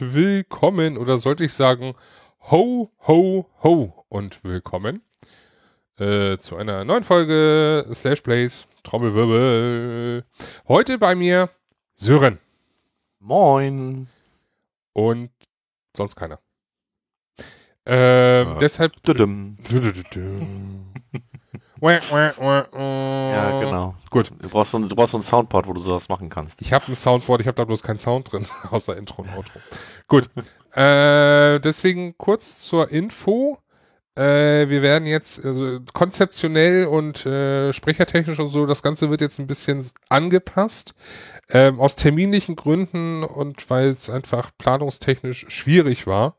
Und 0.00 0.14
willkommen 0.14 0.98
oder 0.98 1.16
sollte 1.18 1.44
ich 1.44 1.54
sagen 1.54 1.94
ho, 2.50 2.90
ho, 3.06 3.48
ho 3.62 4.04
und 4.08 4.44
willkommen 4.44 5.00
äh, 5.98 6.36
zu 6.36 6.56
einer 6.56 6.84
neuen 6.84 7.02
Folge 7.02 7.86
Slash 7.94 8.20
Plays 8.20 8.66
Trommelwirbel. 8.82 10.24
Heute 10.68 10.98
bei 10.98 11.14
mir 11.14 11.48
Sören. 11.94 12.38
Moin. 13.20 14.08
Und 14.92 15.30
sonst 15.96 16.14
keiner. 16.16 16.40
Ähm, 17.86 18.48
Ja. 18.48 18.58
deshalb. 18.58 18.92
Ja, 23.32 23.60
genau. 23.60 23.94
Gut. 24.10 24.30
Du 24.40 24.48
brauchst, 24.48 24.72
so, 24.72 24.78
ein- 24.78 24.88
du 24.88 24.94
brauchst 24.96 25.12
so 25.12 25.18
ein 25.18 25.22
Soundboard, 25.22 25.66
wo 25.66 25.72
du 25.72 25.80
sowas 25.82 26.08
machen 26.08 26.28
kannst. 26.30 26.60
Ich 26.60 26.72
habe 26.72 26.86
ein 26.88 26.94
Soundboard, 26.94 27.40
ich 27.40 27.46
habe 27.46 27.54
da 27.56 27.64
bloß 27.64 27.82
keinen 27.82 27.98
Sound 27.98 28.32
drin, 28.32 28.46
außer 28.70 28.96
Intro 28.96 29.22
und 29.22 29.30
Outro. 29.36 29.60
Gut. 30.08 30.28
Äh, 30.74 31.58
deswegen 31.60 32.16
kurz 32.18 32.60
zur 32.60 32.90
Info. 32.90 33.58
Äh, 34.14 34.70
wir 34.70 34.80
werden 34.80 35.06
jetzt 35.06 35.44
also 35.44 35.78
konzeptionell 35.92 36.86
und 36.86 37.26
äh, 37.26 37.70
sprechertechnisch 37.74 38.38
und 38.38 38.48
so, 38.48 38.64
das 38.64 38.82
Ganze 38.82 39.10
wird 39.10 39.20
jetzt 39.20 39.38
ein 39.38 39.46
bisschen 39.46 39.86
angepasst. 40.08 40.94
Ähm, 41.50 41.78
aus 41.80 41.96
terminlichen 41.96 42.56
Gründen 42.56 43.24
und 43.24 43.68
weil 43.68 43.88
es 43.90 44.08
einfach 44.08 44.50
planungstechnisch 44.56 45.44
schwierig 45.48 46.06
war, 46.06 46.36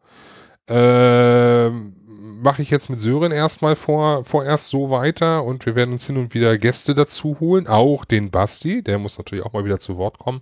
ähm, 0.67 1.95
mache 2.19 2.61
ich 2.61 2.69
jetzt 2.69 2.89
mit 2.89 2.99
Sören 2.99 3.31
erstmal 3.31 3.75
vor, 3.75 4.23
vorerst 4.23 4.69
so 4.69 4.89
weiter 4.89 5.43
und 5.43 5.65
wir 5.65 5.75
werden 5.75 5.93
uns 5.93 6.05
hin 6.05 6.17
und 6.17 6.33
wieder 6.33 6.57
Gäste 6.57 6.93
dazu 6.93 7.37
holen, 7.39 7.67
auch 7.67 8.05
den 8.05 8.31
Basti, 8.31 8.81
der 8.81 8.99
muss 8.99 9.17
natürlich 9.17 9.45
auch 9.45 9.53
mal 9.53 9.65
wieder 9.65 9.79
zu 9.79 9.97
Wort 9.97 10.17
kommen. 10.19 10.41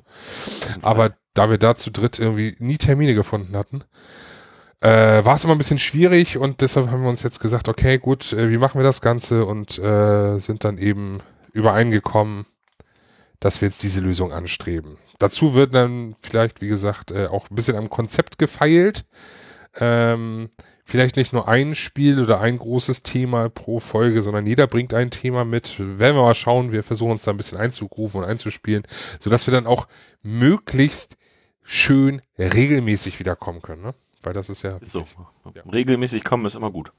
Aber 0.82 1.14
da 1.34 1.50
wir 1.50 1.58
da 1.58 1.76
zu 1.76 1.92
dritt 1.92 2.20
irgendwie 2.20 2.56
nie 2.60 2.78
Termine 2.78 3.14
gefunden 3.14 3.56
hatten, 3.56 3.84
äh, 4.82 5.24
war 5.26 5.36
es 5.36 5.44
immer 5.44 5.56
ein 5.56 5.58
bisschen 5.58 5.78
schwierig 5.78 6.38
und 6.38 6.62
deshalb 6.62 6.90
haben 6.90 7.04
wir 7.04 7.10
uns 7.10 7.24
jetzt 7.24 7.40
gesagt, 7.40 7.68
okay, 7.68 7.98
gut, 7.98 8.34
äh, 8.34 8.50
wie 8.50 8.58
machen 8.58 8.80
wir 8.80 8.84
das 8.84 9.02
Ganze 9.02 9.46
und 9.46 9.80
äh, 9.80 10.38
sind 10.40 10.64
dann 10.64 10.78
eben 10.78 11.20
übereingekommen, 11.54 12.46
dass 13.40 13.62
wir 13.62 13.68
jetzt 13.68 13.84
diese 13.84 14.02
Lösung 14.02 14.32
anstreben. 14.32 14.98
Dazu 15.20 15.54
wird 15.54 15.74
dann 15.74 16.16
vielleicht, 16.22 16.62
wie 16.62 16.68
gesagt, 16.68 17.12
äh, 17.12 17.28
auch 17.28 17.50
ein 17.50 17.56
bisschen 17.56 17.78
am 17.78 17.90
Konzept 17.90 18.38
gefeilt 18.38 19.06
ähm, 19.78 20.50
vielleicht 20.84 21.16
nicht 21.16 21.34
nur 21.34 21.48
ein 21.48 21.76
Spiel 21.76 22.22
oder 22.22 22.40
ein 22.40 22.58
großes 22.58 23.04
Thema 23.04 23.50
pro 23.50 23.80
Folge, 23.80 24.22
sondern 24.22 24.46
jeder 24.46 24.68
bringt 24.68 24.94
ein 24.94 25.10
Thema 25.12 25.44
mit. 25.46 25.80
Werden 25.80 26.16
wir 26.16 26.24
mal 26.24 26.36
schauen, 26.36 26.72
wir 26.72 26.84
versuchen 26.84 27.12
uns 27.12 27.24
da 27.24 27.32
ein 27.32 27.38
bisschen 27.38 27.58
einzugrufen 27.58 28.22
und 28.22 28.30
einzuspielen, 28.30 28.84
sodass 29.20 29.48
wir 29.48 29.52
dann 29.52 29.68
auch 29.68 29.88
möglichst 30.22 31.18
schön 31.64 32.22
regelmäßig 32.38 33.20
wiederkommen 33.20 33.62
können. 33.62 33.82
Ne? 33.82 33.94
Weil 34.22 34.34
das 34.34 34.50
ist 34.50 34.62
ja. 34.62 34.78
Ist 34.78 34.92
so. 34.92 35.06
Ja. 35.54 35.64
Regelmäßig 35.64 36.24
kommen 36.24 36.46
ist 36.46 36.56
immer 36.56 36.72
gut. 36.72 36.92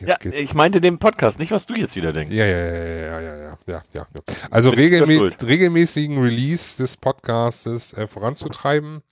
Jetzt 0.00 0.24
ja, 0.24 0.32
ich 0.32 0.52
meinte 0.52 0.80
den 0.80 0.98
Podcast, 0.98 1.38
nicht 1.38 1.52
was 1.52 1.66
du 1.66 1.74
jetzt 1.74 1.96
wieder 1.96 2.12
denkst. 2.12 2.30
Ja, 2.30 2.44
ja, 2.44 2.58
ja, 2.58 2.74
ja, 2.74 3.20
ja, 3.20 3.20
ja, 3.20 3.56
ja, 3.66 3.82
ja. 3.94 4.06
Also 4.50 4.70
regelmä 4.70 5.30
regelmäßigen 5.42 6.18
Release 6.22 6.82
des 6.82 6.98
Podcastes 6.98 7.94
äh, 7.94 8.06
voranzutreiben. 8.06 9.02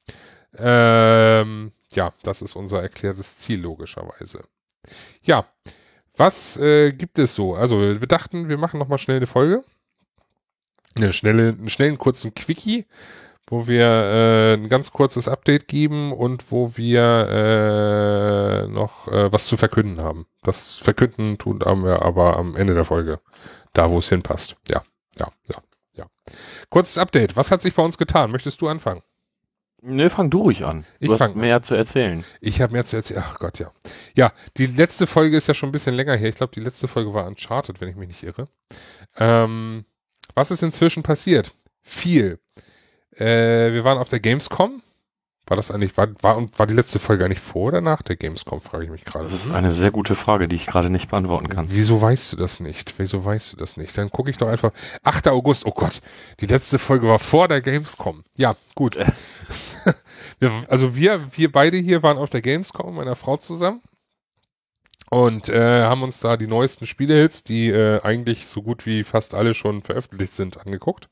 Ähm, 0.59 1.73
ja, 1.93 2.13
das 2.23 2.43
ist 2.43 2.57
unser 2.57 2.83
erklärtes 2.83 3.39
Ziel 3.39 3.61
logischerweise. 3.61 4.45
Ja, 5.23 5.47
was 6.17 6.57
äh, 6.59 6.93
gibt 6.93 7.19
es 7.19 7.35
so? 7.35 7.55
Also 7.55 7.81
wir 7.81 8.07
dachten, 8.07 8.49
wir 8.49 8.59
machen 8.59 8.79
noch 8.79 8.89
mal 8.89 8.99
schnell 8.99 9.17
eine 9.17 9.27
Folge, 9.27 9.65
eine 10.95 11.13
schnelle, 11.13 11.49
einen 11.49 11.71
schnellen 11.71 11.99
kurzen 11.99 12.35
Quickie, 12.35 12.87
wo 13.47 13.67
wir 13.67 13.85
äh, 13.85 14.55
ein 14.55 14.69
ganz 14.69 14.93
kurzes 14.93 15.29
Update 15.29 15.69
geben 15.69 16.13
und 16.13 16.51
wo 16.51 16.77
wir 16.77 17.29
äh, 17.29 18.69
noch 18.69 19.09
äh, 19.09 19.33
was 19.33 19.47
zu 19.47 19.57
verkünden 19.57 20.03
haben. 20.03 20.27
Das 20.43 20.77
Verkünden 20.77 21.37
tun 21.39 21.61
wir 21.61 22.03
aber 22.03 22.37
am 22.37 22.57
Ende 22.57 22.75
der 22.75 22.85
Folge, 22.85 23.21
da 23.73 23.91
wo 23.91 23.99
es 23.99 24.09
hinpasst. 24.09 24.57
Ja, 24.69 24.83
ja, 25.19 25.29
ja, 25.49 25.57
ja. 25.95 26.07
Kurzes 26.71 26.97
Update. 26.97 27.37
Was 27.37 27.51
hat 27.51 27.61
sich 27.61 27.75
bei 27.75 27.83
uns 27.83 27.99
getan? 27.99 28.31
Möchtest 28.31 28.61
du 28.61 28.69
anfangen? 28.69 29.03
Nö, 29.87 30.09
fang 30.09 30.31
du 30.31 30.41
ruhig 30.43 30.65
an. 30.65 30.87
Ich 30.99 31.09
Du 31.09 31.13
hast 31.13 31.19
fang- 31.19 31.37
mehr 31.37 31.63
zu 31.63 31.75
erzählen. 31.75 32.25
Ich 32.41 32.61
habe 32.63 32.73
mehr 32.73 32.85
zu 32.87 32.97
erzählen. 32.97 33.23
Ach 33.27 33.39
Gott, 33.39 33.59
ja. 33.59 33.71
Ja, 34.17 34.33
die 34.57 34.67
letzte 34.67 35.07
Folge 35.07 35.37
ist 35.37 35.47
ja 35.47 35.53
schon 35.55 35.69
ein 35.69 35.73
bisschen 35.73 35.95
länger 35.95 36.17
her. 36.17 36.31
Ich 36.31 36.37
glaube, 36.37 36.53
die 36.55 36.61
letzte 36.61 36.89
Folge 36.89 37.13
war 37.13 37.27
Uncharted, 37.27 37.81
wenn 37.81 37.89
ich 37.91 37.97
mich 37.97 38.09
nicht 38.09 38.23
irre. 38.23 38.49
Ähm, 39.19 39.85
was 40.35 40.51
ist 40.51 40.63
inzwischen 40.63 41.03
passiert? 41.03 41.55
Viel. 41.83 42.39
Äh, 43.17 43.73
wir 43.73 43.85
waren 43.85 43.99
auf 43.99 44.09
der 44.09 44.21
Gamescom. 44.21 44.83
War 45.47 45.59
das 45.59 45.71
eigentlich, 45.71 45.95
war, 45.99 46.09
war, 46.23 46.37
und 46.39 46.59
war 46.59 46.67
die 46.67 46.75
letzte 46.75 46.99
Folge 46.99 47.25
eigentlich 47.25 47.41
vor 47.41 47.67
oder 47.69 47.83
nach 47.83 48.01
der 48.01 48.17
Gamescom, 48.17 48.63
frage 48.63 48.85
ich 48.85 48.91
mich 48.91 49.05
gerade. 49.05 49.27
Das 49.27 49.45
ist 49.45 49.51
eine 49.51 49.73
sehr 49.73 49.91
gute 49.91 50.15
Frage, 50.15 50.49
die 50.49 50.57
ich 50.57 50.67
gerade 50.67 50.89
nicht 50.89 51.11
beantworten 51.11 51.49
kann. 51.49 51.67
Wieso 51.69 52.01
weißt 52.01 52.33
du 52.33 52.37
das 52.39 52.61
nicht? 52.61 52.95
Wieso 52.99 53.25
weißt 53.25 53.53
du 53.53 53.57
das 53.59 53.77
nicht? 53.77 53.97
Dann 53.99 54.11
gucke 54.11 54.31
ich 54.31 54.39
doch 54.39 54.49
einfach. 54.49 54.73
8. 55.03 55.29
August, 55.29 55.67
oh 55.67 55.73
Gott, 55.73 56.01
die 56.41 56.47
letzte 56.47 56.79
Folge 56.79 57.09
war 57.09 57.19
vor 57.19 57.49
der 57.49 57.61
Gamescom. 57.61 58.25
Ja, 58.37 58.55
gut. 58.75 58.97
Äh. 58.97 59.13
wir, 60.41 60.51
also 60.69 60.97
wir, 60.97 61.27
wir 61.37 61.53
beide 61.53 61.77
hier 61.77 62.03
waren 62.03 62.17
auf 62.17 62.31
der 62.31 62.41
Gamescom 62.41 62.87
mit 62.87 62.95
meiner 63.05 63.17
Frau 63.17 63.37
zusammen 63.37 63.83
und 65.11 65.51
äh, 65.51 65.83
haben 65.83 66.03
uns 66.03 66.21
da 66.21 66.39
die 66.39 66.47
neuesten 66.47 66.87
Spielehits, 66.87 67.45
die 67.45 67.69
äh, 67.69 68.01
eigentlich 68.03 68.47
so 68.47 68.63
gut 68.63 68.87
wie 68.87 69.05
fast 69.05 69.35
alle 69.35 69.53
schon 69.53 69.83
veröffentlicht 69.83 70.33
sind, 70.33 70.59
angeguckt. 70.59 71.11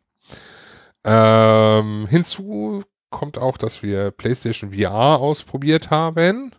Ähm, 1.05 2.07
hinzu 2.09 2.83
kommt 3.13 3.39
auch, 3.39 3.57
dass 3.57 3.85
wir 3.85 4.11
PlayStation 4.11 4.73
VR 4.73 5.21
ausprobiert 5.21 5.91
haben, 5.91 6.53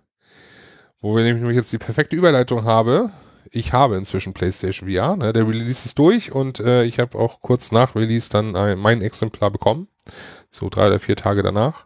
wo 1.01 1.17
wir 1.17 1.23
nämlich 1.23 1.55
jetzt 1.55 1.73
die 1.73 1.77
perfekte 1.77 2.15
Überleitung 2.15 2.63
habe. 2.63 3.11
Ich 3.51 3.73
habe 3.73 3.97
inzwischen 3.97 4.33
PlayStation 4.33 4.89
VR, 4.89 5.17
ne? 5.17 5.33
der 5.33 5.45
Release 5.45 5.85
ist 5.85 5.99
durch 5.99 6.31
und 6.31 6.61
äh, 6.61 6.85
ich 6.85 6.99
habe 6.99 7.19
auch 7.19 7.41
kurz 7.41 7.73
nach 7.73 7.95
Release 7.95 8.29
dann 8.29 8.55
ein, 8.55 8.79
mein 8.79 9.01
Exemplar 9.01 9.51
bekommen, 9.51 9.89
so 10.49 10.69
drei 10.69 10.87
oder 10.87 10.99
vier 10.99 11.17
Tage 11.17 11.43
danach. 11.43 11.85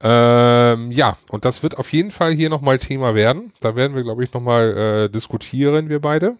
Ähm, 0.00 0.90
ja, 0.90 1.18
und 1.30 1.44
das 1.44 1.62
wird 1.62 1.76
auf 1.76 1.92
jeden 1.92 2.10
Fall 2.10 2.32
hier 2.32 2.48
nochmal 2.48 2.78
Thema 2.78 3.14
werden. 3.14 3.52
Da 3.60 3.76
werden 3.76 3.94
wir, 3.96 4.02
glaube 4.04 4.24
ich, 4.24 4.32
nochmal 4.32 4.76
äh, 4.76 5.08
diskutieren, 5.10 5.88
wir 5.88 6.00
beide. 6.00 6.36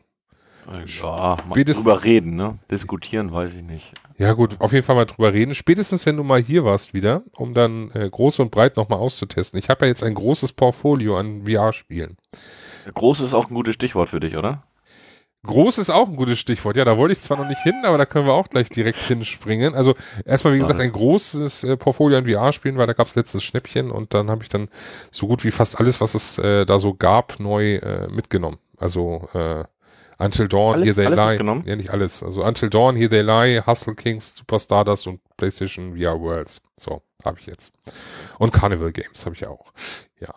Ja, 0.87 1.37
mal 1.49 1.65
drüber 1.65 2.05
reden, 2.05 2.37
ne? 2.37 2.59
Diskutieren 2.71 3.33
weiß 3.33 3.55
ich 3.55 3.63
nicht. 3.63 3.93
Ja 4.19 4.33
gut, 4.33 4.61
auf 4.61 4.73
jeden 4.73 4.85
Fall 4.85 4.97
mal 4.97 5.07
drüber 5.07 5.33
reden. 5.33 5.55
Spätestens, 5.55 6.05
wenn 6.05 6.17
du 6.17 6.25
mal 6.25 6.41
hier 6.41 6.65
warst 6.65 6.93
wieder, 6.93 7.23
um 7.37 7.55
dann 7.55 7.91
äh, 7.93 8.09
groß 8.11 8.41
und 8.41 8.51
breit 8.51 8.77
nochmal 8.77 8.99
auszutesten. 8.99 9.59
Ich 9.59 9.71
habe 9.71 9.87
ja 9.87 9.89
jetzt 9.89 10.03
ein 10.03 10.15
großes 10.15 10.53
Portfolio 10.53 11.17
an 11.17 11.47
VR-Spielen. 11.47 12.17
Groß 12.93 13.21
ist 13.21 13.33
auch 13.33 13.49
ein 13.49 13.55
gutes 13.55 13.75
Stichwort 13.77 14.11
für 14.11 14.21
dich, 14.21 14.37
oder? 14.37 14.65
Groß 15.47 15.79
ist 15.79 15.91
auch 15.91 16.09
ein 16.09 16.17
gutes 16.17 16.39
Stichwort. 16.39 16.77
Ja, 16.77 16.85
da 16.85 16.99
wollte 16.99 17.13
ich 17.13 17.21
zwar 17.21 17.37
noch 17.37 17.47
nicht 17.47 17.63
hin, 17.63 17.77
aber 17.85 17.97
da 17.97 18.07
können 18.07 18.27
wir 18.27 18.35
auch 18.35 18.49
gleich 18.49 18.69
direkt 18.71 19.03
hinspringen. 19.05 19.75
Also 19.75 19.95
erstmal, 20.25 20.55
wie 20.55 20.59
gesagt, 20.59 20.81
ein 20.81 20.91
großes 20.91 21.65
äh, 21.65 21.77
Portfolio 21.77 22.19
an 22.19 22.27
VR-Spielen, 22.27 22.77
weil 22.77 22.89
da 22.89 22.93
gab 22.93 23.07
es 23.07 23.15
letztes 23.15 23.45
Schnäppchen 23.45 23.93
und 23.93 24.15
dann 24.15 24.31
habe 24.31 24.43
ich 24.43 24.49
dann 24.49 24.69
so 25.13 25.29
gut 25.29 25.45
wie 25.45 25.53
fast 25.53 25.79
alles, 25.79 26.01
was 26.01 26.15
es 26.15 26.39
äh, 26.39 26.67
da 26.67 26.81
so 26.81 26.93
gab, 26.93 27.39
neu 27.39 27.77
äh, 27.77 28.09
mitgenommen. 28.09 28.59
Also 28.77 29.29
äh, 29.33 29.65
Until 30.19 30.49
Dawn, 30.49 30.75
Alles- 30.75 30.87
Here 30.87 30.95
They 30.97 31.15
Lie. 31.15 31.29
mitgenommen? 31.31 31.65
Ja, 31.67 31.77
nicht 31.77 31.91
alles. 31.91 32.23
Also 32.23 32.43
Until 32.43 32.69
Dawn, 32.71 32.97
Here 32.97 33.09
They 33.09 33.23
Lie, 33.23 33.65
Hustle 33.65 33.95
Kings, 33.95 34.35
Super 34.37 34.59
Stardust 34.59 35.07
und 35.07 35.21
PlayStation 35.37 35.97
VR 35.97 36.21
Worlds. 36.21 36.61
So, 36.77 37.03
habe 37.25 37.39
ich 37.39 37.47
jetzt. 37.47 37.73
Und 38.39 38.53
Carnival 38.53 38.91
Games 38.93 39.25
habe 39.25 39.37
ich 39.37 39.47
auch. 39.47 39.73
Ja. 40.21 40.35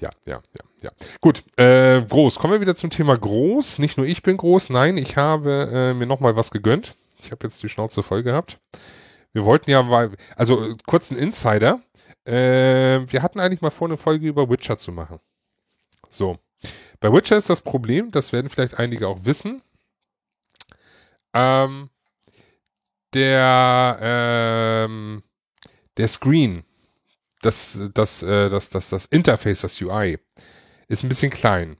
Ja, 0.00 0.10
ja, 0.26 0.34
ja, 0.34 0.64
ja. 0.82 0.90
Gut, 1.22 1.42
äh, 1.56 2.02
groß. 2.02 2.38
Kommen 2.38 2.52
wir 2.52 2.60
wieder 2.60 2.74
zum 2.74 2.90
Thema 2.90 3.16
groß. 3.16 3.78
Nicht 3.78 3.96
nur 3.96 4.06
ich 4.06 4.22
bin 4.22 4.36
groß, 4.36 4.68
nein, 4.70 4.98
ich 4.98 5.16
habe 5.16 5.70
äh, 5.72 5.94
mir 5.94 6.06
nochmal 6.06 6.36
was 6.36 6.50
gegönnt. 6.50 6.94
Ich 7.22 7.30
habe 7.30 7.46
jetzt 7.46 7.62
die 7.62 7.68
Schnauze 7.70 8.02
voll 8.02 8.22
gehabt. 8.22 8.58
Wir 9.32 9.44
wollten 9.46 9.70
ja 9.70 9.82
mal, 9.82 10.10
also 10.36 10.62
äh, 10.70 10.76
kurz 10.86 11.10
ein 11.10 11.16
Insider. 11.16 11.80
Äh, 12.26 12.32
wir 13.10 13.22
hatten 13.22 13.40
eigentlich 13.40 13.62
mal 13.62 13.70
vor, 13.70 13.88
eine 13.88 13.96
Folge 13.96 14.26
über 14.26 14.50
Witcher 14.50 14.76
zu 14.76 14.92
machen. 14.92 15.20
So. 16.10 16.38
Bei 17.04 17.12
Witcher 17.12 17.36
ist 17.36 17.50
das 17.50 17.60
Problem, 17.60 18.10
das 18.12 18.32
werden 18.32 18.48
vielleicht 18.48 18.78
einige 18.78 19.08
auch 19.08 19.26
wissen. 19.26 19.60
Ähm, 21.34 21.90
der, 23.12 23.98
ähm, 24.00 25.22
der 25.98 26.08
Screen, 26.08 26.64
das, 27.42 27.78
das, 27.92 28.22
äh, 28.22 28.48
das, 28.48 28.70
das, 28.70 28.88
das 28.88 29.04
Interface, 29.04 29.60
das 29.60 29.78
UI, 29.82 30.18
ist 30.88 31.02
ein 31.02 31.10
bisschen 31.10 31.30
klein. 31.30 31.76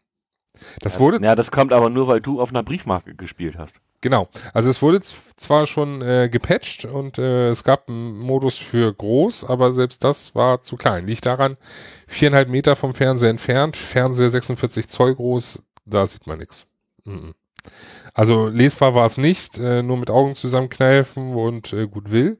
Das 0.81 0.99
wurde, 1.01 1.25
Ja, 1.25 1.35
das 1.35 1.51
kommt 1.51 1.73
aber 1.73 1.91
nur, 1.91 2.07
weil 2.09 2.21
du 2.21 2.41
auf 2.41 2.51
einer 2.51 2.63
Briefmarke 2.63 3.15
gespielt 3.15 3.57
hast. 3.59 3.75
genau. 4.01 4.29
Also 4.53 4.71
es 4.71 4.83
wurde 4.83 5.01
zwar 5.01 5.67
schon 5.67 6.03
äh, 6.03 6.29
gepatcht 6.31 6.85
und 6.85 7.19
äh, 7.19 7.49
es 7.49 7.65
gab 7.65 7.89
einen 7.89 8.19
Modus 8.19 8.59
für 8.59 8.93
groß, 8.93 9.45
aber 9.45 9.73
selbst 9.73 10.05
das 10.05 10.35
war 10.35 10.61
zu 10.61 10.77
klein. 10.77 11.07
Liegt 11.07 11.27
daran, 11.27 11.57
viereinhalb 12.07 12.49
Meter 12.49 12.77
vom 12.77 12.95
Fernseher 12.95 13.31
entfernt, 13.31 13.77
Fernseher 13.77 14.31
46 14.31 14.89
Zoll 14.89 15.15
groß, 15.15 15.63
da 15.87 16.07
sieht 16.07 16.27
man 16.27 16.39
nichts. 16.39 16.67
Mhm. 17.05 17.35
Also 18.13 18.49
lesbar 18.49 18.95
war 18.95 19.07
es 19.07 19.17
nicht, 19.17 19.59
äh, 19.59 19.83
nur 19.83 19.97
mit 19.97 20.11
Augen 20.11 20.35
zusammenkneifen 20.35 21.35
und 21.35 21.73
äh, 21.73 21.87
gut 21.89 22.11
will. 22.11 22.39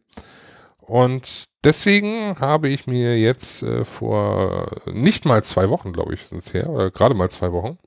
Und 0.81 1.45
deswegen 1.65 2.39
habe 2.39 2.69
ich 2.69 2.87
mir 2.87 3.19
jetzt 3.19 3.63
äh, 3.63 3.85
vor 3.87 4.71
nicht 4.87 5.25
mal 5.25 5.43
zwei 5.43 5.71
Wochen, 5.71 5.95
glaube 5.95 6.13
ich, 6.15 6.27
sind 6.27 6.39
es 6.43 6.53
her, 6.53 6.69
oder 6.69 6.91
gerade 6.91 7.15
mal 7.15 7.31
zwei 7.31 7.53
Wochen, 7.53 7.79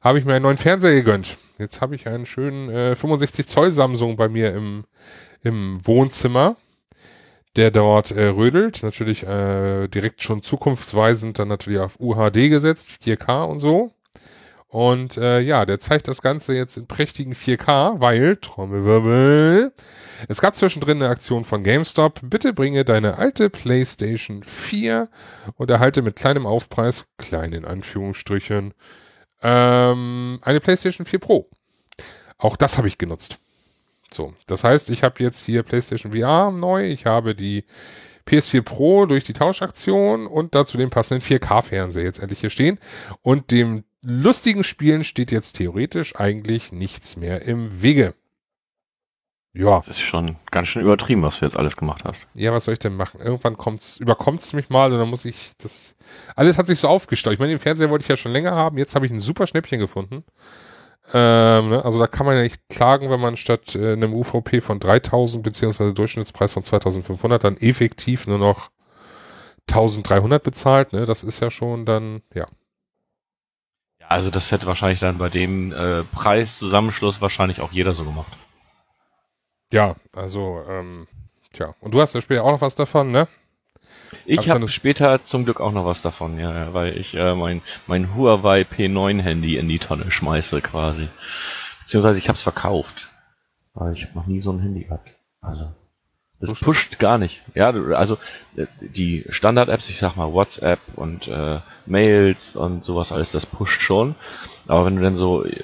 habe 0.00 0.18
ich 0.18 0.24
mir 0.24 0.34
einen 0.34 0.42
neuen 0.42 0.58
Fernseher 0.58 0.94
gegönnt. 0.94 1.38
Jetzt 1.58 1.80
habe 1.80 1.94
ich 1.94 2.08
einen 2.08 2.26
schönen 2.26 2.68
äh, 2.70 2.96
65 2.96 3.46
Zoll 3.46 3.72
Samsung 3.72 4.16
bei 4.16 4.28
mir 4.28 4.54
im, 4.54 4.84
im 5.42 5.78
Wohnzimmer, 5.86 6.56
der 7.56 7.70
dort 7.70 8.10
äh, 8.10 8.24
rödelt. 8.26 8.82
Natürlich 8.82 9.24
äh, 9.24 9.88
direkt 9.88 10.22
schon 10.22 10.42
zukunftsweisend 10.42 11.38
dann 11.38 11.48
natürlich 11.48 11.80
auf 11.80 12.00
UHD 12.00 12.50
gesetzt, 12.50 12.88
4K 13.04 13.44
und 13.44 13.58
so. 13.58 13.92
Und 14.72 15.18
äh, 15.18 15.40
ja, 15.40 15.66
der 15.66 15.80
zeigt 15.80 16.08
das 16.08 16.22
Ganze 16.22 16.54
jetzt 16.54 16.78
in 16.78 16.86
prächtigen 16.86 17.34
4K, 17.34 18.00
weil, 18.00 18.36
Trommelwirbel, 18.38 19.70
es 20.28 20.40
gab 20.40 20.54
zwischendrin 20.54 21.02
eine 21.02 21.10
Aktion 21.10 21.44
von 21.44 21.62
GameStop. 21.62 22.20
Bitte 22.22 22.54
bringe 22.54 22.82
deine 22.84 23.18
alte 23.18 23.50
PlayStation 23.50 24.42
4 24.42 25.10
und 25.56 25.70
erhalte 25.70 26.00
mit 26.00 26.16
kleinem 26.16 26.46
Aufpreis, 26.46 27.04
klein 27.18 27.52
in 27.52 27.66
Anführungsstrichen, 27.66 28.72
ähm, 29.42 30.38
eine 30.42 30.60
PlayStation 30.60 31.06
4 31.06 31.18
Pro. 31.18 31.48
Auch 32.38 32.56
das 32.56 32.78
habe 32.78 32.88
ich 32.88 32.98
genutzt. 32.98 33.38
So, 34.12 34.34
das 34.46 34.64
heißt, 34.64 34.90
ich 34.90 35.02
habe 35.02 35.22
jetzt 35.22 35.44
hier 35.44 35.62
PlayStation 35.62 36.12
VR 36.12 36.50
neu, 36.50 36.86
ich 36.86 37.06
habe 37.06 37.34
die 37.34 37.64
PS4 38.26 38.62
Pro 38.62 39.06
durch 39.06 39.24
die 39.24 39.32
Tauschaktion 39.32 40.26
und 40.26 40.54
dazu 40.54 40.78
den 40.78 40.90
passenden 40.90 41.24
4K-Fernseher 41.24 42.04
jetzt 42.04 42.18
endlich 42.18 42.40
hier 42.40 42.50
stehen. 42.50 42.78
Und 43.22 43.50
dem 43.50 43.84
lustigen 44.02 44.64
Spielen 44.64 45.04
steht 45.04 45.32
jetzt 45.32 45.54
theoretisch 45.54 46.16
eigentlich 46.16 46.72
nichts 46.72 47.16
mehr 47.16 47.42
im 47.42 47.82
Wege. 47.82 48.14
Ja. 49.54 49.78
Das 49.78 49.88
ist 49.88 50.00
schon 50.00 50.36
ganz 50.50 50.68
schön 50.68 50.82
übertrieben, 50.82 51.22
was 51.22 51.38
du 51.38 51.44
jetzt 51.44 51.56
alles 51.56 51.76
gemacht 51.76 52.04
hast. 52.04 52.26
Ja, 52.34 52.52
was 52.52 52.64
soll 52.64 52.72
ich 52.72 52.78
denn 52.78 52.96
machen? 52.96 53.20
Irgendwann 53.20 53.58
kommt's, 53.58 53.98
überkommt's 53.98 54.54
mich 54.54 54.70
mal 54.70 54.90
und 54.92 54.98
dann 54.98 55.10
muss 55.10 55.26
ich 55.26 55.52
das. 55.58 55.96
Alles 56.36 56.56
hat 56.56 56.66
sich 56.66 56.78
so 56.78 56.88
aufgestaut. 56.88 57.34
Ich 57.34 57.38
meine, 57.38 57.52
den 57.52 57.58
Fernseher 57.58 57.90
wollte 57.90 58.02
ich 58.02 58.08
ja 58.08 58.16
schon 58.16 58.32
länger 58.32 58.52
haben. 58.52 58.78
Jetzt 58.78 58.94
habe 58.94 59.04
ich 59.04 59.12
ein 59.12 59.20
super 59.20 59.46
Schnäppchen 59.46 59.78
gefunden. 59.78 60.24
Ähm, 61.12 61.68
ne? 61.68 61.84
Also 61.84 61.98
da 61.98 62.06
kann 62.06 62.24
man 62.24 62.36
ja 62.36 62.42
nicht 62.42 62.68
klagen, 62.70 63.10
wenn 63.10 63.20
man 63.20 63.36
statt 63.36 63.76
äh, 63.76 63.92
einem 63.92 64.14
UVP 64.14 64.62
von 64.62 64.80
3000 64.80 65.42
beziehungsweise 65.42 65.92
Durchschnittspreis 65.92 66.52
von 66.52 66.62
2500 66.62 67.44
dann 67.44 67.56
effektiv 67.58 68.26
nur 68.26 68.38
noch 68.38 68.70
1300 69.70 70.42
bezahlt. 70.42 70.92
Ne? 70.94 71.04
Das 71.04 71.22
ist 71.22 71.40
ja 71.40 71.50
schon 71.50 71.84
dann, 71.84 72.22
ja. 72.34 72.46
Ja, 74.00 74.08
also 74.08 74.30
das 74.30 74.50
hätte 74.50 74.66
wahrscheinlich 74.66 75.00
dann 75.00 75.18
bei 75.18 75.28
dem 75.28 75.72
äh, 75.72 76.04
Preiszusammenschluss 76.04 77.20
wahrscheinlich 77.20 77.60
auch 77.60 77.72
jeder 77.72 77.94
so 77.94 78.04
gemacht. 78.04 78.32
Ja, 79.72 79.96
also, 80.14 80.62
ähm, 80.68 81.08
tja. 81.52 81.74
Und 81.80 81.94
du 81.94 82.00
hast 82.00 82.14
ja 82.14 82.20
später 82.20 82.44
auch 82.44 82.52
noch 82.52 82.60
was 82.60 82.76
davon, 82.76 83.10
ne? 83.10 83.26
Ich 84.26 84.48
habe 84.50 84.70
später 84.70 85.24
zum 85.24 85.44
Glück 85.44 85.60
auch 85.60 85.72
noch 85.72 85.86
was 85.86 86.02
davon, 86.02 86.38
ja, 86.38 86.72
weil 86.74 86.96
ich 86.98 87.14
äh, 87.14 87.34
mein, 87.34 87.62
mein 87.86 88.14
Huawei 88.14 88.62
P9 88.62 89.20
Handy 89.20 89.56
in 89.56 89.68
die 89.68 89.78
Tonne 89.78 90.10
schmeiße 90.10 90.60
quasi. 90.60 91.08
Beziehungsweise 91.82 92.18
ich 92.18 92.28
habe 92.28 92.36
es 92.36 92.42
verkauft. 92.42 93.08
Weil 93.74 93.94
ich 93.94 94.04
habe 94.04 94.14
noch 94.14 94.26
nie 94.26 94.42
so 94.42 94.52
ein 94.52 94.60
Handy 94.60 94.84
gehabt. 94.84 95.10
Also. 95.40 95.72
Das 96.40 96.58
pusht 96.60 96.98
gar 96.98 97.18
nicht. 97.18 97.40
Ja, 97.54 97.70
also 97.70 98.18
äh, 98.56 98.66
die 98.80 99.24
Standard-Apps, 99.28 99.88
ich 99.88 99.98
sag 99.98 100.16
mal 100.16 100.32
WhatsApp 100.32 100.80
und 100.96 101.28
äh, 101.28 101.60
Mails 101.86 102.56
und 102.56 102.84
sowas 102.84 103.12
alles, 103.12 103.30
das 103.30 103.46
pusht 103.46 103.80
schon. 103.80 104.16
Aber 104.66 104.84
wenn 104.84 104.96
du 104.96 105.02
dann 105.02 105.16
so 105.16 105.44
äh, 105.44 105.62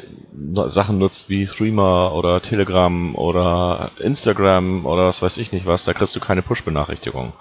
Sachen 0.70 0.99
nutzt 0.99 1.29
wie 1.29 1.46
Threema 1.46 2.12
oder 2.12 2.40
Telegram 2.43 3.14
oder 3.14 3.90
Instagram 3.99 4.87
oder 4.87 5.06
was 5.06 5.23
weiß 5.23 5.37
ich 5.38 5.52
nicht 5.52 5.67
was, 5.67 5.85
da 5.85 5.94
kriegst 5.94 6.14
du 6.17 6.20
keine 6.20 6.43
Push-Benachrichtigung. 6.43 7.32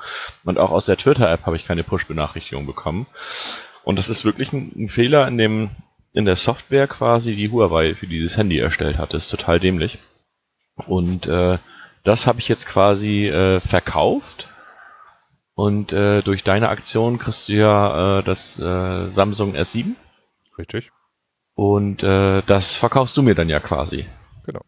Und 0.45 0.57
auch 0.57 0.71
aus 0.71 0.85
der 0.85 0.97
Twitter-App 0.97 1.45
habe 1.45 1.55
ich 1.55 1.65
keine 1.65 1.83
Push-Benachrichtigung 1.83 2.65
bekommen. 2.65 3.07
Und 3.83 3.97
das 3.97 4.09
ist 4.09 4.25
wirklich 4.25 4.51
ein, 4.53 4.71
ein, 4.75 4.89
Fehler 4.89 5.27
in 5.27 5.37
dem 5.37 5.69
in 6.13 6.25
der 6.25 6.35
Software 6.35 6.87
quasi, 6.87 7.35
die 7.35 7.51
Huawei 7.51 7.95
für 7.95 8.07
dieses 8.07 8.37
Handy 8.37 8.57
erstellt 8.57 8.97
hat. 8.97 9.13
Das 9.13 9.25
ist 9.25 9.31
total 9.31 9.59
dämlich. 9.59 9.99
Und 10.87 11.27
äh, 11.27 11.57
das 12.03 12.25
habe 12.25 12.39
ich 12.39 12.47
jetzt 12.47 12.65
quasi 12.65 13.27
äh, 13.27 13.59
verkauft. 13.61 14.47
Und 15.53 15.91
äh, 15.91 16.21
durch 16.23 16.43
deine 16.43 16.69
Aktion 16.69 17.19
kriegst 17.19 17.49
du 17.49 17.53
ja 17.53 18.19
äh, 18.19 18.23
das 18.23 18.59
äh, 18.59 19.09
Samsung 19.11 19.55
S7. 19.55 19.95
Richtig. 20.57 20.91
Und 21.57 22.03
äh, 22.03 22.43
das 22.43 22.75
verkaufst 22.75 23.17
du 23.17 23.23
mir 23.23 23.33
dann 23.33 23.49
ja 23.49 23.59
quasi. 23.59 24.05
Genau. 24.45 24.61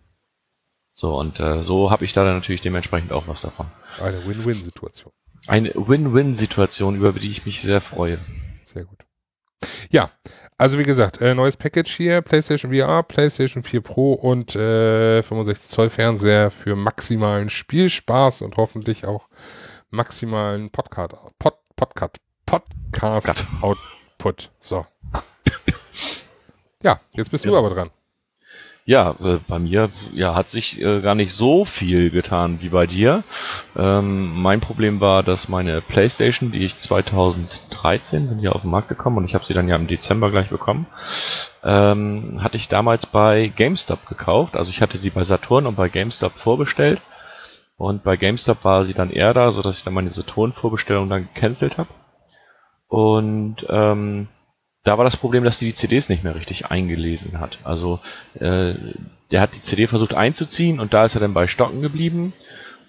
So, 0.96 1.20
und 1.20 1.40
äh, 1.40 1.62
so 1.62 1.92
habe 1.92 2.04
ich 2.04 2.14
da 2.14 2.24
dann 2.24 2.38
natürlich 2.38 2.62
dementsprechend 2.62 3.12
auch 3.12 3.28
was 3.28 3.42
davon. 3.42 3.68
Eine 4.02 4.26
Win-Win-Situation. 4.26 5.14
Eine 5.46 5.72
Win-Win-Situation, 5.76 6.96
über 6.96 7.14
die 7.14 7.30
ich 7.30 7.46
mich 7.46 7.62
sehr 7.62 7.80
freue. 7.80 8.18
Sehr 8.64 8.86
gut. 8.86 8.98
Ja, 9.92 10.10
also 10.58 10.80
wie 10.80 10.84
gesagt, 10.84 11.22
äh, 11.22 11.36
neues 11.36 11.58
Package 11.58 11.96
hier, 11.96 12.22
PlayStation 12.24 12.74
VR, 12.74 13.04
PlayStation 13.04 13.62
4 13.62 13.82
Pro 13.82 14.14
und 14.14 14.56
äh, 14.56 15.22
65 15.22 15.70
Zoll 15.70 15.92
Fernseher 15.92 16.50
für 16.50 16.76
maximalen 16.76 17.52
Spielspaß 17.52 18.42
und 18.42 18.58
hoffentlich 18.58 19.06
auch 19.06 19.30
maximalen 19.92 20.72
Podcast, 20.72 21.14
Pod, 21.38 21.54
Podcast, 21.76 22.18
Podcast 22.48 23.46
Output. 23.62 24.50
So. 24.60 24.88
Ja, 26.84 27.00
jetzt 27.16 27.32
bist 27.32 27.46
ja. 27.46 27.52
du 27.52 27.58
aber 27.58 27.70
dran. 27.70 27.90
Ja, 28.86 29.12
äh, 29.20 29.40
bei 29.48 29.60
mir 29.60 29.92
ja, 30.14 30.34
hat 30.34 30.50
sich 30.50 30.82
äh, 30.82 31.02
gar 31.02 31.14
nicht 31.14 31.36
so 31.36 31.66
viel 31.66 32.10
getan 32.10 32.60
wie 32.62 32.70
bei 32.70 32.88
dir. 32.88 33.24
Ähm, 33.76 34.42
mein 34.42 34.62
Problem 34.62 35.00
war, 35.00 35.22
dass 35.22 35.48
meine 35.48 35.82
Playstation, 35.82 36.52
die 36.52 36.66
ich 36.66 36.80
2013 36.80 38.30
bin 38.30 38.40
ja 38.40 38.52
auf 38.52 38.62
den 38.62 38.72
Markt 38.72 38.88
gekommen 38.88 39.18
und 39.18 39.26
ich 39.26 39.36
habe 39.36 39.46
sie 39.46 39.54
dann 39.54 39.68
ja 39.68 39.76
im 39.76 39.86
Dezember 39.86 40.32
gleich 40.32 40.50
bekommen, 40.50 40.88
ähm, 41.64 42.42
hatte 42.42 42.58
ich 42.58 42.68
damals 42.68 43.06
bei 43.06 43.52
GameStop 43.56 44.08
gekauft. 44.08 44.56
Also 44.56 44.72
ich 44.72 44.82
hatte 44.82 44.98
sie 44.98 45.12
bei 45.12 45.24
Saturn 45.24 45.68
und 45.68 45.76
bei 45.76 45.90
GameStop 45.90 46.34
vorbestellt. 46.40 47.00
Und 47.78 48.04
bei 48.04 48.18
GameStop 48.18 48.64
war 48.64 48.86
sie 48.88 48.96
dann 48.96 49.12
eher 49.12 49.36
da, 49.36 49.52
sodass 49.52 49.78
ich 49.78 49.84
dann 49.84 49.94
meine 49.94 50.12
Saturn-Vorbestellung 50.12 51.10
dann 51.10 51.30
gecancelt 51.32 51.78
habe. 51.78 51.90
Und 52.88 53.58
ähm, 53.70 54.30
da 54.84 54.98
war 54.98 55.06
das 55.06 55.18
Problem, 55.18 55.44
dass 55.44 55.60
die 55.60 55.66
die 55.66 55.76
CDs 55.76 56.10
nicht 56.10 56.24
mehr 56.24 56.36
richtig 56.36 56.68
eingelesen 56.68 57.40
hat. 57.40 57.60
Also 57.64 58.00
äh, 58.40 58.74
der 59.32 59.42
hat 59.42 59.54
die 59.54 59.64
CD 59.64 59.88
versucht 59.88 60.14
einzuziehen 60.14 60.80
und 60.80 60.94
da 60.94 61.06
ist 61.06 61.16
er 61.16 61.22
dann 61.22 61.34
bei 61.34 61.48
Stocken 61.48 61.82
geblieben. 61.82 62.34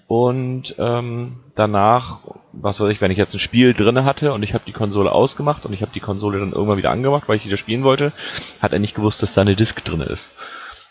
Und 0.07 0.75
ähm, 0.79 1.37
danach, 1.55 2.19
was 2.53 2.81
weiß 2.81 2.91
ich, 2.91 3.01
wenn 3.01 3.13
ich 3.13 3.19
jetzt 3.19 3.35
ein 3.35 3.39
Spiel 3.39 3.75
drinne 3.75 4.05
hatte 4.05 4.33
und 4.33 4.43
ich 4.43 4.55
habe 4.55 4.65
die 4.67 4.73
Konsole 4.73 5.13
ausgemacht 5.13 5.65
und 5.65 5.73
ich 5.73 5.83
habe 5.83 5.93
die 5.95 6.01
Konsole 6.01 6.41
dann 6.41 6.53
irgendwann 6.53 6.79
wieder 6.79 6.91
angemacht, 6.91 7.29
weil 7.29 7.37
ich 7.37 7.45
wieder 7.45 7.57
spielen 7.57 7.85
wollte, 7.85 8.13
hat 8.61 8.73
er 8.73 8.81
nicht 8.81 8.97
gewusst, 8.97 9.23
dass 9.23 9.35
da 9.35 9.43
eine 9.43 9.55
Disk 9.55 9.85
drinne 9.85 10.07
ist. 10.07 10.35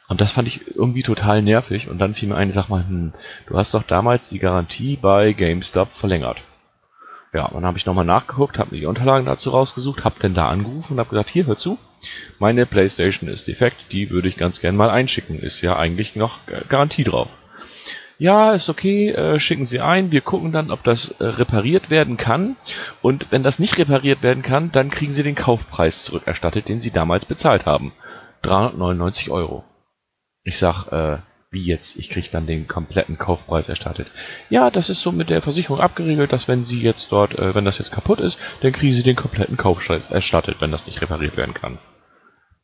Und 0.08 0.22
das 0.22 0.32
fand 0.32 0.48
ich 0.48 0.76
irgendwie 0.76 1.04
total 1.04 1.42
nervig. 1.42 1.90
Und 1.90 2.00
dann 2.00 2.16
fiel 2.16 2.30
mir 2.30 2.36
ein, 2.36 2.54
sag 2.54 2.70
mal, 2.70 2.88
hm, 2.88 3.14
du 3.48 3.58
hast 3.58 3.74
doch 3.74 3.84
damals 3.84 4.28
die 4.30 4.40
Garantie 4.40 4.98
bei 5.02 5.34
GameStop 5.34 5.90
verlängert. 6.00 6.38
Ja, 7.34 7.48
dann 7.54 7.66
habe 7.66 7.78
ich 7.78 7.86
nochmal 7.86 8.06
nachgeguckt, 8.06 8.58
habe 8.58 8.72
mir 8.72 8.82
die 8.82 8.88
Unterlagen 8.88 9.26
dazu 9.26 9.52
rausgesucht, 9.52 10.04
habe 10.04 10.16
dann 10.20 10.34
da 10.34 10.50
angerufen 10.50 10.94
und 10.94 11.00
habe 11.00 11.10
gesagt, 11.10 11.30
hier, 11.30 11.46
hör 11.46 11.58
zu, 11.58 11.78
meine 12.40 12.66
Playstation 12.66 13.30
ist 13.30 13.48
defekt, 13.48 13.78
die 13.92 14.10
würde 14.10 14.30
ich 14.30 14.38
ganz 14.38 14.60
gern 14.62 14.76
mal 14.76 14.90
einschicken. 14.90 15.40
Ist 15.40 15.62
ja 15.62 15.76
eigentlich 15.76 16.16
noch 16.16 16.40
Garantie 16.70 17.04
drauf. 17.04 17.28
Ja, 18.18 18.52
ist 18.54 18.68
okay, 18.68 19.12
äh, 19.12 19.40
schicken 19.40 19.66
Sie 19.66 19.80
ein, 19.80 20.12
wir 20.12 20.20
gucken 20.20 20.52
dann, 20.52 20.72
ob 20.72 20.84
das 20.84 21.12
äh, 21.20 21.26
repariert 21.26 21.90
werden 21.90 22.18
kann. 22.18 22.58
Und 23.02 23.28
wenn 23.32 23.44
das 23.44 23.60
nicht 23.60 23.78
repariert 23.78 24.22
werden 24.24 24.44
kann, 24.44 24.74
dann 24.74 24.90
kriegen 24.90 25.14
Sie 25.14 25.24
den 25.24 25.36
Kaufpreis 25.36 26.04
zurückerstattet, 26.04 26.68
den 26.68 26.82
Sie 26.82 26.92
damals 26.92 27.24
bezahlt 27.26 27.66
haben. 27.66 27.94
399 28.42 29.30
Euro. 29.30 29.64
Ich 30.44 30.58
sag, 30.58 30.88
äh, 30.92 31.20
wie 31.52 31.66
jetzt? 31.66 31.98
Ich 31.98 32.10
kriege 32.10 32.30
dann 32.32 32.46
den 32.46 32.68
kompletten 32.68 33.18
Kaufpreis 33.18 33.68
erstattet. 33.70 34.08
Ja, 34.50 34.70
das 34.70 34.90
ist 34.90 35.02
so 35.02 35.12
mit 35.12 35.30
der 35.30 35.42
Versicherung 35.42 35.80
abgeregelt, 35.80 36.32
dass 36.32 36.48
wenn 36.48 36.66
Sie 36.66 36.80
jetzt 36.80 37.12
dort, 37.12 37.38
äh, 37.38 37.56
wenn 37.56 37.66
das 37.66 37.80
jetzt 37.80 37.92
kaputt 37.92 38.20
ist, 38.20 38.38
dann 38.62 38.72
kriegen 38.72 38.94
Sie 38.94 39.04
den 39.04 39.16
kompletten 39.16 39.58
Kaufpreis 39.58 40.10
erstattet, 40.12 40.58
wenn 40.60 40.72
das 40.72 40.86
nicht 40.86 41.02
repariert 41.02 41.38
werden 41.38 41.56
kann. 41.56 41.80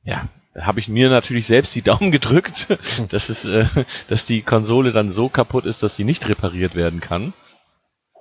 Ja, 0.03 0.29
habe 0.59 0.79
ich 0.79 0.87
mir 0.87 1.09
natürlich 1.09 1.47
selbst 1.47 1.73
die 1.73 1.81
Daumen 1.81 2.11
gedrückt, 2.11 2.67
dass 3.09 3.29
es, 3.29 3.45
äh, 3.45 3.65
dass 4.07 4.25
die 4.25 4.43
Konsole 4.43 4.91
dann 4.91 5.13
so 5.13 5.29
kaputt 5.29 5.65
ist, 5.65 5.81
dass 5.81 5.95
sie 5.95 6.03
nicht 6.03 6.27
repariert 6.29 6.75
werden 6.75 6.99
kann. 6.99 7.33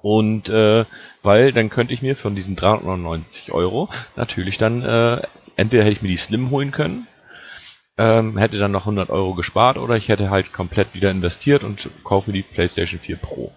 Und 0.01 0.49
äh, 0.49 0.85
weil 1.23 1.53
dann 1.53 1.71
könnte 1.71 1.95
ich 1.95 2.03
mir 2.03 2.17
von 2.17 2.35
diesen 2.35 2.57
399 2.57 3.53
Euro 3.53 3.89
natürlich 4.17 4.59
dann 4.59 4.83
äh, 4.83 5.23
entweder 5.57 5.85
hätte 5.85 5.97
ich 5.97 6.03
mir 6.03 6.09
die 6.09 6.19
Slim 6.19 6.51
holen 6.51 6.73
können 6.73 7.07
ähm, 7.97 8.37
hätte 8.39 8.59
dann 8.59 8.73
noch 8.73 8.83
100 8.83 9.11
Euro 9.11 9.35
gespart 9.35 9.79
oder 9.79 9.97
ich 9.97 10.09
hätte 10.09 10.31
halt 10.31 10.53
komplett 10.53 10.95
wieder 10.95 11.11
investiert 11.11 11.63
und 11.63 11.89
kaufe 12.03 12.33
die 12.33 12.43
PlayStation 12.43 13.01
4 13.01 13.17
Pro. 13.17 13.53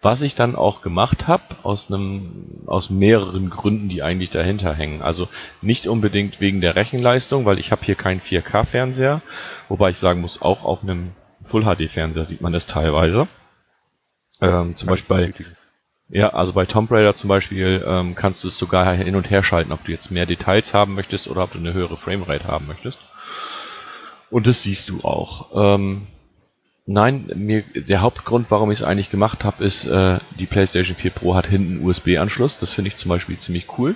Was 0.00 0.22
ich 0.22 0.34
dann 0.34 0.56
auch 0.56 0.82
gemacht 0.82 1.28
habe, 1.28 1.42
aus 1.62 1.88
einem, 1.90 2.62
aus 2.66 2.90
mehreren 2.90 3.50
Gründen, 3.50 3.88
die 3.88 4.02
eigentlich 4.02 4.30
dahinter 4.30 4.74
hängen. 4.74 5.00
Also 5.00 5.28
nicht 5.60 5.86
unbedingt 5.86 6.40
wegen 6.40 6.60
der 6.60 6.74
Rechenleistung, 6.74 7.44
weil 7.44 7.60
ich 7.60 7.70
habe 7.70 7.84
hier 7.84 7.94
keinen 7.94 8.20
4K-Fernseher, 8.20 9.22
wobei 9.68 9.90
ich 9.90 9.98
sagen 9.98 10.20
muss, 10.20 10.42
auch 10.42 10.64
auf 10.64 10.82
einem 10.82 11.12
Full-HD-Fernseher 11.48 12.24
sieht 12.24 12.40
man 12.40 12.52
das 12.52 12.66
teilweise. 12.66 13.28
Ähm, 14.40 14.76
zum 14.76 14.88
Beispiel 14.88 15.16
bei, 15.16 15.32
Ja, 16.08 16.30
also 16.30 16.52
bei 16.52 16.66
Tomb 16.66 16.90
Raider 16.90 17.14
zum 17.14 17.28
Beispiel 17.28 17.84
ähm, 17.86 18.16
kannst 18.16 18.42
du 18.42 18.48
es 18.48 18.58
sogar 18.58 18.92
hin 18.94 19.14
und 19.14 19.30
her 19.30 19.44
schalten, 19.44 19.70
ob 19.70 19.84
du 19.84 19.92
jetzt 19.92 20.10
mehr 20.10 20.26
Details 20.26 20.74
haben 20.74 20.94
möchtest 20.94 21.28
oder 21.28 21.44
ob 21.44 21.52
du 21.52 21.58
eine 21.58 21.74
höhere 21.74 21.96
Framerate 21.96 22.44
haben 22.48 22.66
möchtest. 22.66 22.98
Und 24.32 24.46
das 24.46 24.62
siehst 24.62 24.88
du 24.88 25.02
auch. 25.02 25.50
Ähm, 25.54 26.06
nein, 26.86 27.30
mir 27.34 27.62
der 27.74 28.00
Hauptgrund, 28.00 28.46
warum 28.48 28.70
ich 28.70 28.80
es 28.80 28.84
eigentlich 28.84 29.10
gemacht 29.10 29.44
habe, 29.44 29.62
ist, 29.62 29.84
äh, 29.84 30.20
die 30.38 30.46
PlayStation 30.46 30.96
4 30.96 31.10
Pro 31.10 31.34
hat 31.34 31.46
hinten 31.46 31.84
USB-Anschluss. 31.84 32.58
Das 32.58 32.72
finde 32.72 32.88
ich 32.88 32.96
zum 32.96 33.10
Beispiel 33.10 33.38
ziemlich 33.38 33.66
cool. 33.76 33.94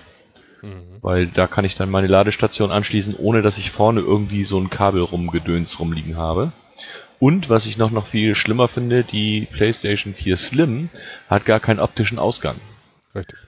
Mhm. 0.61 0.99
Weil 1.00 1.26
da 1.28 1.47
kann 1.47 1.64
ich 1.64 1.75
dann 1.75 1.90
meine 1.90 2.07
Ladestation 2.07 2.71
anschließen, 2.71 3.16
ohne 3.16 3.40
dass 3.40 3.57
ich 3.57 3.71
vorne 3.71 4.00
irgendwie 4.00 4.45
so 4.45 4.61
ein 4.61 4.69
Kabel 4.69 5.00
rumgedöns 5.00 5.81
rumliegen 5.81 6.19
habe. 6.19 6.52
Und 7.19 7.49
was 7.49 7.64
ich 7.64 7.78
noch, 7.78 7.90
noch 7.90 8.09
viel 8.09 8.35
schlimmer 8.35 8.69
finde, 8.69 9.05
die 9.05 9.49
PlayStation 9.50 10.12
4 10.12 10.37
Slim 10.37 10.90
hat 11.31 11.47
gar 11.47 11.61
keinen 11.61 11.81
optischen 11.81 12.19
Ausgang. 12.19 12.57
Richtig. 13.14 13.38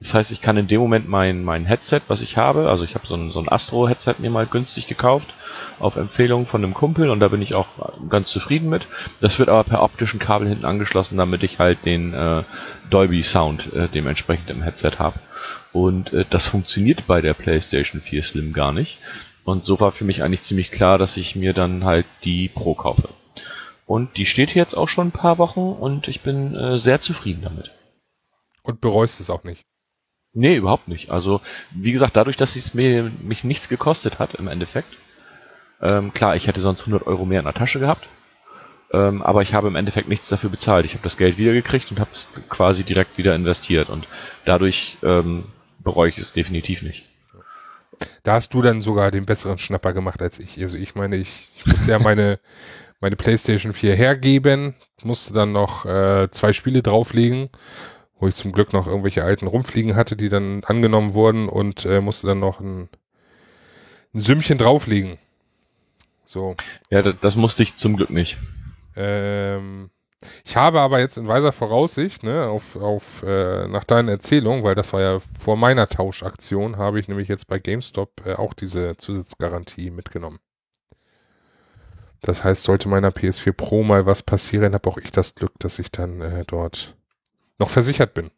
Das 0.00 0.12
heißt, 0.12 0.30
ich 0.30 0.42
kann 0.42 0.58
in 0.58 0.68
dem 0.68 0.80
Moment 0.80 1.08
mein, 1.08 1.42
mein 1.42 1.64
Headset, 1.64 2.02
was 2.08 2.20
ich 2.20 2.36
habe, 2.36 2.68
also 2.68 2.84
ich 2.84 2.94
habe 2.94 3.06
so 3.06 3.14
ein, 3.14 3.32
so 3.32 3.40
ein 3.40 3.48
Astro-Headset 3.48 4.16
mir 4.18 4.30
mal 4.30 4.46
günstig 4.46 4.86
gekauft, 4.86 5.32
auf 5.80 5.96
Empfehlung 5.96 6.46
von 6.46 6.62
einem 6.62 6.74
Kumpel 6.74 7.10
und 7.10 7.20
da 7.20 7.28
bin 7.28 7.42
ich 7.42 7.54
auch 7.54 7.66
ganz 8.08 8.28
zufrieden 8.28 8.68
mit. 8.68 8.86
Das 9.20 9.38
wird 9.38 9.48
aber 9.48 9.64
per 9.64 9.82
optischen 9.82 10.18
Kabel 10.18 10.48
hinten 10.48 10.64
angeschlossen, 10.64 11.16
damit 11.16 11.42
ich 11.42 11.58
halt 11.58 11.84
den 11.84 12.14
äh, 12.14 12.42
Dolby 12.90 13.22
Sound 13.22 13.72
äh, 13.72 13.88
dementsprechend 13.88 14.50
im 14.50 14.62
Headset 14.62 14.92
habe. 14.98 15.18
Und 15.72 16.12
äh, 16.12 16.24
das 16.30 16.46
funktioniert 16.46 17.06
bei 17.06 17.20
der 17.20 17.34
PlayStation 17.34 18.00
4 18.00 18.22
Slim 18.22 18.52
gar 18.52 18.72
nicht. 18.72 18.98
Und 19.44 19.64
so 19.64 19.80
war 19.80 19.92
für 19.92 20.04
mich 20.04 20.22
eigentlich 20.22 20.42
ziemlich 20.42 20.70
klar, 20.70 20.98
dass 20.98 21.16
ich 21.16 21.34
mir 21.34 21.54
dann 21.54 21.84
halt 21.84 22.06
die 22.24 22.48
Pro 22.48 22.74
kaufe. 22.74 23.08
Und 23.86 24.16
die 24.18 24.26
steht 24.26 24.54
jetzt 24.54 24.76
auch 24.76 24.88
schon 24.88 25.08
ein 25.08 25.12
paar 25.12 25.38
Wochen 25.38 25.60
und 25.60 26.08
ich 26.08 26.20
bin 26.20 26.54
äh, 26.54 26.78
sehr 26.78 27.00
zufrieden 27.00 27.42
damit. 27.42 27.70
Und 28.62 28.82
bereust 28.82 29.20
es 29.20 29.30
auch 29.30 29.44
nicht? 29.44 29.64
Nee, 30.34 30.56
überhaupt 30.56 30.88
nicht. 30.88 31.10
Also, 31.10 31.40
wie 31.70 31.92
gesagt, 31.92 32.16
dadurch, 32.16 32.36
dass 32.36 32.54
es 32.54 32.74
mir 32.74 33.10
mich 33.22 33.44
nichts 33.44 33.68
gekostet 33.68 34.18
hat 34.18 34.34
im 34.34 34.46
Endeffekt. 34.46 34.94
Ähm, 35.80 36.12
klar, 36.12 36.36
ich 36.36 36.46
hätte 36.46 36.60
sonst 36.60 36.80
100 36.80 37.06
Euro 37.06 37.24
mehr 37.24 37.40
in 37.40 37.44
der 37.44 37.54
Tasche 37.54 37.80
gehabt. 37.80 38.08
Ähm, 38.92 39.22
aber 39.22 39.42
ich 39.42 39.52
habe 39.52 39.68
im 39.68 39.76
Endeffekt 39.76 40.08
nichts 40.08 40.28
dafür 40.28 40.50
bezahlt. 40.50 40.86
Ich 40.86 40.92
habe 40.92 41.02
das 41.02 41.16
Geld 41.16 41.36
wiedergekriegt 41.36 41.90
und 41.90 42.00
habe 42.00 42.10
es 42.14 42.26
quasi 42.48 42.84
direkt 42.84 43.18
wieder 43.18 43.34
investiert. 43.34 43.90
Und 43.90 44.06
dadurch 44.44 44.96
ähm, 45.02 45.44
bereue 45.78 46.08
ich 46.10 46.18
es 46.18 46.32
definitiv 46.32 46.82
nicht. 46.82 47.04
Da 48.22 48.34
hast 48.34 48.54
du 48.54 48.62
dann 48.62 48.82
sogar 48.82 49.10
den 49.10 49.26
besseren 49.26 49.58
Schnapper 49.58 49.92
gemacht 49.92 50.22
als 50.22 50.38
ich. 50.38 50.60
Also 50.60 50.78
ich 50.78 50.94
meine, 50.94 51.16
ich, 51.16 51.48
ich 51.56 51.66
musste 51.66 51.90
ja 51.90 51.98
meine, 51.98 52.38
meine 53.00 53.16
PlayStation 53.16 53.72
4 53.72 53.94
hergeben, 53.94 54.74
musste 55.02 55.34
dann 55.34 55.52
noch 55.52 55.84
äh, 55.84 56.28
zwei 56.30 56.52
Spiele 56.52 56.82
drauflegen, 56.82 57.50
wo 58.18 58.26
ich 58.26 58.34
zum 58.34 58.52
Glück 58.52 58.72
noch 58.72 58.86
irgendwelche 58.86 59.22
alten 59.22 59.46
rumfliegen 59.46 59.96
hatte, 59.96 60.16
die 60.16 60.28
dann 60.28 60.64
angenommen 60.64 61.14
wurden 61.14 61.48
und 61.48 61.84
äh, 61.84 62.00
musste 62.00 62.26
dann 62.28 62.40
noch 62.40 62.60
ein, 62.60 62.88
ein 64.14 64.20
Sümmchen 64.20 64.58
drauflegen. 64.58 65.18
So. 66.28 66.56
Ja, 66.90 67.00
das, 67.00 67.14
das 67.22 67.36
musste 67.36 67.62
ich 67.62 67.76
zum 67.78 67.96
Glück 67.96 68.10
nicht. 68.10 68.36
Ähm, 68.96 69.88
ich 70.44 70.56
habe 70.56 70.80
aber 70.82 71.00
jetzt 71.00 71.16
in 71.16 71.26
weiser 71.26 71.52
Voraussicht, 71.52 72.22
ne, 72.22 72.48
auf, 72.48 72.76
auf 72.76 73.22
äh, 73.22 73.66
nach 73.68 73.84
deiner 73.84 74.12
Erzählung, 74.12 74.62
weil 74.62 74.74
das 74.74 74.92
war 74.92 75.00
ja 75.00 75.20
vor 75.20 75.56
meiner 75.56 75.88
Tauschaktion, 75.88 76.76
habe 76.76 77.00
ich 77.00 77.08
nämlich 77.08 77.28
jetzt 77.28 77.46
bei 77.46 77.58
GameStop 77.58 78.26
äh, 78.26 78.34
auch 78.34 78.52
diese 78.52 78.98
Zusatzgarantie 78.98 79.90
mitgenommen. 79.90 80.38
Das 82.20 82.44
heißt, 82.44 82.62
sollte 82.62 82.90
meiner 82.90 83.10
PS4 83.10 83.52
Pro 83.52 83.82
mal 83.82 84.04
was 84.04 84.22
passieren, 84.22 84.74
habe 84.74 84.90
auch 84.90 84.98
ich 84.98 85.10
das 85.10 85.34
Glück, 85.34 85.52
dass 85.60 85.78
ich 85.78 85.90
dann 85.90 86.20
äh, 86.20 86.44
dort 86.46 86.94
noch 87.58 87.70
versichert 87.70 88.12
bin. 88.12 88.30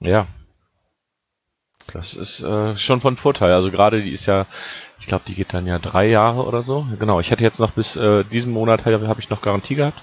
Ja. 0.00 0.26
Das 1.92 2.14
ist 2.14 2.40
äh, 2.40 2.76
schon 2.76 3.00
von 3.02 3.16
Vorteil. 3.16 3.52
Also 3.52 3.70
gerade 3.70 4.02
die 4.02 4.12
ist 4.12 4.26
ja 4.26 4.46
ich 5.04 5.08
glaube, 5.08 5.24
die 5.28 5.34
geht 5.34 5.52
dann 5.52 5.66
ja 5.66 5.78
drei 5.78 6.06
Jahre 6.06 6.46
oder 6.46 6.62
so. 6.62 6.86
Genau, 6.98 7.20
ich 7.20 7.30
hätte 7.30 7.44
jetzt 7.44 7.60
noch 7.60 7.72
bis 7.72 7.94
äh, 7.94 8.24
diesen 8.24 8.54
Monat 8.54 8.86
habe 8.86 9.20
ich 9.20 9.28
noch 9.28 9.42
Garantie 9.42 9.74
gehabt. 9.74 10.02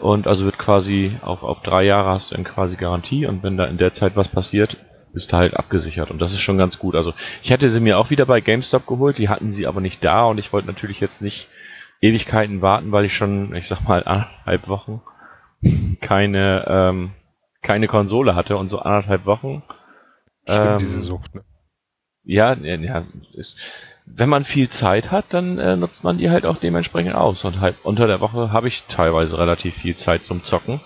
Und 0.00 0.26
also 0.26 0.44
wird 0.44 0.58
quasi 0.58 1.16
auf, 1.22 1.44
auf 1.44 1.62
drei 1.62 1.84
Jahre 1.84 2.10
hast 2.10 2.32
du 2.32 2.34
dann 2.34 2.42
quasi 2.42 2.74
Garantie 2.74 3.26
und 3.26 3.44
wenn 3.44 3.56
da 3.56 3.66
in 3.66 3.78
der 3.78 3.94
Zeit 3.94 4.16
was 4.16 4.26
passiert, 4.26 4.76
bist 5.12 5.30
du 5.30 5.36
halt 5.36 5.56
abgesichert. 5.56 6.10
Und 6.10 6.20
das 6.20 6.32
ist 6.32 6.40
schon 6.40 6.58
ganz 6.58 6.80
gut. 6.80 6.96
Also 6.96 7.14
ich 7.44 7.50
hätte 7.50 7.70
sie 7.70 7.78
mir 7.78 7.96
auch 7.96 8.10
wieder 8.10 8.26
bei 8.26 8.40
GameStop 8.40 8.88
geholt, 8.88 9.18
die 9.18 9.28
hatten 9.28 9.52
sie 9.52 9.68
aber 9.68 9.80
nicht 9.80 10.04
da 10.04 10.24
und 10.24 10.38
ich 10.38 10.52
wollte 10.52 10.66
natürlich 10.66 10.98
jetzt 10.98 11.22
nicht 11.22 11.48
Ewigkeiten 12.00 12.60
warten, 12.60 12.90
weil 12.90 13.04
ich 13.04 13.14
schon, 13.14 13.54
ich 13.54 13.68
sag 13.68 13.86
mal, 13.86 14.02
anderthalb 14.02 14.66
Wochen 14.66 15.00
keine, 16.00 16.64
ähm, 16.66 17.12
keine 17.62 17.86
Konsole 17.86 18.34
hatte 18.34 18.56
und 18.56 18.68
so 18.68 18.80
anderthalb 18.80 19.26
Wochen. 19.26 19.62
Stimmt, 20.42 20.66
ähm, 20.66 20.78
diese 20.78 21.02
Sucht, 21.02 21.36
ne? 21.36 21.44
Ja, 22.24 22.54
ja, 22.54 22.74
ja. 22.74 23.04
Ist, 23.34 23.54
wenn 24.06 24.28
man 24.28 24.44
viel 24.44 24.70
Zeit 24.70 25.10
hat, 25.10 25.26
dann 25.30 25.58
äh, 25.58 25.76
nutzt 25.76 26.04
man 26.04 26.18
die 26.18 26.30
halt 26.30 26.44
auch 26.46 26.58
dementsprechend 26.58 27.14
aus. 27.14 27.44
Und 27.44 27.60
halt 27.60 27.76
unter 27.82 28.06
der 28.06 28.20
Woche 28.20 28.52
habe 28.52 28.68
ich 28.68 28.84
teilweise 28.88 29.38
relativ 29.38 29.74
viel 29.74 29.96
Zeit 29.96 30.26
zum 30.26 30.44
Zocken. 30.44 30.80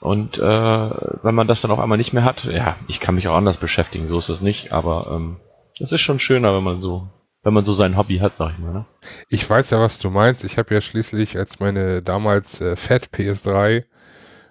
Und 0.00 0.36
äh, 0.36 0.40
wenn 0.40 1.34
man 1.34 1.46
das 1.46 1.62
dann 1.62 1.70
auch 1.70 1.78
einmal 1.78 1.96
nicht 1.96 2.12
mehr 2.12 2.24
hat, 2.24 2.44
ja, 2.44 2.76
ich 2.88 3.00
kann 3.00 3.14
mich 3.14 3.28
auch 3.28 3.36
anders 3.36 3.56
beschäftigen, 3.56 4.08
so 4.08 4.18
ist 4.18 4.28
es 4.28 4.42
nicht, 4.42 4.70
aber 4.70 5.10
ähm, 5.10 5.36
das 5.78 5.92
ist 5.92 6.02
schon 6.02 6.20
schöner, 6.20 6.54
wenn 6.54 6.62
man 6.62 6.82
so, 6.82 7.08
wenn 7.42 7.54
man 7.54 7.64
so 7.64 7.74
sein 7.74 7.96
Hobby 7.96 8.18
hat, 8.18 8.34
sag 8.38 8.52
ich 8.52 8.58
mal. 8.58 8.74
Ne? 8.74 8.84
Ich 9.28 9.48
weiß 9.48 9.70
ja, 9.70 9.80
was 9.80 9.98
du 9.98 10.10
meinst. 10.10 10.44
Ich 10.44 10.58
habe 10.58 10.74
ja 10.74 10.82
schließlich, 10.82 11.38
als 11.38 11.58
meine 11.58 12.02
damals 12.02 12.60
äh, 12.60 12.76
Fat 12.76 13.08
PS3 13.14 13.84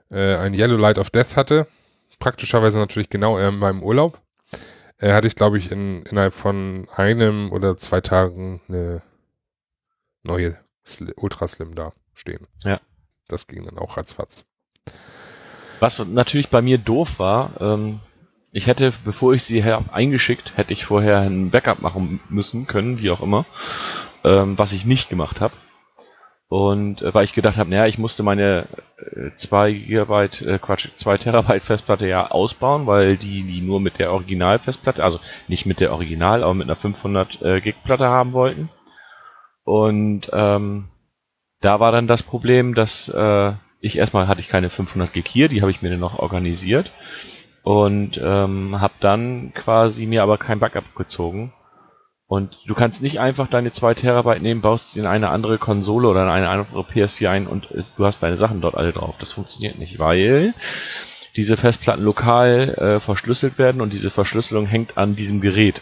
äh, 0.09 0.35
ein 0.37 0.55
Yellow 0.55 0.77
Light 0.77 0.97
of 0.97 1.11
Death 1.11 1.35
hatte, 1.35 1.67
praktischerweise 2.17 2.79
natürlich 2.79 3.11
genau 3.11 3.37
in 3.37 3.57
meinem 3.57 3.83
Urlaub, 3.83 4.19
äh, 4.99 5.13
hatte 5.13 5.27
ich, 5.27 5.35
glaube 5.35 5.57
ich, 5.57 5.71
in, 5.71 6.03
innerhalb 6.03 6.33
von 6.33 6.87
einem 6.95 7.51
oder 7.51 7.77
zwei 7.77 8.01
Tagen 8.01 8.61
eine 8.67 9.01
neue 10.23 10.57
Sli 10.85 11.13
Ultra 11.15 11.47
Slim 11.47 11.75
da 11.75 11.91
stehen. 12.13 12.47
Ja. 12.63 12.79
Das 13.27 13.47
ging 13.47 13.65
dann 13.65 13.77
auch 13.77 13.97
ratzfatz. 13.97 14.45
Was 15.79 15.99
natürlich 15.99 16.49
bei 16.49 16.61
mir 16.61 16.77
doof 16.77 17.09
war, 17.17 17.59
ähm, 17.59 17.99
ich 18.51 18.67
hätte, 18.67 18.93
bevor 19.03 19.33
ich 19.33 19.43
sie 19.43 19.63
eingeschickt, 19.63 20.55
hätte 20.55 20.73
ich 20.73 20.85
vorher 20.85 21.19
ein 21.19 21.49
Backup 21.49 21.81
machen 21.81 22.19
müssen 22.29 22.67
können, 22.67 22.99
wie 22.99 23.09
auch 23.09 23.21
immer, 23.21 23.45
ähm, 24.23 24.57
was 24.57 24.73
ich 24.73 24.85
nicht 24.85 25.09
gemacht 25.09 25.39
habe. 25.39 25.55
Und 26.53 27.01
äh, 27.01 27.11
weil 27.15 27.23
ich 27.23 27.33
gedacht 27.33 27.57
habe, 27.57 27.71
naja, 27.71 27.87
ich 27.87 27.97
musste 27.97 28.21
meine 28.21 28.67
äh, 28.99 29.31
2 29.37 29.71
Gigabyte, 29.71 30.39
äh, 30.43 30.59
Quatsch, 30.59 30.87
2 30.97 31.17
Terabyte 31.17 31.63
Festplatte 31.63 32.07
ja 32.07 32.29
ausbauen, 32.29 32.85
weil 32.85 33.17
die, 33.17 33.41
die 33.41 33.59
nur 33.59 33.81
mit 33.81 33.97
der 33.97 34.11
Original-Festplatte, 34.11 35.03
also 35.03 35.19
nicht 35.47 35.65
mit 35.65 35.79
der 35.79 35.91
Original, 35.91 36.43
aber 36.43 36.53
mit 36.53 36.69
einer 36.69 36.75
500 36.75 37.41
äh, 37.41 37.59
Gig 37.59 37.77
Platte 37.83 38.05
haben 38.05 38.33
wollten. 38.33 38.69
Und 39.63 40.29
ähm, 40.31 40.89
da 41.61 41.79
war 41.79 41.91
dann 41.91 42.05
das 42.05 42.21
Problem, 42.21 42.75
dass 42.75 43.09
äh, 43.09 43.53
ich 43.79 43.97
erstmal 43.97 44.27
hatte 44.27 44.41
ich 44.41 44.47
keine 44.47 44.69
500 44.69 45.11
Gig 45.11 45.25
hier, 45.27 45.49
die 45.49 45.63
habe 45.63 45.71
ich 45.71 45.81
mir 45.81 45.89
dann 45.89 46.01
noch 46.01 46.19
organisiert 46.19 46.91
und 47.63 48.21
ähm, 48.23 48.79
habe 48.79 48.93
dann 48.99 49.53
quasi 49.55 50.05
mir 50.05 50.21
aber 50.21 50.37
kein 50.37 50.59
Backup 50.59 50.93
gezogen 50.93 51.51
und 52.27 52.57
du 52.65 52.73
kannst 52.73 53.01
nicht 53.01 53.19
einfach 53.19 53.47
deine 53.47 53.73
2 53.73 53.93
Terabyte 53.95 54.41
nehmen, 54.41 54.61
baust 54.61 54.91
sie 54.91 54.99
in 54.99 55.05
eine 55.05 55.29
andere 55.29 55.57
Konsole 55.57 56.07
oder 56.07 56.23
in 56.23 56.29
eine 56.29 56.49
andere 56.49 56.81
PS4 56.81 57.29
ein 57.29 57.47
und 57.47 57.67
du 57.97 58.05
hast 58.05 58.23
deine 58.23 58.37
Sachen 58.37 58.61
dort 58.61 58.75
alle 58.75 58.93
drauf. 58.93 59.15
Das 59.19 59.33
funktioniert 59.33 59.77
nicht, 59.77 59.99
weil 59.99 60.53
diese 61.35 61.57
Festplatten 61.57 62.03
lokal 62.03 62.69
äh, 62.75 62.99
verschlüsselt 63.01 63.57
werden 63.57 63.81
und 63.81 63.91
diese 63.91 64.11
Verschlüsselung 64.11 64.65
hängt 64.65 64.97
an 64.97 65.15
diesem 65.15 65.41
Gerät. 65.41 65.81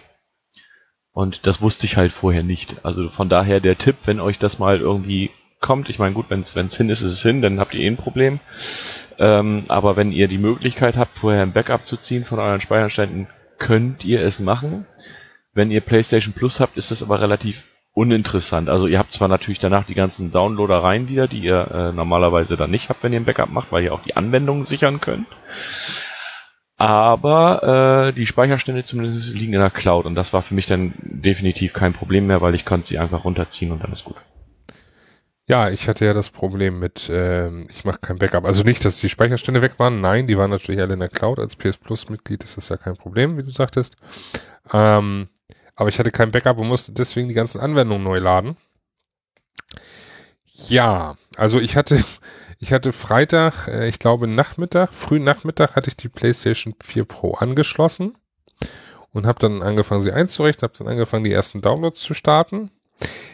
Und 1.13 1.45
das 1.45 1.61
wusste 1.61 1.85
ich 1.85 1.97
halt 1.97 2.13
vorher 2.13 2.43
nicht. 2.43 2.85
Also 2.85 3.09
von 3.09 3.27
daher 3.27 3.59
der 3.59 3.77
Tipp, 3.77 3.97
wenn 4.05 4.21
euch 4.21 4.39
das 4.39 4.59
mal 4.59 4.79
irgendwie 4.79 5.29
kommt, 5.59 5.89
ich 5.89 5.99
meine 5.99 6.15
gut, 6.15 6.29
wenn 6.29 6.41
es 6.41 6.77
hin 6.77 6.89
ist, 6.89 7.01
ist 7.01 7.11
es 7.11 7.21
hin, 7.21 7.41
dann 7.41 7.59
habt 7.59 7.73
ihr 7.73 7.81
eh 7.81 7.87
ein 7.87 7.97
Problem. 7.97 8.39
Ähm, 9.19 9.65
aber 9.67 9.95
wenn 9.97 10.11
ihr 10.11 10.27
die 10.27 10.37
Möglichkeit 10.37 10.95
habt, 10.95 11.17
vorher 11.19 11.43
ein 11.43 11.53
Backup 11.53 11.85
zu 11.85 11.97
ziehen 11.97 12.25
von 12.25 12.39
euren 12.39 12.61
Speicherständen, 12.61 13.27
könnt 13.59 14.03
ihr 14.03 14.21
es 14.21 14.39
machen. 14.39 14.87
Wenn 15.53 15.71
ihr 15.71 15.81
PlayStation 15.81 16.33
Plus 16.33 16.59
habt, 16.59 16.77
ist 16.77 16.91
das 16.91 17.03
aber 17.03 17.21
relativ 17.21 17.61
uninteressant. 17.93 18.69
Also 18.69 18.87
ihr 18.87 18.99
habt 18.99 19.11
zwar 19.11 19.27
natürlich 19.27 19.59
danach 19.59 19.85
die 19.85 19.95
ganzen 19.95 20.31
Downloadereien 20.31 21.09
wieder, 21.09 21.27
die 21.27 21.39
ihr 21.39 21.69
äh, 21.71 21.91
normalerweise 21.91 22.55
dann 22.55 22.71
nicht 22.71 22.89
habt, 22.89 23.03
wenn 23.03 23.11
ihr 23.11 23.19
ein 23.19 23.25
Backup 23.25 23.49
macht, 23.49 23.71
weil 23.71 23.83
ihr 23.83 23.93
auch 23.93 24.03
die 24.03 24.15
Anwendungen 24.15 24.65
sichern 24.65 25.01
könnt. 25.01 25.27
Aber 26.77 28.07
äh, 28.07 28.13
die 28.13 28.25
Speicherstände 28.25 28.85
zumindest 28.85 29.33
liegen 29.33 29.53
in 29.53 29.59
der 29.59 29.69
Cloud 29.69 30.05
und 30.05 30.15
das 30.15 30.33
war 30.33 30.41
für 30.41 30.55
mich 30.55 30.67
dann 30.67 30.93
definitiv 31.01 31.73
kein 31.73 31.93
Problem 31.93 32.27
mehr, 32.27 32.41
weil 32.41 32.55
ich 32.55 32.65
konnte 32.65 32.87
sie 32.87 32.97
einfach 32.97 33.25
runterziehen 33.25 33.71
und 33.71 33.83
dann 33.83 33.93
ist 33.93 34.05
gut. 34.05 34.15
Ja, 35.47 35.69
ich 35.69 35.89
hatte 35.89 36.05
ja 36.05 36.13
das 36.13 36.29
Problem 36.29 36.79
mit, 36.79 37.09
äh, 37.09 37.49
ich 37.65 37.83
mache 37.83 37.99
kein 37.99 38.17
Backup. 38.17 38.45
Also 38.45 38.63
nicht, 38.63 38.85
dass 38.85 39.01
die 39.01 39.09
Speicherstände 39.09 39.61
weg 39.61 39.79
waren. 39.79 39.99
Nein, 39.99 40.25
die 40.25 40.37
waren 40.37 40.49
natürlich 40.49 40.79
alle 40.81 40.93
in 40.93 41.01
der 41.01 41.09
Cloud. 41.09 41.39
Als 41.39 41.57
PS 41.57 41.77
Plus 41.77 42.09
Mitglied 42.09 42.43
ist 42.43 42.55
das 42.55 42.69
ja 42.69 42.77
kein 42.77 42.95
Problem, 42.95 43.37
wie 43.37 43.43
du 43.43 43.51
sagtest. 43.51 43.97
Ähm, 44.71 45.27
aber 45.75 45.89
ich 45.89 45.99
hatte 45.99 46.11
kein 46.11 46.31
Backup 46.31 46.59
und 46.59 46.67
musste 46.67 46.91
deswegen 46.91 47.27
die 47.27 47.33
ganzen 47.33 47.59
Anwendungen 47.59 48.03
neu 48.03 48.19
laden. 48.19 48.57
Ja, 50.67 51.17
also 51.37 51.59
ich 51.59 51.75
hatte, 51.75 52.03
ich 52.59 52.73
hatte 52.73 52.91
Freitag, 52.91 53.67
äh, 53.67 53.87
ich 53.87 53.99
glaube 53.99 54.27
Nachmittag, 54.27 54.93
frühen 54.93 55.23
Nachmittag 55.23 55.75
hatte 55.75 55.89
ich 55.89 55.97
die 55.97 56.09
PlayStation 56.09 56.75
4 56.81 57.05
Pro 57.05 57.33
angeschlossen 57.33 58.17
und 59.11 59.25
habe 59.25 59.39
dann 59.39 59.61
angefangen, 59.61 60.01
sie 60.01 60.11
einzurichten, 60.11 60.67
habe 60.67 60.77
dann 60.77 60.87
angefangen, 60.87 61.23
die 61.23 61.31
ersten 61.31 61.61
Downloads 61.61 62.01
zu 62.01 62.13
starten. 62.13 62.71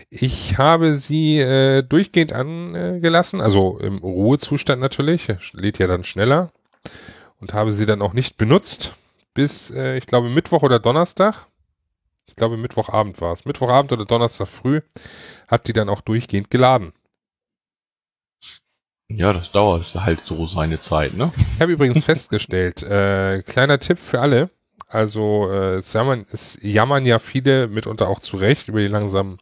Ich 0.09 0.57
habe 0.57 0.95
sie 0.95 1.39
äh, 1.39 1.83
durchgehend 1.83 2.31
angelassen, 2.31 3.41
also 3.41 3.77
im 3.79 3.97
Ruhezustand 3.97 4.81
natürlich, 4.81 5.27
lädt 5.51 5.79
ja 5.79 5.87
dann 5.87 6.05
schneller 6.05 6.51
und 7.41 7.53
habe 7.53 7.73
sie 7.73 7.85
dann 7.85 8.01
auch 8.01 8.13
nicht 8.13 8.37
benutzt 8.37 8.93
bis, 9.33 9.69
äh, 9.69 9.97
ich 9.97 10.07
glaube, 10.07 10.29
Mittwoch 10.29 10.63
oder 10.63 10.79
Donnerstag. 10.79 11.47
Ich 12.27 12.35
glaube, 12.35 12.57
Mittwochabend 12.57 13.19
war 13.21 13.33
es. 13.33 13.45
Mittwochabend 13.45 13.91
oder 13.91 14.05
Donnerstag 14.05 14.47
früh 14.47 14.81
hat 15.47 15.67
die 15.67 15.73
dann 15.73 15.89
auch 15.89 16.01
durchgehend 16.01 16.51
geladen. 16.51 16.93
Ja, 19.09 19.31
das 19.31 19.51
dauert 19.51 19.93
halt 19.95 20.21
so 20.25 20.47
seine 20.47 20.81
Zeit, 20.81 21.13
ne? 21.13 21.31
Ich 21.55 21.61
habe 21.61 21.71
übrigens 21.71 22.03
festgestellt, 22.03 22.83
äh, 22.83 23.41
kleiner 23.41 23.79
Tipp 23.79 23.99
für 23.99 24.19
alle, 24.19 24.49
also 24.87 25.49
äh, 25.49 25.75
es, 25.75 25.93
jammern, 25.93 26.25
es 26.31 26.59
jammern 26.61 27.05
ja 27.05 27.19
viele 27.19 27.67
mitunter 27.67 28.09
auch 28.09 28.19
zurecht 28.19 28.67
über 28.67 28.79
die 28.79 28.87
langsamen 28.87 29.37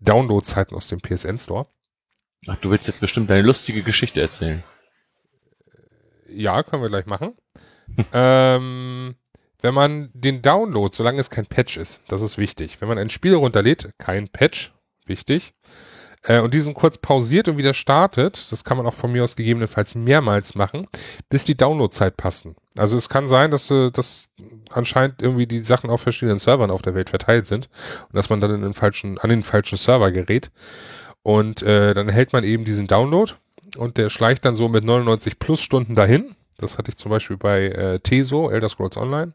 Downloadzeiten 0.00 0.76
aus 0.76 0.88
dem 0.88 1.00
PSN 1.00 1.38
Store. 1.38 1.66
Ach, 2.46 2.56
du 2.56 2.70
willst 2.70 2.86
jetzt 2.86 3.00
bestimmt 3.00 3.30
deine 3.30 3.42
lustige 3.42 3.82
Geschichte 3.82 4.20
erzählen. 4.20 4.64
Ja, 6.28 6.62
können 6.62 6.82
wir 6.82 6.88
gleich 6.88 7.06
machen. 7.06 7.36
ähm, 8.12 9.14
wenn 9.62 9.74
man 9.74 10.10
den 10.12 10.42
Download, 10.42 10.94
solange 10.94 11.20
es 11.20 11.30
kein 11.30 11.46
Patch 11.46 11.76
ist, 11.76 12.00
das 12.08 12.20
ist 12.20 12.36
wichtig. 12.36 12.80
Wenn 12.80 12.88
man 12.88 12.98
ein 12.98 13.10
Spiel 13.10 13.34
runterlädt, 13.34 13.90
kein 13.98 14.28
Patch, 14.28 14.72
wichtig, 15.06 15.54
äh, 16.24 16.40
und 16.40 16.54
diesen 16.54 16.74
kurz 16.74 16.98
pausiert 16.98 17.48
und 17.48 17.56
wieder 17.56 17.74
startet, 17.74 18.52
das 18.52 18.64
kann 18.64 18.76
man 18.76 18.86
auch 18.86 18.94
von 18.94 19.10
mir 19.10 19.24
aus 19.24 19.36
gegebenenfalls 19.36 19.94
mehrmals 19.94 20.54
machen, 20.54 20.86
bis 21.28 21.44
die 21.44 21.56
Downloadzeit 21.56 22.16
passen. 22.16 22.54
Also 22.76 22.96
es 22.96 23.08
kann 23.08 23.28
sein, 23.28 23.50
dass, 23.50 23.70
äh, 23.70 23.90
dass 23.90 24.28
anscheinend 24.70 25.22
irgendwie 25.22 25.46
die 25.46 25.64
Sachen 25.64 25.90
auf 25.90 26.02
verschiedenen 26.02 26.38
Servern 26.38 26.70
auf 26.70 26.82
der 26.82 26.94
Welt 26.94 27.10
verteilt 27.10 27.46
sind 27.46 27.68
und 28.08 28.16
dass 28.16 28.30
man 28.30 28.40
dann 28.40 28.54
in 28.54 28.62
den 28.62 28.74
falschen, 28.74 29.18
an 29.18 29.30
den 29.30 29.42
falschen 29.42 29.78
Server 29.78 30.10
gerät. 30.12 30.50
Und 31.22 31.62
äh, 31.62 31.94
dann 31.94 32.08
hält 32.08 32.32
man 32.32 32.44
eben 32.44 32.64
diesen 32.64 32.86
Download 32.86 33.32
und 33.76 33.96
der 33.96 34.10
schleicht 34.10 34.44
dann 34.44 34.56
so 34.56 34.68
mit 34.68 34.84
99 34.84 35.38
plus 35.38 35.60
Stunden 35.60 35.94
dahin. 35.94 36.34
Das 36.58 36.78
hatte 36.78 36.90
ich 36.90 36.96
zum 36.96 37.10
Beispiel 37.10 37.36
bei 37.36 37.66
äh, 37.68 38.00
Teso, 38.00 38.50
Elder 38.50 38.68
Scrolls 38.68 38.96
Online. 38.96 39.32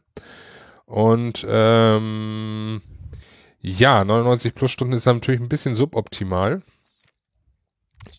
Und 0.86 1.46
ähm, 1.48 2.80
ja, 3.60 4.04
99 4.04 4.54
plus 4.54 4.70
Stunden 4.70 4.94
ist 4.94 5.06
natürlich 5.06 5.40
ein 5.40 5.48
bisschen 5.48 5.74
suboptimal. 5.74 6.62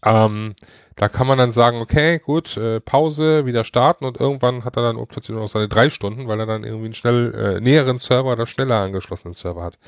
Ähm, 0.06 0.56
da 1.00 1.08
kann 1.08 1.28
man 1.28 1.38
dann 1.38 1.52
sagen, 1.52 1.80
okay, 1.80 2.20
gut, 2.20 2.58
äh, 2.58 2.82
Pause, 2.82 3.46
wieder 3.46 3.64
starten 3.64 4.04
und 4.04 4.20
irgendwann 4.20 4.66
hat 4.66 4.76
er 4.76 4.84
dann 4.84 4.98
plötzlich 5.08 5.30
nur 5.30 5.40
noch 5.40 5.48
seine 5.48 5.70
drei 5.70 5.90
Stunden, 5.90 6.28
weil 6.28 6.42
er 6.42 6.46
dann 6.46 6.66
irgendwie 6.66 6.88
einen 6.88 6.94
schnell 6.94 7.34
äh, 7.34 7.62
näheren 7.62 8.00
Server 8.00 8.34
oder 8.34 8.46
schneller 8.46 8.82
angeschlossenen 8.82 9.34
Server 9.34 9.64
hat. 9.64 9.80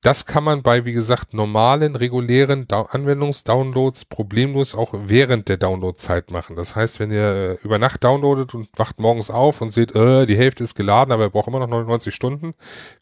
Das 0.00 0.24
kann 0.24 0.44
man 0.44 0.62
bei, 0.62 0.86
wie 0.86 0.94
gesagt, 0.94 1.34
normalen, 1.34 1.96
regulären 1.96 2.66
Anwendungsdownloads 2.70 4.06
problemlos 4.06 4.74
auch 4.74 4.94
während 4.94 5.50
der 5.50 5.58
Downloadzeit 5.58 6.30
machen. 6.30 6.56
Das 6.56 6.74
heißt, 6.74 6.98
wenn 6.98 7.10
ihr 7.10 7.20
äh, 7.20 7.54
über 7.62 7.78
Nacht 7.78 8.04
downloadet 8.04 8.54
und 8.54 8.70
wacht 8.74 9.00
morgens 9.00 9.30
auf 9.30 9.60
und 9.60 9.70
seht, 9.70 9.94
äh, 9.94 10.24
die 10.24 10.38
Hälfte 10.38 10.64
ist 10.64 10.76
geladen, 10.76 11.12
aber 11.12 11.24
ihr 11.24 11.30
braucht 11.30 11.48
immer 11.48 11.58
noch 11.58 11.68
99 11.68 12.14
Stunden, 12.14 12.54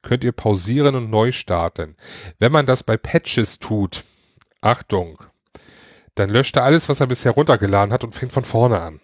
könnt 0.03 0.25
ihr 0.25 0.33
pausieren 0.33 0.97
und 0.97 1.11
neu 1.11 1.31
starten. 1.31 1.95
Wenn 2.41 2.51
man 2.51 2.67
das 2.67 2.83
bei 2.83 2.97
Patches 2.97 3.61
tut, 3.61 4.03
Achtung, 4.63 5.19
dann 6.17 6.31
löscht 6.31 6.57
er 6.57 6.65
alles, 6.65 6.89
was 6.89 7.01
er 7.01 7.07
bisher 7.07 7.33
runtergeladen 7.33 7.93
hat 7.93 8.03
und 8.03 8.15
fängt 8.15 8.33
von 8.33 8.45
vorne 8.45 8.81
an. 8.81 9.01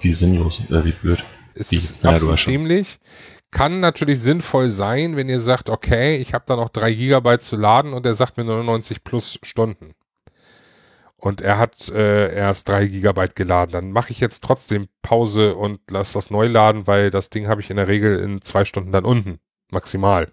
Wie 0.00 0.12
sinnlos, 0.12 0.60
äh, 0.68 0.84
wie 0.84 0.92
blöd. 0.92 1.24
Es 1.54 1.70
wie, 1.70 1.76
ist 1.76 2.04
absolut 2.04 2.46
dämlich. 2.46 2.98
Kann 3.50 3.80
natürlich 3.80 4.20
sinnvoll 4.20 4.68
sein, 4.70 5.16
wenn 5.16 5.28
ihr 5.28 5.40
sagt, 5.40 5.70
okay, 5.70 6.16
ich 6.16 6.34
habe 6.34 6.44
da 6.46 6.56
noch 6.56 6.68
drei 6.68 6.92
Gigabyte 6.92 7.40
zu 7.40 7.56
laden 7.56 7.92
und 7.92 8.04
er 8.04 8.14
sagt 8.14 8.36
mir 8.36 8.44
99 8.44 9.04
plus 9.04 9.38
Stunden. 9.42 9.94
Und 11.16 11.40
er 11.40 11.58
hat 11.58 11.88
äh, 11.88 12.34
erst 12.34 12.68
drei 12.68 12.86
Gigabyte 12.86 13.36
geladen. 13.36 13.70
Dann 13.70 13.92
mache 13.92 14.10
ich 14.10 14.20
jetzt 14.20 14.42
trotzdem 14.42 14.88
Pause 15.00 15.54
und 15.54 15.80
lasse 15.88 16.14
das 16.14 16.30
neu 16.30 16.48
laden, 16.48 16.86
weil 16.86 17.10
das 17.10 17.30
Ding 17.30 17.46
habe 17.46 17.60
ich 17.60 17.70
in 17.70 17.76
der 17.76 17.88
Regel 17.88 18.18
in 18.18 18.42
zwei 18.42 18.64
Stunden 18.64 18.92
dann 18.92 19.04
unten. 19.04 19.38
Maximal. 19.70 20.32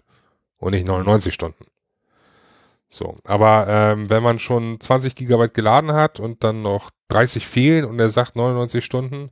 Und 0.58 0.72
nicht 0.72 0.86
99 0.86 1.32
Stunden. 1.32 1.64
So, 2.92 3.16
aber 3.24 3.68
ähm, 3.68 4.10
wenn 4.10 4.22
man 4.22 4.38
schon 4.38 4.78
20 4.78 5.14
Gigabyte 5.14 5.54
geladen 5.54 5.94
hat 5.94 6.20
und 6.20 6.44
dann 6.44 6.60
noch 6.60 6.90
30 7.08 7.46
fehlen 7.46 7.86
und 7.86 7.98
er 7.98 8.10
sagt 8.10 8.36
99 8.36 8.84
Stunden 8.84 9.30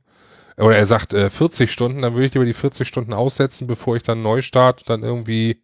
oder 0.57 0.75
er 0.75 0.87
sagt 0.87 1.13
äh, 1.13 1.29
40 1.29 1.71
Stunden, 1.71 2.01
dann 2.01 2.13
würde 2.13 2.25
ich 2.25 2.33
lieber 2.33 2.45
die 2.45 2.55
40 2.55 2.87
Stunden 2.87 3.13
aussetzen, 3.13 3.67
bevor 3.67 3.95
ich 3.95 4.01
dann 4.01 4.23
neu 4.23 4.41
starte 4.41 4.81
und 4.81 4.89
dann 4.89 5.03
irgendwie 5.03 5.61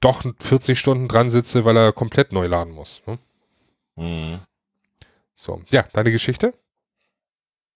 doch 0.00 0.24
40 0.40 0.78
Stunden 0.78 1.06
dran 1.06 1.28
sitze, 1.28 1.66
weil 1.66 1.76
er 1.76 1.92
komplett 1.92 2.32
neu 2.32 2.46
laden 2.46 2.72
muss. 2.72 3.02
Ne? 3.06 3.18
Mhm. 3.96 4.40
So, 5.34 5.60
ja, 5.68 5.84
deine 5.92 6.10
Geschichte? 6.10 6.54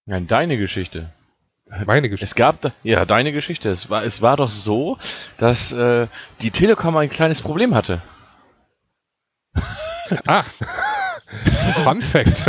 Nein, 0.07 0.27
deine 0.27 0.57
Geschichte. 0.57 1.13
Meine 1.85 2.09
Geschichte. 2.09 2.33
Es 2.33 2.35
gab, 2.35 2.73
ja, 2.83 3.05
deine 3.05 3.33
Geschichte. 3.33 3.69
Es 3.69 3.91
war, 3.91 4.05
es 4.05 4.23
war 4.23 4.39
doch 4.39 4.51
so, 4.51 4.97
dass 5.37 5.71
äh, 5.71 6.07
die 6.41 6.51
Telekom 6.51 6.97
ein 6.97 7.11
kleines 7.11 7.43
Problem 7.43 7.75
hatte. 7.75 8.01
Ah, 10.27 10.45
Fun 11.85 12.01
Fact. 12.01 12.45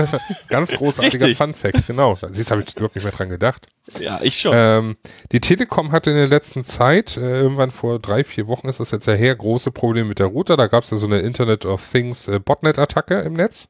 Ganz 0.48 0.72
großartiger 0.72 1.28
Richtig. 1.28 1.38
Fun 1.38 1.54
Fact, 1.54 1.86
genau. 1.88 2.17
Siehst, 2.32 2.52
habe 2.52 2.63
ich 2.65 2.76
überhaupt 2.76 2.95
nicht 2.95 3.04
mehr 3.04 3.12
dran 3.12 3.30
gedacht. 3.30 3.67
Ja, 4.00 4.22
ich 4.22 4.39
schon. 4.39 4.54
Ähm, 4.56 4.98
die 5.32 5.41
Telekom 5.41 5.91
hatte 5.91 6.12
in 6.12 6.15
der 6.15 6.28
letzten 6.28 6.63
Zeit, 6.63 7.17
äh, 7.17 7.41
irgendwann 7.41 7.72
vor 7.72 8.00
drei, 8.00 8.24
vier 8.24 8.48
Wochen 8.48 8.69
ist 8.69 8.80
das 8.80 8.91
jetzt 8.91 9.06
ja 9.06 9.13
her, 9.13 9.36
große 9.36 9.72
Probleme 9.72 10.08
mit 10.08 10.19
der 10.19 10.28
Router. 10.28 10.56
Da 10.56 10.67
gab 10.67 10.86
es 10.86 10.91
ja 10.91 10.98
so 10.98 11.08
eine 11.08 11.19
Internet 11.19 11.65
of 11.65 11.86
Things 11.91 12.28
äh, 12.28 12.39
Botnet-Attacke 12.39 13.19
im 13.19 13.34
Netz, 13.34 13.67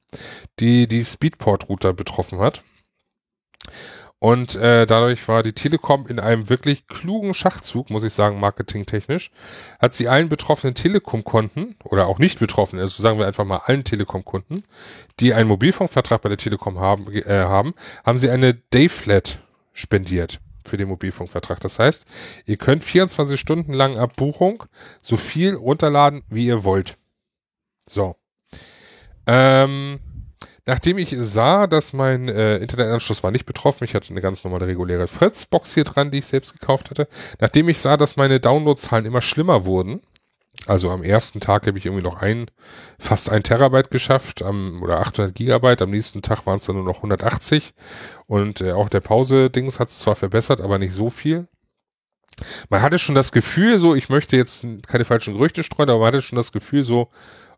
die 0.60 0.88
die 0.88 1.04
Speedport-Router 1.04 1.94
betroffen 1.94 2.40
hat. 2.40 2.62
Und 4.20 4.58
äh, 4.58 4.86
dadurch 4.86 5.26
war 5.30 5.44
die 5.44 5.54
Telekom 5.54 6.06
in 6.06 6.20
einem 6.20 6.50
wirklich 6.50 6.88
klugen 6.88 7.34
Schachzug, 7.34 7.90
muss 7.90 8.04
ich 8.04 8.14
sagen, 8.14 8.40
marketingtechnisch, 8.40 9.32
hat 9.80 9.94
sie 9.94 10.10
allen 10.10 10.28
betroffenen 10.28 10.76
Telekom-Konten 10.76 11.78
oder 11.86 12.08
auch 12.08 12.20
nicht 12.20 12.38
betroffenen, 12.38 12.84
also 12.84 13.02
sagen 13.02 13.18
wir 13.18 13.28
einfach 13.28 13.46
mal 13.46 13.62
allen 13.64 13.86
Telekom-Kunden, 13.86 14.64
die 15.22 15.34
einen 15.34 15.48
Mobilfunkvertrag 15.48 16.22
bei 16.22 16.28
der 16.28 16.38
Telekom 16.38 16.80
haben, 16.80 17.10
äh, 17.14 17.24
haben, 17.44 17.74
haben 18.06 18.18
sie 18.18 18.30
eine 18.30 18.56
Dayflat 18.56 19.40
spendiert 19.72 20.42
für 20.66 20.76
den 20.76 20.90
Mobilfunkvertrag. 20.90 21.62
Das 21.62 21.80
heißt, 21.80 22.06
ihr 22.46 22.58
könnt 22.58 22.84
24 22.84 23.40
Stunden 23.40 23.72
lang 23.72 23.98
ab 23.98 24.18
Buchung 24.18 24.66
so 25.02 25.16
viel 25.16 25.56
runterladen, 25.56 26.24
wie 26.30 26.46
ihr 26.46 26.66
wollt. 26.66 26.98
So. 27.88 28.18
Ähm, 29.26 30.00
Nachdem 30.70 31.00
ich 31.00 31.16
sah, 31.18 31.66
dass 31.66 31.94
mein 31.94 32.30
äh, 32.30 32.58
Internetanschluss 32.58 33.24
war 33.24 33.32
nicht 33.32 33.48
betroffen, 33.48 33.86
ich 33.86 33.96
hatte 33.96 34.12
eine 34.12 34.22
ganz 34.22 34.44
normale 34.44 34.68
reguläre 34.68 35.08
Fritz-Box 35.08 35.74
hier 35.74 35.84
dran, 35.84 36.12
die 36.12 36.20
ich 36.20 36.28
selbst 36.28 36.60
gekauft 36.60 36.92
hatte. 36.92 37.08
Nachdem 37.40 37.70
ich 37.70 37.80
sah, 37.80 37.98
dass 37.98 38.18
meine 38.18 38.40
Downloadzahlen 38.40 39.08
immer 39.08 39.24
schlimmer 39.24 39.66
wurden, 39.66 40.02
also 40.68 40.92
am 40.92 41.02
ersten 41.02 41.40
Tag 41.40 41.66
habe 41.66 41.80
ich 41.80 41.88
irgendwie 41.88 42.04
noch 42.04 42.22
ein, 42.22 42.52
fast 43.00 43.32
ein 43.32 43.42
Terabyte 43.42 43.90
geschafft, 43.90 44.44
am, 44.44 44.84
oder 44.84 45.00
800 45.00 45.34
Gigabyte, 45.34 45.82
am 45.82 45.90
nächsten 45.90 46.22
Tag 46.22 46.46
waren 46.46 46.58
es 46.58 46.66
dann 46.66 46.76
nur 46.76 46.86
noch 46.86 46.98
180 46.98 47.74
und 48.28 48.62
äh, 48.62 48.74
auch 48.74 48.90
der 48.90 49.02
Pause-Dings 49.02 49.80
hat 49.80 49.90
es 49.90 49.98
zwar 49.98 50.16
verbessert, 50.16 50.62
aber 50.62 50.78
nicht 50.78 50.94
so 50.94 51.10
viel. 51.10 51.48
Man 52.70 52.84
hatte 52.84 53.00
schon 53.00 53.16
das 53.16 53.32
Gefühl 53.32 53.80
so, 53.80 53.96
ich 53.96 54.10
möchte 54.10 54.38
jetzt 54.38 54.68
keine 54.86 55.06
falschen 55.06 55.34
Gerüchte 55.34 55.64
streuen, 55.64 55.90
aber 55.90 55.98
man 55.98 56.08
hatte 56.10 56.22
schon 56.22 56.38
das 56.38 56.52
Gefühl 56.52 56.84
so, 56.84 57.10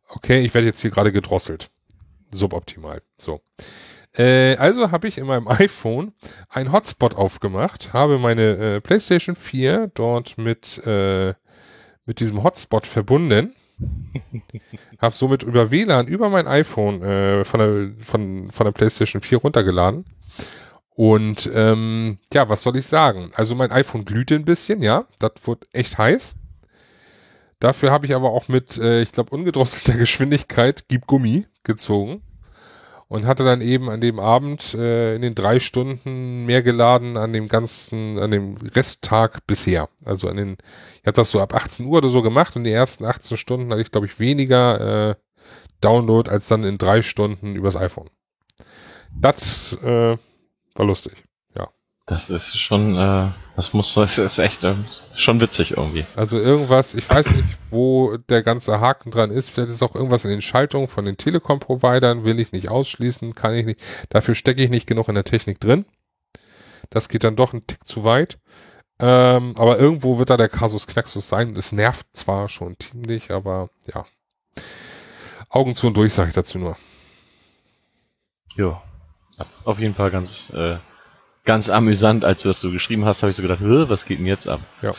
okay, 0.07 0.39
ich 0.39 0.53
werde 0.53 0.67
jetzt 0.67 0.79
hier 0.79 0.91
gerade 0.91 1.11
gedrosselt 1.11 1.71
suboptimal. 2.33 3.01
So. 3.17 3.41
Äh, 4.15 4.55
also 4.57 4.91
habe 4.91 5.07
ich 5.07 5.17
in 5.17 5.27
meinem 5.27 5.47
iPhone 5.47 6.13
ein 6.49 6.71
Hotspot 6.71 7.15
aufgemacht, 7.15 7.93
habe 7.93 8.17
meine 8.17 8.75
äh, 8.75 8.81
PlayStation 8.81 9.35
4 9.35 9.91
dort 9.93 10.37
mit, 10.37 10.81
äh, 10.85 11.33
mit 12.05 12.19
diesem 12.19 12.43
Hotspot 12.43 12.87
verbunden, 12.87 13.55
habe 14.99 15.15
somit 15.15 15.43
über 15.43 15.71
WLAN 15.71 16.07
über 16.07 16.29
mein 16.29 16.47
iPhone 16.47 17.01
äh, 17.01 17.45
von, 17.45 17.59
der, 17.59 17.91
von, 18.03 18.51
von 18.51 18.65
der 18.65 18.71
PlayStation 18.71 19.21
4 19.21 19.39
runtergeladen. 19.39 20.05
Und 20.93 21.49
ähm, 21.53 22.17
ja, 22.33 22.49
was 22.49 22.63
soll 22.63 22.75
ich 22.75 22.85
sagen? 22.85 23.31
Also 23.35 23.55
mein 23.55 23.71
iPhone 23.71 24.05
glühte 24.05 24.35
ein 24.35 24.45
bisschen, 24.45 24.81
ja, 24.83 25.05
das 25.19 25.31
wurde 25.45 25.65
echt 25.71 25.97
heiß. 25.97 26.35
Dafür 27.61 27.91
habe 27.91 28.07
ich 28.07 28.15
aber 28.15 28.31
auch 28.31 28.47
mit, 28.47 28.79
äh, 28.79 29.03
ich 29.03 29.11
glaube, 29.11 29.33
ungedrosselter 29.35 29.93
Geschwindigkeit 29.97 30.85
Gib 30.87 31.05
Gummi 31.05 31.45
gezogen 31.63 32.23
und 33.07 33.27
hatte 33.27 33.45
dann 33.45 33.61
eben 33.61 33.87
an 33.91 34.01
dem 34.01 34.19
Abend 34.19 34.73
äh, 34.73 35.15
in 35.15 35.21
den 35.21 35.35
drei 35.35 35.59
Stunden 35.59 36.45
mehr 36.47 36.63
geladen 36.63 37.17
an 37.17 37.33
dem 37.33 37.47
ganzen, 37.47 38.17
an 38.17 38.31
dem 38.31 38.55
Resttag 38.57 39.45
bisher. 39.45 39.89
Also 40.03 40.27
an 40.27 40.37
den, 40.37 40.57
ich 41.01 41.05
hatte 41.05 41.21
das 41.21 41.29
so 41.29 41.39
ab 41.39 41.53
18 41.53 41.85
Uhr 41.85 41.99
oder 41.99 42.09
so 42.09 42.23
gemacht 42.23 42.55
und 42.55 42.63
die 42.63 42.71
ersten 42.71 43.05
18 43.05 43.37
Stunden 43.37 43.69
hatte 43.69 43.81
ich, 43.81 43.91
glaube 43.91 44.07
ich, 44.07 44.19
weniger 44.19 45.11
äh, 45.11 45.15
Download 45.81 46.31
als 46.31 46.47
dann 46.47 46.63
in 46.63 46.79
drei 46.79 47.03
Stunden 47.03 47.55
übers 47.55 47.77
iPhone. 47.77 48.09
Das 49.13 49.73
äh, 49.83 50.17
war 50.73 50.85
lustig. 50.85 51.13
Das 52.11 52.29
ist 52.29 52.57
schon, 52.59 52.97
äh, 52.97 53.31
das 53.55 53.71
muss, 53.71 53.93
das 53.93 54.17
ist 54.17 54.37
echt 54.37 54.61
äh, 54.65 54.75
schon 55.15 55.39
witzig 55.39 55.71
irgendwie. 55.77 56.05
Also 56.13 56.37
irgendwas, 56.37 56.93
ich 56.93 57.09
weiß 57.09 57.31
nicht, 57.31 57.57
wo 57.69 58.17
der 58.17 58.43
ganze 58.43 58.81
Haken 58.81 59.11
dran 59.11 59.31
ist. 59.31 59.49
Vielleicht 59.49 59.71
ist 59.71 59.81
auch 59.81 59.95
irgendwas 59.95 60.25
in 60.25 60.31
den 60.31 60.41
Schaltungen 60.41 60.89
von 60.89 61.05
den 61.05 61.15
Telekom-Providern, 61.15 62.25
will 62.25 62.41
ich 62.41 62.51
nicht 62.51 62.67
ausschließen, 62.67 63.33
kann 63.33 63.53
ich 63.53 63.65
nicht. 63.65 63.79
Dafür 64.09 64.35
stecke 64.35 64.61
ich 64.61 64.69
nicht 64.69 64.87
genug 64.87 65.07
in 65.07 65.15
der 65.15 65.23
Technik 65.23 65.61
drin. 65.61 65.85
Das 66.89 67.07
geht 67.07 67.23
dann 67.23 67.37
doch 67.37 67.53
ein 67.53 67.65
Tick 67.65 67.87
zu 67.87 68.03
weit. 68.03 68.39
Ähm, 68.99 69.55
aber 69.57 69.79
irgendwo 69.79 70.19
wird 70.19 70.31
da 70.31 70.35
der 70.35 70.49
Kasus 70.49 70.87
Knaxus 70.87 71.29
sein. 71.29 71.55
Es 71.55 71.71
nervt 71.71 72.07
zwar 72.11 72.49
schon 72.49 72.75
ziemlich, 72.77 73.31
aber 73.31 73.69
ja. 73.85 74.05
Augen 75.47 75.75
zu 75.75 75.87
und 75.87 75.95
durch, 75.95 76.13
sage 76.13 76.27
ich 76.27 76.35
dazu 76.35 76.59
nur. 76.59 76.75
Ja. 78.57 78.83
Auf 79.63 79.79
jeden 79.79 79.95
Fall 79.95 80.11
ganz 80.11 80.51
äh, 80.53 80.75
ganz 81.43 81.69
amüsant, 81.69 82.23
als 82.23 82.41
du 82.41 82.49
das 82.49 82.61
so 82.61 82.71
geschrieben 82.71 83.05
hast, 83.05 83.21
habe 83.21 83.31
ich 83.31 83.35
so 83.35 83.41
gedacht, 83.41 83.61
was 83.61 84.05
geht 84.05 84.19
denn 84.19 84.25
jetzt 84.25 84.47
ab? 84.47 84.61
Ja. 84.81 84.93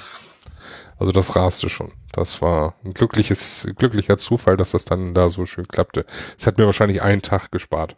Also 0.99 1.13
das 1.13 1.35
raste 1.35 1.69
schon. 1.69 1.93
Das 2.13 2.43
war 2.43 2.75
ein 2.85 2.93
glückliches, 2.93 3.73
glücklicher 3.77 4.19
Zufall, 4.19 4.57
dass 4.57 4.73
das 4.73 4.85
dann 4.85 5.15
da 5.15 5.31
so 5.31 5.47
schön 5.47 5.67
klappte. 5.67 6.05
Es 6.39 6.47
hat 6.47 6.59
mir 6.59 6.67
wahrscheinlich 6.67 7.03
einen 7.03 7.23
Tag 7.23 7.51
gespart. 7.51 7.97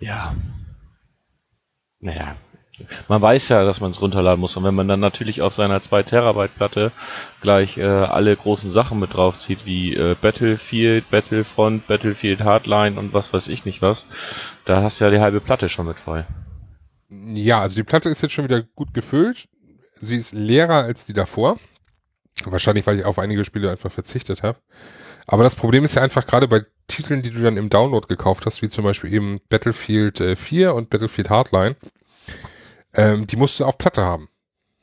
Ja. 0.00 0.34
Naja. 2.00 2.36
Man 3.08 3.22
weiß 3.22 3.48
ja, 3.50 3.64
dass 3.64 3.80
man 3.80 3.92
es 3.92 4.00
runterladen 4.00 4.40
muss. 4.40 4.56
Und 4.56 4.64
wenn 4.64 4.74
man 4.74 4.88
dann 4.88 5.00
natürlich 5.00 5.40
auf 5.40 5.54
seiner 5.54 5.80
2 5.82 6.02
Terabyte 6.02 6.56
Platte 6.56 6.92
gleich 7.40 7.78
äh, 7.78 7.84
alle 7.84 8.36
großen 8.36 8.72
Sachen 8.72 8.98
mit 8.98 9.14
draufzieht, 9.14 9.64
wie 9.64 9.94
äh, 9.94 10.16
Battlefield, 10.20 11.08
Battlefront, 11.10 11.86
Battlefield 11.86 12.40
Hardline 12.40 12.98
und 12.98 13.14
was 13.14 13.32
weiß 13.32 13.46
ich 13.46 13.64
nicht 13.64 13.80
was, 13.80 14.04
da 14.64 14.82
hast 14.82 15.00
du 15.00 15.04
ja 15.04 15.10
die 15.10 15.20
halbe 15.20 15.40
Platte 15.40 15.68
schon 15.68 15.86
mit 15.86 15.98
voll. 16.00 16.26
Ja, 17.08 17.60
also 17.60 17.76
die 17.76 17.82
Platte 17.82 18.08
ist 18.08 18.22
jetzt 18.22 18.32
schon 18.32 18.44
wieder 18.44 18.62
gut 18.62 18.94
gefüllt. 18.94 19.48
Sie 19.94 20.16
ist 20.16 20.32
leerer 20.32 20.82
als 20.82 21.04
die 21.04 21.12
davor. 21.12 21.58
Wahrscheinlich, 22.44 22.86
weil 22.86 22.98
ich 22.98 23.04
auf 23.04 23.18
einige 23.18 23.44
Spiele 23.44 23.70
einfach 23.70 23.92
verzichtet 23.92 24.42
habe. 24.42 24.58
Aber 25.26 25.44
das 25.44 25.56
Problem 25.56 25.84
ist 25.84 25.94
ja 25.94 26.02
einfach 26.02 26.26
gerade 26.26 26.48
bei 26.48 26.62
Titeln, 26.88 27.22
die 27.22 27.30
du 27.30 27.40
dann 27.40 27.56
im 27.56 27.70
Download 27.70 28.06
gekauft 28.06 28.44
hast, 28.44 28.60
wie 28.60 28.68
zum 28.68 28.84
Beispiel 28.84 29.12
eben 29.12 29.40
Battlefield 29.48 30.20
äh, 30.20 30.36
4 30.36 30.74
und 30.74 30.90
Battlefield 30.90 31.30
Hardline, 31.30 31.76
ähm, 32.92 33.26
die 33.26 33.36
musst 33.36 33.58
du 33.60 33.64
auf 33.64 33.78
Platte 33.78 34.02
haben. 34.02 34.28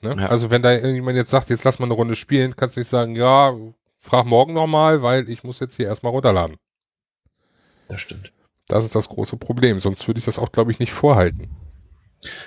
Ne? 0.01 0.15
Ja. 0.17 0.27
Also 0.27 0.49
wenn 0.49 0.63
da 0.63 0.71
irgendjemand 0.71 1.17
jetzt 1.17 1.29
sagt, 1.29 1.49
jetzt 1.49 1.63
lass 1.63 1.77
mal 1.77 1.85
eine 1.85 1.93
Runde 1.93 2.15
spielen, 2.15 2.55
kannst 2.55 2.75
du 2.75 2.79
nicht 2.79 2.87
sagen, 2.87 3.15
ja, 3.15 3.55
frag 3.99 4.25
morgen 4.25 4.53
nochmal, 4.53 5.03
weil 5.03 5.29
ich 5.29 5.43
muss 5.43 5.59
jetzt 5.59 5.75
hier 5.75 5.85
erstmal 5.85 6.11
runterladen. 6.11 6.57
Das 7.87 8.01
stimmt. 8.01 8.31
Das 8.67 8.85
ist 8.85 8.95
das 8.95 9.09
große 9.09 9.37
Problem. 9.37 9.79
Sonst 9.79 10.07
würde 10.07 10.19
ich 10.19 10.25
das 10.25 10.39
auch, 10.39 10.51
glaube 10.51 10.71
ich, 10.71 10.79
nicht 10.79 10.93
vorhalten. 10.93 11.49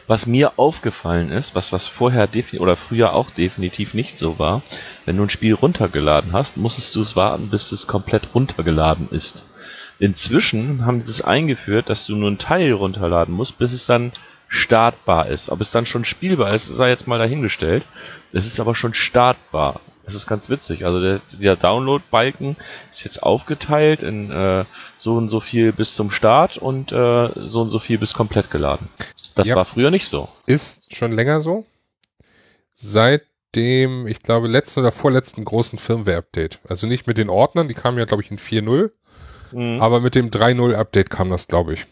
Was 0.06 0.26
mir 0.26 0.58
aufgefallen 0.58 1.32
ist, 1.32 1.54
was 1.54 1.72
was 1.72 1.88
vorher 1.88 2.28
oder 2.58 2.76
früher 2.76 3.12
auch 3.12 3.30
definitiv 3.30 3.92
nicht 3.92 4.18
so 4.18 4.38
war, 4.38 4.62
wenn 5.04 5.16
du 5.16 5.24
ein 5.24 5.30
Spiel 5.30 5.54
runtergeladen 5.54 6.32
hast, 6.32 6.56
musstest 6.56 6.94
du 6.94 7.02
es 7.02 7.16
warten, 7.16 7.50
bis 7.50 7.72
es 7.72 7.86
komplett 7.86 8.34
runtergeladen 8.34 9.08
ist. 9.10 9.42
Inzwischen 9.98 10.84
haben 10.86 11.02
sie 11.04 11.10
es 11.10 11.22
eingeführt, 11.22 11.88
dass 11.88 12.06
du 12.06 12.16
nur 12.16 12.28
einen 12.28 12.38
Teil 12.38 12.72
runterladen 12.72 13.34
musst, 13.34 13.58
bis 13.58 13.72
es 13.72 13.86
dann 13.86 14.12
startbar 14.48 15.28
ist. 15.28 15.50
Ob 15.50 15.60
es 15.60 15.70
dann 15.70 15.86
schon 15.86 16.04
spielbar 16.04 16.54
ist, 16.54 16.66
sei 16.66 16.90
jetzt 16.90 17.06
mal 17.06 17.18
dahingestellt. 17.18 17.84
Es 18.32 18.46
ist 18.46 18.60
aber 18.60 18.74
schon 18.74 18.94
startbar. 18.94 19.80
Das 20.04 20.14
ist 20.14 20.26
ganz 20.26 20.50
witzig. 20.50 20.84
Also 20.84 21.00
der, 21.00 21.20
der 21.32 21.56
Download-Balken 21.56 22.56
ist 22.90 23.04
jetzt 23.04 23.22
aufgeteilt 23.22 24.02
in 24.02 24.30
äh, 24.30 24.64
so 24.98 25.14
und 25.14 25.28
so 25.30 25.40
viel 25.40 25.72
bis 25.72 25.94
zum 25.94 26.10
Start 26.10 26.58
und 26.58 26.92
äh, 26.92 27.48
so 27.48 27.62
und 27.62 27.70
so 27.70 27.78
viel 27.78 27.98
bis 27.98 28.12
komplett 28.12 28.50
geladen. 28.50 28.88
Das 29.34 29.46
ja. 29.48 29.56
war 29.56 29.64
früher 29.64 29.90
nicht 29.90 30.08
so. 30.08 30.28
Ist 30.46 30.94
schon 30.94 31.12
länger 31.12 31.40
so. 31.40 31.66
Seit 32.74 33.22
dem, 33.54 34.06
ich 34.06 34.20
glaube, 34.22 34.48
letzten 34.48 34.80
oder 34.80 34.92
vorletzten 34.92 35.44
großen 35.44 35.78
Firmware-Update. 35.78 36.60
Also 36.68 36.86
nicht 36.86 37.06
mit 37.06 37.18
den 37.18 37.28
Ordnern, 37.28 37.68
die 37.68 37.74
kamen 37.74 37.98
ja, 37.98 38.04
glaube 38.04 38.22
ich, 38.22 38.30
in 38.30 38.38
4.0. 38.38 38.90
Mhm. 39.52 39.80
Aber 39.80 40.00
mit 40.00 40.14
dem 40.14 40.30
3.0-Update 40.30 41.10
kam 41.10 41.30
das, 41.30 41.46
glaube 41.46 41.74
ich. 41.74 41.86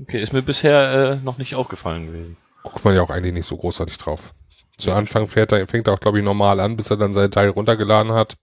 Okay, 0.00 0.22
ist 0.22 0.32
mir 0.32 0.42
bisher 0.42 1.20
äh, 1.20 1.24
noch 1.24 1.38
nicht 1.38 1.54
aufgefallen 1.54 2.06
gewesen. 2.06 2.36
Guckt 2.62 2.84
man 2.84 2.94
ja 2.94 3.02
auch 3.02 3.10
eigentlich 3.10 3.34
nicht 3.34 3.46
so 3.46 3.56
großartig 3.56 3.98
drauf. 3.98 4.34
Zu 4.78 4.92
Anfang 4.92 5.26
fährt 5.26 5.52
er, 5.52 5.66
fängt 5.66 5.88
er 5.88 5.94
auch, 5.94 6.00
glaube 6.00 6.18
ich, 6.18 6.24
normal 6.24 6.58
an, 6.58 6.76
bis 6.76 6.90
er 6.90 6.96
dann 6.96 7.12
seinen 7.12 7.30
Teil 7.30 7.50
runtergeladen 7.50 8.12
hat. 8.12 8.36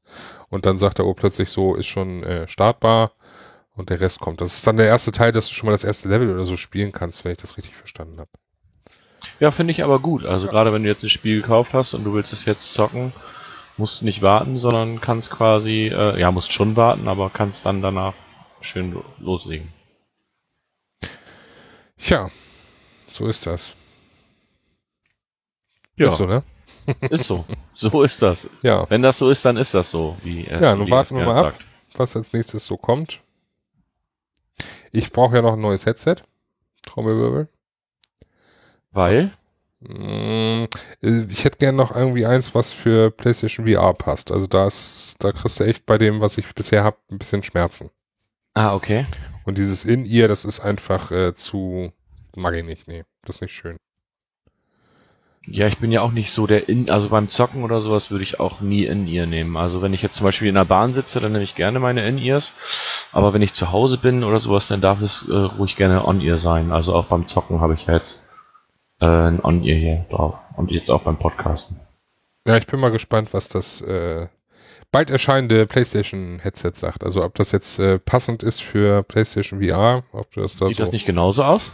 Und 0.50 0.66
dann 0.66 0.78
sagt 0.78 1.00
er, 1.00 1.06
oh, 1.06 1.16
plötzlich 1.16 1.50
so, 1.50 1.74
ist 1.76 1.88
schon 1.88 2.24
äh, 2.24 2.48
startbar. 2.48 3.12
Und 3.78 3.92
der 3.92 4.02
Rest 4.02 4.20
kommt. 4.20 4.42
Das 4.42 4.56
ist 4.56 4.66
dann 4.66 4.78
der 4.78 4.88
erste 4.88 5.12
Teil, 5.12 5.32
dass 5.32 5.48
du 5.48 5.54
schon 5.54 5.68
mal 5.68 5.74
das 5.74 5.84
erste 5.84 6.10
Level 6.10 6.34
oder 6.34 6.46
so 6.46 6.58
spielen 6.58 6.92
kannst, 6.92 7.24
wenn 7.24 7.32
ich 7.32 7.38
das 7.38 7.58
richtig 7.58 7.76
verstanden 7.76 8.20
habe. 8.20 8.32
Ja, 9.40 9.52
finde 9.52 9.72
ich 9.72 9.84
aber 9.84 10.00
gut. 10.00 10.26
Also 10.26 10.48
ja. 10.48 10.52
gerade 10.52 10.74
wenn 10.74 10.84
du 10.84 10.90
jetzt 10.90 11.04
ein 11.04 11.10
Spiel 11.10 11.42
gekauft 11.42 11.74
hast 11.74 11.94
und 11.94 12.04
du 12.04 12.14
willst 12.14 12.34
es 12.34 12.46
jetzt 12.46 12.74
zocken, 12.74 13.14
musst 13.78 14.02
du 14.02 14.06
nicht 14.06 14.24
warten, 14.24 14.60
sondern 14.60 15.00
kannst 15.00 15.30
quasi, 15.30 15.92
äh, 15.94 16.20
ja, 16.20 16.32
musst 16.32 16.52
schon 16.52 16.76
warten, 16.76 17.08
aber 17.08 17.30
kannst 17.30 17.66
dann 17.66 17.84
danach 17.84 18.16
schön 18.62 19.00
loslegen. 19.20 19.72
Tja, 21.98 22.30
so 23.10 23.28
ist 23.28 23.46
das. 23.46 23.76
Ja. 25.98 26.08
Ist 26.08 26.18
so, 26.18 26.26
ne? 26.26 26.44
ist 27.10 27.26
so. 27.26 27.46
So 27.76 28.04
ist 28.04 28.22
das. 28.22 28.48
Ja. 28.64 28.90
Wenn 28.90 29.04
das 29.04 29.20
so 29.20 29.30
ist, 29.30 29.46
dann 29.46 29.58
ist 29.58 29.74
das 29.74 29.92
so. 29.92 30.18
Wie, 30.24 30.46
äh, 30.46 30.62
ja, 30.62 30.76
nun 30.76 30.90
warten 30.90 31.16
wir 31.16 31.26
mal 31.26 31.46
ab, 31.46 31.60
was 31.96 32.16
als 32.16 32.34
nächstes 32.34 32.66
so 32.66 32.78
kommt. 32.78 33.20
Ich 34.92 35.12
brauche 35.12 35.36
ja 35.36 35.42
noch 35.42 35.54
ein 35.54 35.62
neues 35.62 35.86
Headset. 35.86 36.18
Trommelwirbel. 36.84 37.50
Weil? 38.92 39.32
Mm, 39.80 40.66
ich 41.02 41.44
hätte 41.44 41.60
gern 41.60 41.76
noch 41.76 41.96
irgendwie 41.96 42.26
eins, 42.26 42.56
was 42.56 42.74
für 42.74 43.12
PlayStation 43.12 43.68
VR 43.68 43.94
passt. 43.94 44.32
Also 44.32 44.48
da 44.48 44.66
ist, 44.66 45.16
da 45.20 45.32
kriegst 45.32 45.60
du 45.60 45.66
echt 45.66 45.86
bei 45.86 45.98
dem, 45.98 46.22
was 46.22 46.38
ich 46.38 46.54
bisher 46.56 46.84
habe, 46.84 46.98
ein 47.12 47.20
bisschen 47.20 47.44
Schmerzen. 47.44 47.92
Ah, 48.54 48.74
okay. 48.74 49.06
Und 49.46 49.58
dieses 49.58 49.86
In-Ear, 49.86 50.28
das 50.28 50.46
ist 50.46 50.60
einfach 50.60 51.12
äh, 51.12 51.34
zu, 51.36 51.92
mag 52.36 52.56
ich 52.56 52.66
nicht, 52.66 52.88
nee, 52.88 53.04
das 53.24 53.36
ist 53.38 53.42
nicht 53.42 53.54
schön. 53.54 53.78
Ja, 55.50 55.68
ich 55.68 55.78
bin 55.78 55.94
ja 55.94 56.02
auch 56.02 56.12
nicht 56.12 56.32
so 56.32 56.46
der 56.46 56.68
in, 56.68 56.90
also 56.90 57.08
beim 57.08 57.30
Zocken 57.30 57.64
oder 57.64 57.82
sowas 57.82 58.12
würde 58.12 58.24
ich 58.24 58.40
auch 58.40 58.60
nie 58.60 58.86
In-Ear 58.86 59.26
nehmen. 59.26 59.56
Also 59.56 59.82
wenn 59.82 59.94
ich 59.94 60.02
jetzt 60.02 60.16
zum 60.16 60.26
Beispiel 60.26 60.50
in 60.50 60.56
der 60.56 60.66
Bahn 60.66 60.94
sitze, 60.94 61.22
dann 61.22 61.32
nehme 61.32 61.44
ich 61.44 61.56
gerne 61.56 61.80
meine 61.80 62.06
In-Ears. 62.06 62.52
Aber 63.14 63.34
wenn 63.34 63.42
ich 63.42 63.54
zu 63.54 63.72
Hause 63.72 63.98
bin 63.98 64.26
oder 64.26 64.42
sowas, 64.42 64.68
dann 64.68 64.82
darf 64.82 65.02
es 65.02 65.26
äh, 65.30 65.34
ruhig 65.34 65.78
gerne 65.78 66.06
On-Ear 66.06 66.38
sein. 66.38 66.72
Also 66.72 66.94
auch 66.94 67.06
beim 67.06 67.28
Zocken 67.28 67.62
habe 67.62 67.76
ich 67.76 67.88
jetzt 67.88 68.22
äh, 69.00 69.06
ein 69.06 69.40
On-Ear 69.42 69.78
hier 69.78 70.06
drauf. 70.10 70.36
Und 70.58 70.72
jetzt 70.72 70.90
auch 70.90 71.04
beim 71.04 71.18
Podcasten. 71.18 71.80
Ja, 72.46 72.58
ich 72.58 72.68
bin 72.68 72.80
mal 72.80 72.92
gespannt, 72.92 73.34
was 73.34 73.48
das 73.48 73.80
äh, 73.82 74.28
bald 74.92 75.10
erscheinende 75.10 75.66
PlayStation 75.66 76.40
Headset 76.40 76.72
sagt. 76.74 77.06
Also 77.06 77.24
ob 77.24 77.36
das 77.36 77.52
jetzt 77.52 77.80
äh, 77.80 78.00
passend 78.00 78.44
ist 78.44 78.62
für 78.62 79.04
PlayStation 79.04 79.62
VR, 79.62 80.04
ob 80.12 80.32
das 80.32 80.58
da 80.58 80.68
Sieht 80.68 80.78
so 80.78 80.84
das 80.84 80.92
nicht 80.92 81.06
genauso 81.06 81.44
aus? 81.44 81.72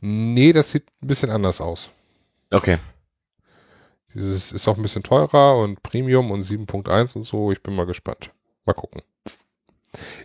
Nee, 0.00 0.52
das 0.52 0.70
sieht 0.70 0.84
ein 1.02 1.08
bisschen 1.08 1.30
anders 1.30 1.60
aus. 1.60 1.90
Okay. 2.50 2.78
Dieses 4.16 4.50
ist 4.50 4.66
auch 4.66 4.76
ein 4.76 4.82
bisschen 4.82 5.02
teurer 5.02 5.58
und 5.58 5.82
Premium 5.82 6.30
und 6.30 6.42
7.1 6.42 7.16
und 7.16 7.24
so. 7.24 7.52
Ich 7.52 7.62
bin 7.62 7.74
mal 7.74 7.84
gespannt. 7.84 8.30
Mal 8.64 8.72
gucken. 8.72 9.02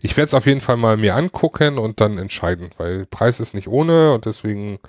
Ich 0.02 0.16
werde 0.16 0.28
es 0.28 0.34
auf 0.34 0.46
jeden 0.46 0.62
Fall 0.62 0.78
mal 0.78 0.96
mir 0.96 1.16
angucken 1.16 1.78
und 1.78 2.00
dann 2.00 2.18
entscheiden, 2.18 2.70
weil 2.78 3.06
Preis 3.06 3.42
ist 3.42 3.54
nicht 3.54 3.68
ohne 3.68 4.14
und 4.14 4.26
deswegen 4.26 4.80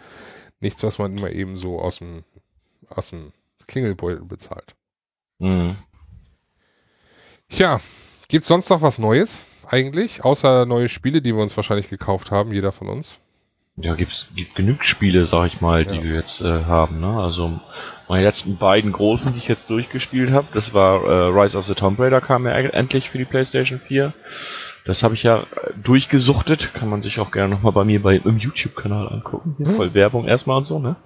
nichts, 0.61 0.85
was 0.85 0.99
man 0.99 1.19
immer 1.19 1.31
eben 1.31 1.57
so 1.57 1.81
aus 1.81 1.99
dem, 1.99 2.23
aus 2.89 3.11
dem 3.11 3.33
Klingelbeutel 3.67 4.25
bezahlt. 4.25 4.77
Mhm. 5.39 5.77
Tja, 7.49 7.81
gibt's 8.29 8.49
sonst 8.49 8.71
noch 8.71 8.83
was 8.83 9.01
Neues 9.01 9.47
eigentlich? 9.67 10.25
Außer 10.25 10.65
neue 10.65 10.89
Spiele, 10.89 11.23
die 11.23 11.35
wir 11.35 11.43
uns 11.43 11.57
wahrscheinlich 11.57 11.89
gekauft 11.89 12.31
haben, 12.31 12.53
jeder 12.53 12.71
von 12.71 12.89
uns? 12.89 13.19
Ja, 13.77 13.95
gibt's 13.95 14.29
gibt 14.37 14.55
genügend 14.55 14.85
Spiele, 14.85 15.25
sag 15.25 15.47
ich 15.47 15.61
mal, 15.61 15.87
die 15.87 15.97
ja. 15.97 16.03
wir 16.03 16.15
jetzt 16.15 16.43
äh, 16.43 16.65
haben. 16.65 17.01
Ne? 17.01 17.21
Also 17.21 17.61
meine 18.09 18.25
letzten 18.25 18.59
beiden 18.59 18.93
großen, 18.93 19.33
die 19.33 19.39
ich 19.39 19.49
jetzt 19.49 19.69
durchgespielt 19.71 20.31
habe, 20.31 20.49
das 20.53 20.75
war 20.75 21.03
äh, 21.05 21.41
Rise 21.41 21.57
of 21.57 21.65
the 21.65 21.75
Tomb 21.75 21.99
Raider, 21.99 22.21
kam 22.21 22.47
ja 22.47 22.53
endlich 22.53 23.09
für 23.09 23.19
die 23.19 23.25
PlayStation 23.25 23.81
4. 23.81 24.13
Das 24.85 25.03
habe 25.03 25.15
ich 25.15 25.23
ja 25.23 25.47
durchgesuchtet, 25.83 26.75
kann 26.75 26.89
man 26.89 27.03
sich 27.03 27.21
auch 27.21 27.31
gerne 27.31 27.55
nochmal 27.55 27.73
bei 27.73 27.85
mir 27.85 28.03
bei, 28.03 28.17
im 28.17 28.39
YouTube-Kanal 28.39 29.09
angucken. 29.09 29.55
Hier, 29.57 29.69
hm. 29.69 29.75
voll 29.75 29.95
Werbung 29.95 30.27
erstmal 30.27 30.59
und 30.59 30.67
so, 30.67 30.79
ne? 30.79 30.97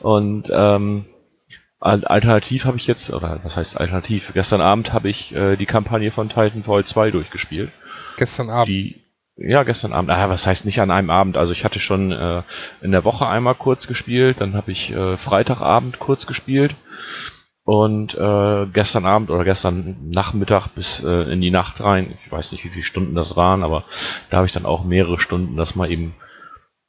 Und 0.00 0.48
ähm, 0.50 1.04
alternativ 1.80 2.64
habe 2.64 2.78
ich 2.78 2.86
jetzt, 2.86 3.12
oder 3.12 3.40
was 3.42 3.56
heißt 3.56 3.78
alternativ? 3.78 4.30
Gestern 4.34 4.60
Abend 4.60 4.92
habe 4.92 5.08
ich 5.10 5.34
äh, 5.34 5.56
die 5.56 5.66
Kampagne 5.66 6.10
von 6.12 6.28
Titanfall 6.28 6.86
2 6.86 7.10
durchgespielt. 7.10 7.70
Gestern 8.16 8.50
Abend? 8.50 8.68
Die, 8.68 8.99
ja, 9.40 9.62
gestern 9.62 9.92
Abend. 9.92 10.10
Ah, 10.10 10.28
was 10.28 10.46
heißt 10.46 10.66
nicht 10.66 10.80
an 10.80 10.90
einem 10.90 11.10
Abend? 11.10 11.36
Also 11.36 11.52
ich 11.52 11.64
hatte 11.64 11.80
schon 11.80 12.12
äh, 12.12 12.42
in 12.82 12.92
der 12.92 13.04
Woche 13.04 13.26
einmal 13.26 13.54
kurz 13.54 13.86
gespielt, 13.86 14.36
dann 14.40 14.54
habe 14.54 14.70
ich 14.70 14.92
äh, 14.92 15.16
Freitagabend 15.16 15.98
kurz 15.98 16.26
gespielt 16.26 16.76
und 17.64 18.14
äh, 18.14 18.66
gestern 18.72 19.06
Abend 19.06 19.30
oder 19.30 19.44
gestern 19.44 20.10
Nachmittag 20.10 20.68
bis 20.74 21.02
äh, 21.02 21.32
in 21.32 21.40
die 21.40 21.50
Nacht 21.50 21.80
rein, 21.82 22.18
ich 22.24 22.30
weiß 22.30 22.52
nicht, 22.52 22.64
wie 22.64 22.68
viele 22.68 22.84
Stunden 22.84 23.14
das 23.14 23.36
waren, 23.36 23.62
aber 23.62 23.84
da 24.28 24.38
habe 24.38 24.46
ich 24.46 24.52
dann 24.52 24.66
auch 24.66 24.84
mehrere 24.84 25.18
Stunden 25.20 25.56
das 25.56 25.74
mal 25.74 25.90
eben 25.90 26.14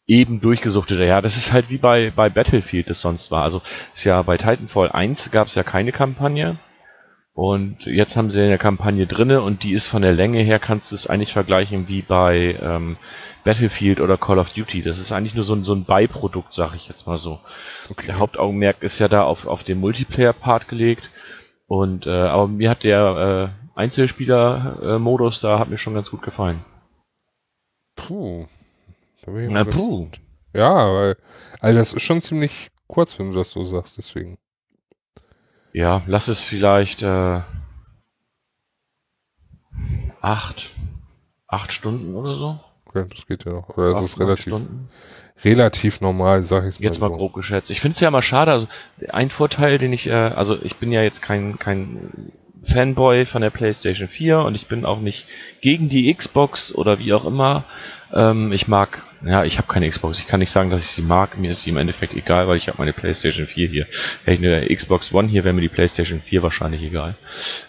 eben 0.07 0.41
durchgesuchtete. 0.41 1.05
Ja, 1.05 1.21
das 1.21 1.37
ist 1.37 1.53
halt 1.53 1.69
wie 1.69 1.77
bei, 1.77 2.11
bei 2.13 2.29
Battlefield 2.29 2.89
das 2.89 2.99
sonst 2.99 3.31
war. 3.31 3.43
Also 3.43 3.61
ist 3.93 4.03
ja 4.03 4.21
bei 4.23 4.37
Titanfall 4.37 4.91
1 4.91 5.31
gab 5.31 5.47
es 5.47 5.55
ja 5.55 5.63
keine 5.63 5.93
Kampagne. 5.93 6.59
Und 7.33 7.85
jetzt 7.85 8.17
haben 8.17 8.31
sie 8.31 8.41
eine 8.41 8.57
Kampagne 8.57 9.07
drinne 9.07 9.41
und 9.41 9.63
die 9.63 9.73
ist 9.73 9.87
von 9.87 10.01
der 10.01 10.11
Länge 10.11 10.41
her, 10.41 10.59
kannst 10.59 10.91
du 10.91 10.95
es 10.95 11.07
eigentlich 11.07 11.31
vergleichen 11.31 11.87
wie 11.87 12.01
bei 12.01 12.57
ähm, 12.61 12.97
Battlefield 13.45 14.01
oder 14.01 14.17
Call 14.17 14.37
of 14.37 14.49
Duty. 14.49 14.83
Das 14.83 14.99
ist 14.99 15.11
eigentlich 15.11 15.33
nur 15.33 15.45
so 15.45 15.53
ein, 15.53 15.63
so 15.63 15.73
ein 15.73 15.85
Beiprodukt, 15.85 16.53
sag 16.53 16.75
ich 16.75 16.87
jetzt 16.89 17.07
mal 17.07 17.17
so. 17.17 17.39
Okay. 17.89 18.07
Der 18.07 18.19
Hauptaugenmerk 18.19 18.83
ist 18.83 18.99
ja 18.99 19.07
da 19.07 19.23
auf, 19.23 19.45
auf 19.45 19.63
den 19.63 19.79
Multiplayer-Part 19.79 20.67
gelegt. 20.67 21.03
Und 21.67 22.05
äh, 22.05 22.09
aber 22.09 22.47
mir 22.47 22.69
hat 22.69 22.83
der 22.83 23.53
äh, 23.75 23.79
Einzelspieler-Modus 23.79 25.39
da 25.39 25.57
hat 25.57 25.69
mir 25.69 25.77
schon 25.77 25.93
ganz 25.93 26.09
gut 26.09 26.21
gefallen. 26.21 26.65
Puh. 27.95 28.45
Na, 29.25 29.63
puh. 29.63 30.09
Ja, 30.53 30.93
weil, 30.93 31.17
also 31.61 31.79
das 31.79 31.93
ist 31.93 32.01
schon 32.01 32.21
ziemlich 32.21 32.67
kurz, 32.87 33.17
wenn 33.17 33.29
du 33.29 33.37
das 33.37 33.51
so 33.51 33.63
sagst, 33.63 33.97
deswegen. 33.97 34.37
Ja, 35.73 36.01
lass 36.05 36.27
es 36.27 36.43
vielleicht 36.43 37.01
äh, 37.01 37.41
acht, 40.21 40.69
acht 41.47 41.71
Stunden 41.71 42.15
oder 42.15 42.35
so. 42.35 42.59
Okay, 42.85 43.05
das 43.09 43.25
geht 43.25 43.45
ja 43.45 43.53
noch. 43.53 43.69
Oder 43.69 43.91
das 43.91 44.03
ist 44.03 44.19
relativ, 44.19 44.53
relativ 45.43 46.01
normal, 46.01 46.43
sag 46.43 46.65
ich 46.67 46.79
mal 46.79 46.85
Jetzt 46.87 46.99
mal 46.99 47.09
so. 47.09 47.15
grob 47.15 47.33
geschätzt. 47.33 47.69
Ich 47.69 47.79
finde 47.79 47.95
es 47.95 48.01
ja 48.01 48.11
mal 48.11 48.21
schade, 48.21 48.51
also 48.51 48.67
ein 49.09 49.29
Vorteil, 49.29 49.77
den 49.77 49.93
ich, 49.93 50.07
äh, 50.07 50.11
also 50.11 50.61
ich 50.61 50.75
bin 50.75 50.91
ja 50.91 51.01
jetzt 51.01 51.21
kein, 51.21 51.57
kein 51.57 52.31
Fanboy 52.67 53.25
von 53.25 53.41
der 53.41 53.49
PlayStation 53.49 54.09
4 54.09 54.39
und 54.39 54.55
ich 54.55 54.67
bin 54.67 54.85
auch 54.85 54.99
nicht 54.99 55.25
gegen 55.61 55.89
die 55.89 56.13
Xbox 56.13 56.75
oder 56.75 56.99
wie 56.99 57.13
auch 57.13 57.25
immer. 57.25 57.63
Ähm, 58.13 58.51
ich 58.51 58.67
mag, 58.67 59.03
ja, 59.23 59.43
ich 59.43 59.57
habe 59.57 59.67
keine 59.67 59.89
Xbox. 59.89 60.17
Ich 60.19 60.27
kann 60.27 60.39
nicht 60.39 60.51
sagen, 60.51 60.69
dass 60.69 60.81
ich 60.81 60.87
sie 60.87 61.01
mag. 61.01 61.37
Mir 61.37 61.51
ist 61.51 61.63
sie 61.63 61.69
im 61.69 61.77
Endeffekt 61.77 62.13
egal, 62.13 62.47
weil 62.47 62.57
ich 62.57 62.67
habe 62.67 62.77
meine 62.79 62.93
PlayStation 62.93 63.47
4 63.47 63.67
hier. 63.67 63.87
Hätte 64.25 64.43
ich 64.43 64.51
eine 64.51 64.75
Xbox 64.75 65.13
One 65.13 65.27
hier, 65.27 65.43
wäre 65.43 65.53
mir 65.53 65.61
die 65.61 65.69
PlayStation 65.69 66.21
4 66.21 66.43
wahrscheinlich 66.43 66.83
egal. 66.83 67.15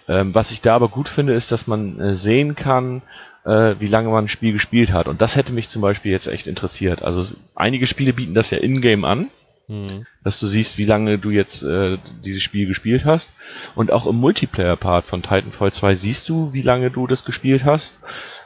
Ähm, 0.09 0.35
was 0.35 0.51
ich 0.51 0.61
da 0.61 0.75
aber 0.75 0.89
gut 0.89 1.09
finde, 1.09 1.35
ist, 1.35 1.53
dass 1.53 1.67
man 1.67 2.01
äh, 2.01 2.15
sehen 2.15 2.55
kann, 2.55 3.03
äh, 3.45 3.77
wie 3.79 3.89
lange 3.89 4.09
man 4.09 4.25
ein 4.25 4.29
Spiel 4.29 4.53
gespielt 4.53 4.93
hat. 4.93 5.09
Und 5.09 5.21
das 5.21 5.37
hätte 5.37 5.53
mich 5.53 5.69
zum 5.69 5.83
Beispiel 5.83 6.13
jetzt 6.13 6.27
echt 6.27 6.47
interessiert. 6.47 7.03
Also 7.03 7.27
einige 7.55 7.87
Spiele 7.87 8.13
bieten 8.13 8.35
das 8.35 8.51
ja 8.51 8.59
in-game 8.59 9.05
an. 9.05 9.29
Mhm. 9.69 10.07
Dass 10.25 10.41
du 10.41 10.49
siehst, 10.49 10.77
wie 10.77 10.85
lange 10.85 11.19
du 11.19 11.31
jetzt 11.31 11.63
äh, 11.63 11.99
dieses 12.25 12.43
Spiel 12.43 12.67
gespielt 12.67 13.05
hast. 13.05 13.33
Und 13.75 13.93
auch 13.93 14.07
im 14.07 14.17
Multiplayer-Part 14.17 15.07
von 15.07 15.23
Titanfall 15.23 15.73
2 15.73 15.97
siehst 15.97 16.29
du, 16.29 16.53
wie 16.53 16.63
lange 16.63 16.91
du 16.91 17.07
das 17.07 17.25
gespielt 17.25 17.65
hast. 17.65 17.99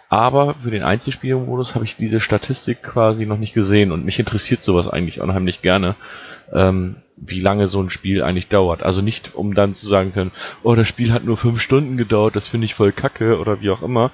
Aber 0.09 0.55
für 0.63 0.71
den 0.71 0.85
Einzelspielmodus 0.85 1.75
habe 1.75 1.85
ich 1.85 1.97
diese 1.97 2.21
Statistik 2.21 2.83
quasi 2.83 3.27
noch 3.27 3.39
nicht 3.39 3.55
gesehen 3.55 3.91
und 3.91 4.05
mich 4.05 4.19
interessiert 4.19 4.63
sowas 4.63 4.89
eigentlich 4.89 5.21
unheimlich 5.21 5.63
gerne, 5.63 5.97
ähm, 6.53 6.97
wie 7.17 7.41
lange 7.41 7.67
so 7.67 7.81
ein 7.81 7.91
Spiel 7.91 8.23
eigentlich 8.23 8.49
dauert. 8.49 8.83
Also 8.83 9.01
nicht, 9.01 9.35
um 9.35 9.55
dann 9.55 9.75
zu 9.75 9.89
sagen 9.89 10.13
können, 10.13 10.33
oh, 10.63 10.75
das 10.75 10.87
Spiel 10.87 11.13
hat 11.13 11.25
nur 11.25 11.37
fünf 11.37 11.61
Stunden 11.61 11.97
gedauert, 11.97 12.37
das 12.37 12.47
finde 12.47 12.67
ich 12.67 12.75
voll 12.75 12.93
kacke 12.93 13.39
oder 13.39 13.61
wie 13.61 13.71
auch 13.71 13.83
immer, 13.83 14.13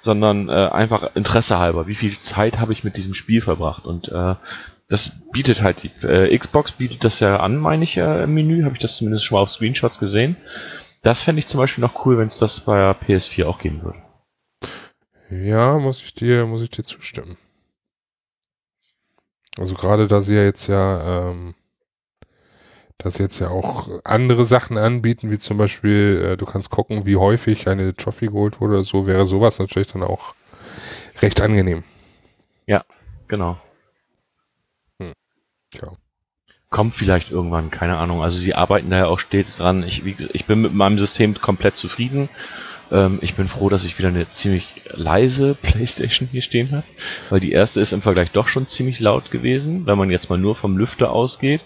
sondern 0.00 0.48
äh, 0.48 0.52
einfach 0.52 1.14
Interesse 1.14 1.58
halber. 1.58 1.86
Wie 1.88 1.96
viel 1.96 2.16
Zeit 2.22 2.58
habe 2.58 2.72
ich 2.72 2.84
mit 2.84 2.96
diesem 2.96 3.14
Spiel 3.14 3.42
verbracht? 3.42 3.84
Und 3.84 4.08
äh, 4.08 4.36
das 4.88 5.10
bietet 5.32 5.62
halt 5.62 5.82
die 5.82 6.06
äh, 6.06 6.36
Xbox 6.38 6.72
bietet 6.72 7.04
das 7.04 7.20
ja 7.20 7.40
an, 7.40 7.56
meine 7.56 7.84
ich, 7.84 7.96
äh, 7.96 8.24
im 8.24 8.34
Menü, 8.34 8.64
habe 8.64 8.74
ich 8.74 8.82
das 8.82 8.96
zumindest 8.96 9.24
schon 9.24 9.36
mal 9.36 9.42
auf 9.42 9.50
Screenshots 9.50 9.98
gesehen. 9.98 10.36
Das 11.02 11.22
fände 11.22 11.40
ich 11.40 11.48
zum 11.48 11.58
Beispiel 11.58 11.82
noch 11.82 12.06
cool, 12.06 12.16
wenn 12.16 12.28
es 12.28 12.38
das 12.38 12.60
bei 12.60 12.90
PS4 12.92 13.44
auch 13.44 13.58
geben 13.58 13.82
würde. 13.82 14.03
Ja, 15.30 15.78
muss 15.78 16.02
ich 16.02 16.14
dir, 16.14 16.46
muss 16.46 16.62
ich 16.62 16.70
dir 16.70 16.84
zustimmen. 16.84 17.36
Also 19.58 19.74
gerade 19.74 20.08
da 20.08 20.20
sie 20.20 20.34
ja 20.34 20.44
jetzt 20.44 20.66
ja, 20.66 21.30
ähm, 21.30 21.54
dass 22.98 23.18
jetzt 23.18 23.38
ja 23.38 23.48
auch 23.48 23.88
andere 24.04 24.44
Sachen 24.44 24.78
anbieten, 24.78 25.30
wie 25.30 25.38
zum 25.38 25.58
Beispiel, 25.58 26.32
äh, 26.32 26.36
du 26.36 26.44
kannst 26.44 26.70
gucken, 26.70 27.06
wie 27.06 27.16
häufig 27.16 27.68
eine 27.68 27.94
Trophy 27.94 28.26
geholt 28.26 28.60
wurde 28.60 28.74
oder 28.74 28.84
so, 28.84 29.06
wäre 29.06 29.26
sowas 29.26 29.58
natürlich 29.58 29.88
dann 29.92 30.02
auch 30.02 30.34
recht 31.22 31.40
angenehm. 31.40 31.84
Ja, 32.66 32.84
genau. 33.28 33.58
Hm. 35.00 35.12
Ja. 35.74 35.92
Kommt 36.70 36.96
vielleicht 36.96 37.30
irgendwann, 37.30 37.70
keine 37.70 37.98
Ahnung. 37.98 38.22
Also 38.22 38.38
sie 38.38 38.54
arbeiten 38.54 38.90
da 38.90 38.98
ja 38.98 39.06
auch 39.06 39.20
stets 39.20 39.56
dran. 39.56 39.84
Ich, 39.84 40.04
wie, 40.04 40.16
ich 40.32 40.46
bin 40.46 40.62
mit 40.62 40.74
meinem 40.74 40.98
System 40.98 41.34
komplett 41.34 41.76
zufrieden. 41.76 42.28
Ähm, 42.94 43.18
ich 43.22 43.34
bin 43.34 43.48
froh, 43.48 43.68
dass 43.68 43.84
ich 43.84 43.98
wieder 43.98 44.08
eine 44.08 44.32
ziemlich 44.34 44.82
leise 44.86 45.56
Playstation 45.60 46.28
hier 46.30 46.42
stehen 46.42 46.70
habe, 46.70 46.84
weil 47.28 47.40
die 47.40 47.50
erste 47.50 47.80
ist 47.80 47.92
im 47.92 48.02
Vergleich 48.02 48.30
doch 48.30 48.46
schon 48.46 48.68
ziemlich 48.68 49.00
laut 49.00 49.32
gewesen, 49.32 49.84
wenn 49.86 49.98
man 49.98 50.10
jetzt 50.10 50.30
mal 50.30 50.38
nur 50.38 50.54
vom 50.54 50.78
Lüfter 50.78 51.10
ausgeht. 51.10 51.60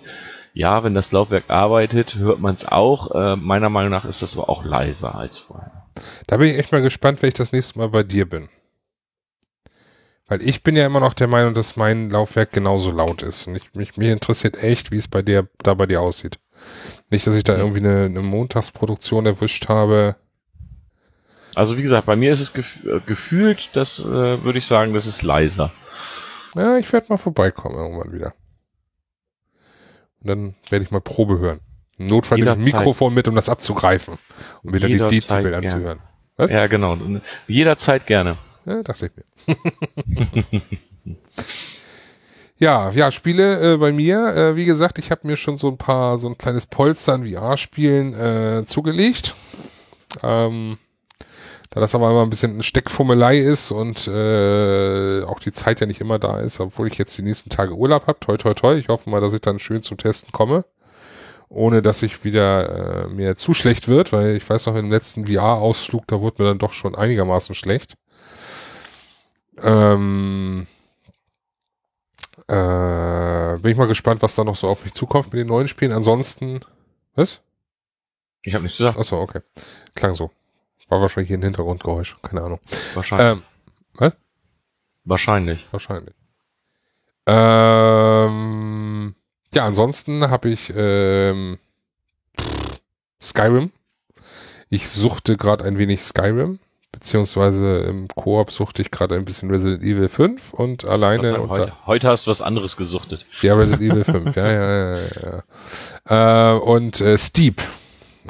Ja, 0.55 0.83
wenn 0.83 0.95
das 0.95 1.13
Laufwerk 1.13 1.51
arbeitet, 1.51 2.15
hört 2.17 2.41
man 2.41 2.57
es 2.57 2.65
auch. 2.65 3.15
Äh, 3.15 3.37
meiner 3.37 3.69
Meinung 3.69 3.91
nach 3.91 4.07
ist 4.07 4.23
das 4.23 4.35
aber 4.37 4.49
auch 4.49 4.65
leiser 4.65 5.15
als 5.15 5.39
vorher. 5.39 5.87
Da 6.27 6.39
bin 6.39 6.49
ich 6.49 6.59
echt 6.59 6.73
mal 6.73 6.81
gespannt, 6.81 7.21
wenn 7.21 7.29
ich 7.29 7.35
das 7.35 7.53
nächste 7.53 7.79
Mal 7.79 7.91
bei 7.91 8.03
dir 8.03 8.27
bin. 8.27 8.49
Weil 10.27 10.43
ich 10.43 10.63
bin 10.63 10.77
ja 10.77 10.87
immer 10.87 11.01
noch 11.01 11.15
der 11.15 11.29
Meinung, 11.29 11.55
dass 11.55 11.77
mein 11.77 12.11
Laufwerk 12.11 12.53
genauso 12.53 12.91
laut 12.91 13.23
ist. 13.23 13.47
Und 13.47 13.57
ich, 13.57 13.75
mich, 13.75 13.97
mich 13.97 14.09
interessiert 14.09 14.63
echt, 14.63 14.91
wie 14.91 14.97
es 14.97 15.09
bei 15.09 15.23
dir, 15.23 15.49
da 15.59 15.75
bei 15.75 15.87
dir 15.87 16.01
aussieht. 16.01 16.39
Nicht, 17.11 17.27
dass 17.27 17.35
ich 17.35 17.45
da 17.45 17.57
irgendwie 17.57 17.81
eine, 17.81 18.07
eine 18.07 18.23
Montagsproduktion 18.23 19.27
erwischt 19.27 19.69
habe, 19.69 20.17
also 21.59 21.77
wie 21.77 21.83
gesagt, 21.83 22.07
bei 22.07 22.15
mir 22.15 22.33
ist 22.33 22.41
es 22.41 22.53
gef 22.53 22.67
äh, 22.85 23.01
gefühlt, 23.05 23.69
das 23.73 23.99
äh, 23.99 24.05
würde 24.05 24.61
ich 24.61 24.67
sagen, 24.67 24.95
das 24.95 25.07
ist 25.07 25.23
leiser. 25.23 25.73
Ja, 26.55 26.79
ich 26.79 26.93
werde 26.93 27.07
mal 27.09 27.17
vorbeikommen 27.17 27.77
irgendwann 27.77 28.13
wieder. 28.13 28.33
Und 30.21 30.29
dann 30.29 30.55
werde 30.71 30.85
ich 30.85 30.93
mal 30.93 31.01
Probe 31.01 31.41
hören. 31.41 31.61
Im 31.99 32.07
Notfall 32.07 32.39
nehme 32.39 32.53
ich 32.53 32.59
ein 32.59 32.65
Mikrofon 32.65 33.13
mit, 33.13 33.27
um 33.27 33.35
das 33.35 33.49
abzugreifen 33.49 34.19
und 34.63 34.73
wieder 34.73 34.87
die 34.87 34.99
Dezibel 34.99 35.53
anzuhören. 35.53 35.99
Was? 36.37 36.53
Ja, 36.53 36.69
genau. 36.69 36.97
Jederzeit 37.49 38.07
gerne. 38.07 38.39
Ja, 38.65 38.83
dachte 38.85 39.11
ich 39.11 39.57
mir. 39.57 40.45
ja, 42.59 42.91
ja, 42.91 43.11
Spiele 43.11 43.75
äh, 43.75 43.77
bei 43.79 43.91
mir. 43.91 44.29
Äh, 44.29 44.57
wie 44.57 44.65
gesagt, 44.65 45.01
ich 45.01 45.11
habe 45.11 45.27
mir 45.27 45.37
schon 45.37 45.59
so 45.59 45.69
ein 45.69 45.77
paar, 45.77 46.19
so 46.19 46.29
ein 46.29 46.39
kleines 46.39 46.67
Polster 46.67 47.15
an 47.15 47.27
VR-Spielen 47.27 48.15
äh, 48.15 48.65
zugelegt. 48.65 49.35
Ähm, 50.23 50.79
da 51.79 51.83
das 51.83 51.95
aber 51.95 52.11
immer 52.11 52.23
ein 52.23 52.31
bisschen 52.31 52.55
eine 52.55 52.65
Steckfummelei 52.65 53.39
ist 53.39 53.71
und 53.71 54.09
äh, 54.09 55.23
auch 55.23 55.39
die 55.39 55.53
Zeit 55.53 55.81
ja 55.81 55.87
nicht 55.87 56.01
immer 56.01 56.19
da 56.19 56.41
ist, 56.41 56.59
obwohl 56.59 56.89
ich 56.89 56.99
jetzt 56.99 57.17
die 57.17 57.23
nächsten 57.23 57.51
Tage 57.51 57.73
Urlaub 57.73 58.09
habe, 58.09 58.19
toi 58.19 58.37
toi 58.37 58.53
toi, 58.53 58.77
ich 58.77 58.89
hoffe 58.89 59.09
mal, 59.09 59.21
dass 59.21 59.33
ich 59.33 59.41
dann 59.43 59.61
schön 59.61 59.85
zum 59.85 59.97
Testen 59.97 60.33
komme, 60.33 60.65
ohne 61.49 61.81
dass 61.81 62.03
ich 62.03 62.25
wieder 62.25 63.05
äh, 63.05 63.09
mir 63.09 63.37
zu 63.37 63.55
schlecht 63.55 63.87
wird, 63.87 64.13
weil 64.13 64.35
ich 64.35 64.51
weiß 64.51 64.67
noch, 64.67 64.75
im 64.75 64.91
letzten 64.91 65.29
VR-Ausflug, 65.29 66.05
da 66.09 66.21
wurde 66.21 66.43
mir 66.43 66.49
dann 66.49 66.59
doch 66.59 66.73
schon 66.73 66.97
einigermaßen 66.97 67.55
schlecht. 67.55 67.95
Ähm, 69.63 70.67
äh, 72.49 73.57
bin 73.61 73.71
ich 73.71 73.79
mal 73.79 73.87
gespannt, 73.87 74.21
was 74.23 74.35
da 74.35 74.43
noch 74.43 74.57
so 74.57 74.69
auf 74.69 74.83
mich 74.83 74.95
zukommt 74.95 75.33
mit 75.33 75.41
den 75.41 75.47
neuen 75.47 75.69
Spielen. 75.69 75.93
Ansonsten, 75.93 76.61
was? 77.15 77.41
Ich 78.43 78.55
habe 78.55 78.65
nichts 78.65 78.79
gesagt. 78.79 78.99
Achso, 78.99 79.21
okay. 79.21 79.43
Klang 79.95 80.17
so. 80.17 80.33
War 80.89 81.01
wahrscheinlich 81.01 81.33
ein 81.33 81.43
Hintergrundgeräusch, 81.43 82.17
keine 82.23 82.43
Ahnung. 82.43 82.61
Wahrscheinlich. 82.95 83.29
Ähm, 83.29 83.43
was? 83.95 84.17
Wahrscheinlich. 85.05 85.67
Wahrscheinlich. 85.71 86.15
Ähm, 87.27 89.15
ja, 89.53 89.67
ansonsten 89.67 90.31
habe 90.31 90.49
ich 90.49 90.73
ähm, 90.75 91.59
Skyrim. 93.21 93.71
Ich 94.71 94.89
suchte 94.89 95.37
gerade 95.37 95.65
ein 95.65 95.77
wenig 95.77 96.03
Skyrim, 96.03 96.59
beziehungsweise 96.93 97.81
im 97.81 98.09
Koop 98.09 98.51
suchte 98.51 98.81
ich 98.81 98.91
gerade 98.91 99.15
ein 99.15 99.27
bisschen 99.27 99.51
Resident 99.51 99.83
Evil 99.83 100.09
5 100.09 100.55
und 100.55 100.87
alleine. 100.87 101.33
Sagen, 101.33 101.49
heute, 101.51 101.73
heute, 101.87 102.09
hast 102.09 102.27
du 102.27 102.31
was 102.31 102.41
anderes 102.41 102.77
gesuchtet. 102.77 103.27
Ja, 103.43 103.55
Resident 103.55 103.93
Evil 103.93 104.05
5, 104.05 104.37
ja, 104.37 104.51
ja, 104.51 104.99
ja, 104.99 105.43
ja. 106.07 106.55
Äh, 106.55 106.59
und 106.59 107.01
äh, 107.01 107.19
Steep 107.19 107.63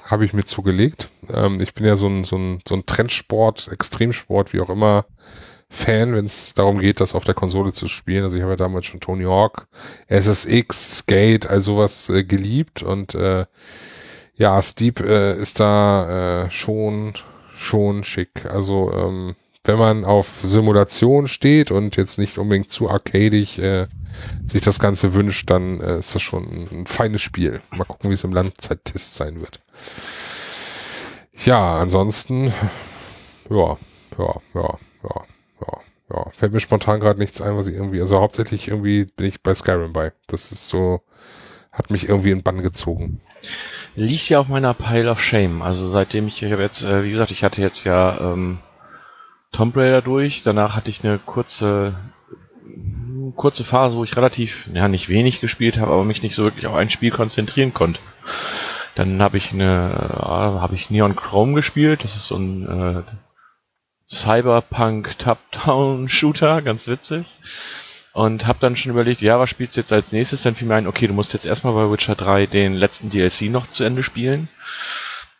habe 0.09 0.25
ich 0.25 0.33
mir 0.33 0.45
zugelegt. 0.45 1.09
Ähm, 1.33 1.61
ich 1.61 1.75
bin 1.75 1.87
ja 1.87 1.97
so 1.97 2.09
ein, 2.09 2.25
so 2.25 2.37
ein, 2.37 2.61
so 2.67 2.75
ein 2.75 2.87
Trendsport, 2.87 3.69
Extremsport, 3.71 4.53
wie 4.53 4.61
auch 4.61 4.71
immer, 4.71 5.05
Fan, 5.71 6.15
wenn 6.15 6.25
es 6.25 6.55
darum 6.55 6.79
geht, 6.79 7.01
das 7.01 7.15
auf 7.15 7.25
der 7.25 7.35
Konsole 7.35 7.73
zu 7.73 7.89
spielen. 7.89 8.25
Also 8.25 8.37
ich 8.37 8.43
habe 8.43 8.53
ja 8.53 8.57
damals 8.57 8.87
schon 8.87 9.01
Tony 9.01 9.25
Hawk, 9.25 9.69
SSX, 10.09 10.99
Skate, 10.99 11.47
all 11.47 11.61
sowas 11.61 12.09
äh, 12.09 12.25
geliebt 12.25 12.83
und 12.83 13.15
äh, 13.15 13.45
ja, 14.35 14.63
Steep 14.63 15.01
äh, 15.01 15.35
ist 15.37 15.61
da 15.61 16.45
äh, 16.47 16.51
schon 16.51 17.13
schon 17.55 18.05
schick. 18.05 18.47
Also 18.47 18.93
ähm, 18.95 19.35
wenn 19.65 19.79
man 19.79 20.05
auf 20.05 20.41
Simulation 20.43 21.27
steht 21.27 21.71
und 21.71 21.97
jetzt 21.97 22.19
nicht 22.19 22.39
unbedingt 22.39 22.71
zu 22.71 22.89
arcadig 22.89 23.59
äh, 23.59 23.89
sich 24.47 24.63
das 24.63 24.79
Ganze 24.79 25.15
wünscht, 25.15 25.51
dann 25.51 25.81
äh, 25.81 25.99
ist 25.99 26.15
das 26.15 26.23
schon 26.23 26.45
ein, 26.45 26.69
ein 26.71 26.87
feines 26.87 27.23
Spiel. 27.23 27.61
Mal 27.71 27.85
gucken, 27.85 28.11
wie 28.11 28.15
es 28.15 28.25
im 28.25 28.33
Langzeittest 28.33 29.15
sein 29.15 29.41
wird. 29.41 29.61
Ja, 31.35 31.77
ansonsten, 31.77 32.53
ja, 33.49 33.77
ja, 34.19 34.35
ja, 34.55 34.79
ja, 35.05 35.25
ja, 35.61 35.79
ja, 36.11 36.31
fällt 36.33 36.53
mir 36.53 36.61
spontan 36.61 37.01
gerade 37.01 37.21
nichts 37.21 37.41
ein, 37.41 37.57
was 37.57 37.67
ich 37.69 37.75
irgendwie, 37.75 38.01
also 38.01 38.21
hauptsächlich 38.21 38.69
irgendwie 38.69 39.07
bin 39.17 39.27
ich 39.27 39.43
bei 39.43 39.55
Skyrim 39.55 39.93
bei. 39.93 40.13
Das 40.27 40.51
ist 40.51 40.69
so, 40.69 41.03
hat 41.71 41.91
mich 41.91 42.09
irgendwie 42.09 42.33
in 42.33 42.43
Bann 42.43 42.63
gezogen. 42.63 43.21
Liegt 43.95 44.29
ja 44.29 44.41
auf 44.41 44.49
meiner 44.49 44.75
Pile 44.75 45.11
of 45.11 45.21
Shame. 45.21 45.63
Also 45.63 45.91
seitdem 45.91 46.29
ich, 46.29 46.43
ich 46.43 46.51
jetzt, 46.51 46.83
äh, 46.83 47.05
wie 47.05 47.13
gesagt, 47.13 47.31
ich 47.31 47.43
hatte 47.43 47.61
jetzt 47.61 47.85
ja 47.85 48.33
ähm, 48.33 48.59
Tomb 49.53 49.77
Raider 49.77 50.03
durch. 50.03 50.43
Danach 50.45 50.75
hatte 50.75 50.91
ich 50.91 51.05
eine 51.05 51.19
kurze 51.19 51.95
kurze 53.37 53.65
Phase, 53.65 53.97
wo 53.97 54.05
ich 54.05 54.17
relativ, 54.17 54.67
ja 54.73 54.89
nicht 54.89 55.09
wenig 55.09 55.41
gespielt 55.41 55.79
habe, 55.79 55.93
aber 55.93 56.05
mich 56.05 56.23
nicht 56.23 56.35
so 56.35 56.45
wirklich 56.45 56.67
auf 56.67 56.75
ein 56.75 56.91
Spiel 56.91 57.11
konzentrieren 57.11 57.75
konnte. 57.75 58.01
Dann 58.95 59.23
habe 59.23 59.37
ich 59.37 59.53
eine, 59.53 59.93
äh, 59.95 60.61
habe 60.61 60.75
ich 60.75 60.91
Neon 60.91 61.15
Chrome 61.15 61.55
gespielt. 61.55 62.03
Das 62.03 62.17
ist 62.17 62.27
so 62.27 62.37
ein 62.37 62.67
äh, 62.67 63.03
Cyberpunk 64.13 65.17
Top-Down 65.19 66.09
Shooter, 66.09 66.63
ganz 66.63 66.89
witzig. 66.89 67.27
Und 68.13 68.47
habe 68.47 68.59
dann 68.61 68.77
schon 68.77 68.91
überlegt, 68.91 69.21
ja, 69.21 69.39
was 69.39 69.51
spielst 69.51 69.77
du 69.77 69.81
jetzt 69.81 69.93
als 69.93 70.11
nächstes? 70.11 70.43
Dann 70.43 70.57
fiel 70.57 70.67
mir 70.67 70.75
ein, 70.75 70.89
okay, 70.89 71.07
du 71.07 71.13
musst 71.13 71.33
jetzt 71.33 71.47
erstmal 71.47 71.75
bei 71.75 71.93
Witcher 71.93 72.17
3 72.17 72.47
den 72.47 72.75
letzten 72.75 73.11
DLC 73.11 73.43
noch 73.43 73.71
zu 73.71 73.85
Ende 73.85 74.03
spielen. 74.03 74.49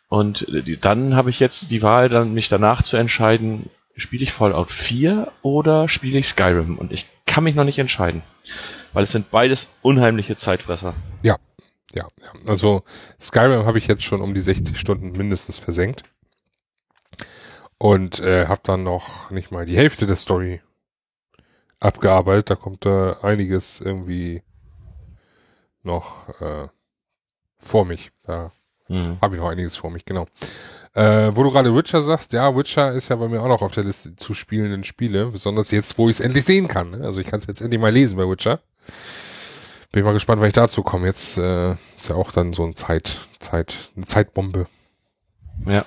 Und 0.07 0.47
äh, 0.47 0.77
dann 0.77 1.15
habe 1.15 1.29
ich 1.29 1.39
jetzt 1.39 1.69
die 1.71 1.81
Wahl, 1.81 2.09
dann 2.09 2.33
mich 2.33 2.47
danach 2.47 2.83
zu 2.83 2.95
entscheiden, 2.95 3.69
spiele 3.99 4.23
ich 4.23 4.33
Fallout 4.33 4.71
4 4.71 5.31
oder 5.41 5.89
spiele 5.89 6.19
ich 6.19 6.27
Skyrim? 6.27 6.77
Und 6.77 6.91
ich 6.91 7.07
kann 7.25 7.43
mich 7.43 7.55
noch 7.55 7.63
nicht 7.63 7.79
entscheiden. 7.79 8.23
Weil 8.93 9.03
es 9.03 9.11
sind 9.11 9.29
beides 9.31 9.67
unheimliche 9.81 10.37
Zeitfresser. 10.37 10.95
Ja, 11.23 11.37
ja, 11.93 12.07
ja. 12.21 12.33
Also 12.47 12.83
Skyrim 13.19 13.65
habe 13.65 13.77
ich 13.77 13.87
jetzt 13.87 14.03
schon 14.03 14.21
um 14.21 14.33
die 14.33 14.41
60 14.41 14.79
Stunden 14.79 15.11
mindestens 15.11 15.57
versenkt. 15.57 16.03
Und 17.77 18.19
äh, 18.19 18.47
habe 18.47 18.61
dann 18.63 18.83
noch 18.83 19.31
nicht 19.31 19.51
mal 19.51 19.65
die 19.65 19.77
Hälfte 19.77 20.05
der 20.05 20.17
Story 20.17 20.61
abgearbeitet. 21.79 22.49
Da 22.49 22.55
kommt 22.55 22.85
da 22.85 23.13
äh, 23.13 23.25
einiges 23.25 23.79
irgendwie 23.79 24.43
noch 25.83 26.27
äh, 26.41 26.67
vor 27.57 27.85
mich. 27.85 28.11
Da 28.23 28.51
mhm. 28.87 29.17
habe 29.21 29.35
ich 29.35 29.41
noch 29.41 29.49
einiges 29.49 29.75
vor 29.75 29.91
mich, 29.91 30.05
genau. 30.05 30.27
Äh, 30.93 31.35
wo 31.35 31.43
du 31.43 31.51
gerade 31.51 31.73
Witcher 31.75 32.01
sagst, 32.01 32.33
ja, 32.33 32.55
Witcher 32.55 32.91
ist 32.91 33.09
ja 33.09 33.15
bei 33.15 33.27
mir 33.27 33.41
auch 33.41 33.47
noch 33.47 33.61
auf 33.61 33.71
der 33.71 33.83
Liste 33.83 34.15
zu 34.15 34.33
spielenden 34.33 34.83
Spiele, 34.83 35.27
besonders 35.27 35.71
jetzt, 35.71 35.97
wo 35.97 36.09
ich 36.09 36.17
es 36.17 36.19
endlich 36.19 36.45
sehen 36.45 36.67
kann. 36.67 36.91
Ne? 36.91 37.01
Also 37.05 37.19
ich 37.19 37.27
kann 37.27 37.39
es 37.39 37.45
jetzt 37.47 37.61
endlich 37.61 37.79
mal 37.79 37.91
lesen 37.91 38.17
bei 38.17 38.27
Witcher. 38.27 38.59
Bin 39.91 40.03
mal 40.03 40.13
gespannt, 40.13 40.41
wann 40.41 40.47
ich 40.47 40.53
dazu 40.53 40.83
komme. 40.83 41.07
Jetzt 41.07 41.37
äh, 41.37 41.73
ist 41.73 42.09
ja 42.09 42.15
auch 42.15 42.31
dann 42.31 42.53
so 42.53 42.63
ein 42.63 42.75
Zeit, 42.75 43.27
Zeit, 43.39 43.75
eine 43.95 44.05
Zeitbombe. 44.05 44.67
Ja. 45.65 45.85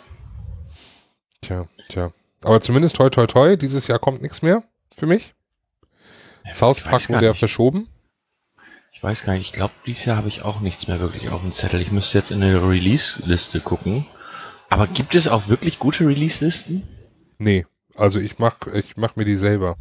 Tja, 1.41 1.67
tja. 1.89 2.13
Aber 2.43 2.61
zumindest 2.61 2.97
toi 2.97 3.11
toi 3.11 3.27
toi, 3.27 3.57
dieses 3.57 3.87
Jahr 3.87 3.99
kommt 3.99 4.23
nichts 4.23 4.43
mehr 4.43 4.65
für 4.93 5.07
mich. 5.07 5.35
Ja, 6.45 6.53
South 6.53 6.81
Park 6.83 7.09
wurde 7.09 7.27
ja 7.27 7.35
verschoben. 7.35 7.89
Ich 8.93 9.03
weiß 9.03 9.25
gar 9.25 9.35
nicht, 9.35 9.47
ich 9.49 9.53
glaube, 9.53 9.75
dieses 9.87 10.05
Jahr 10.05 10.17
habe 10.17 10.29
ich 10.29 10.43
auch 10.43 10.61
nichts 10.61 10.87
mehr 10.87 11.01
wirklich 11.01 11.29
auf 11.29 11.41
dem 11.41 11.53
Zettel. 11.53 11.81
Ich 11.81 11.91
müsste 11.91 12.19
jetzt 12.19 12.31
in 12.31 12.43
eine 12.43 12.63
Release-Liste 12.63 13.61
gucken. 13.61 14.07
Aber 14.73 14.87
gibt 14.87 15.15
es 15.15 15.29
auch 15.29 15.49
wirklich 15.49 15.79
gute 15.79 16.07
Release-Listen? 16.07 16.83
Nee, 17.37 17.67
also 17.95 18.21
ich 18.21 18.39
mach, 18.39 18.57
ich 18.73 18.97
mach 18.97 19.17
mir 19.17 19.27
die 19.27 19.37
selber. 19.37 19.77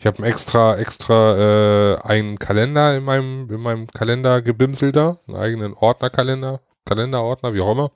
Ich 0.00 0.06
habe 0.06 0.26
extra, 0.26 0.76
extra 0.78 1.36
äh, 1.94 2.00
einen 2.02 2.36
Kalender 2.36 2.96
in 2.96 3.04
meinem, 3.04 3.48
in 3.48 3.60
meinem 3.60 3.86
Kalender 3.86 4.42
gebimselt 4.42 4.96
einen 4.96 5.36
eigenen 5.36 5.74
Ordnerkalender, 5.74 6.60
Kalenderordner, 6.86 7.54
wie 7.54 7.60
auch 7.60 7.70
immer. 7.70 7.92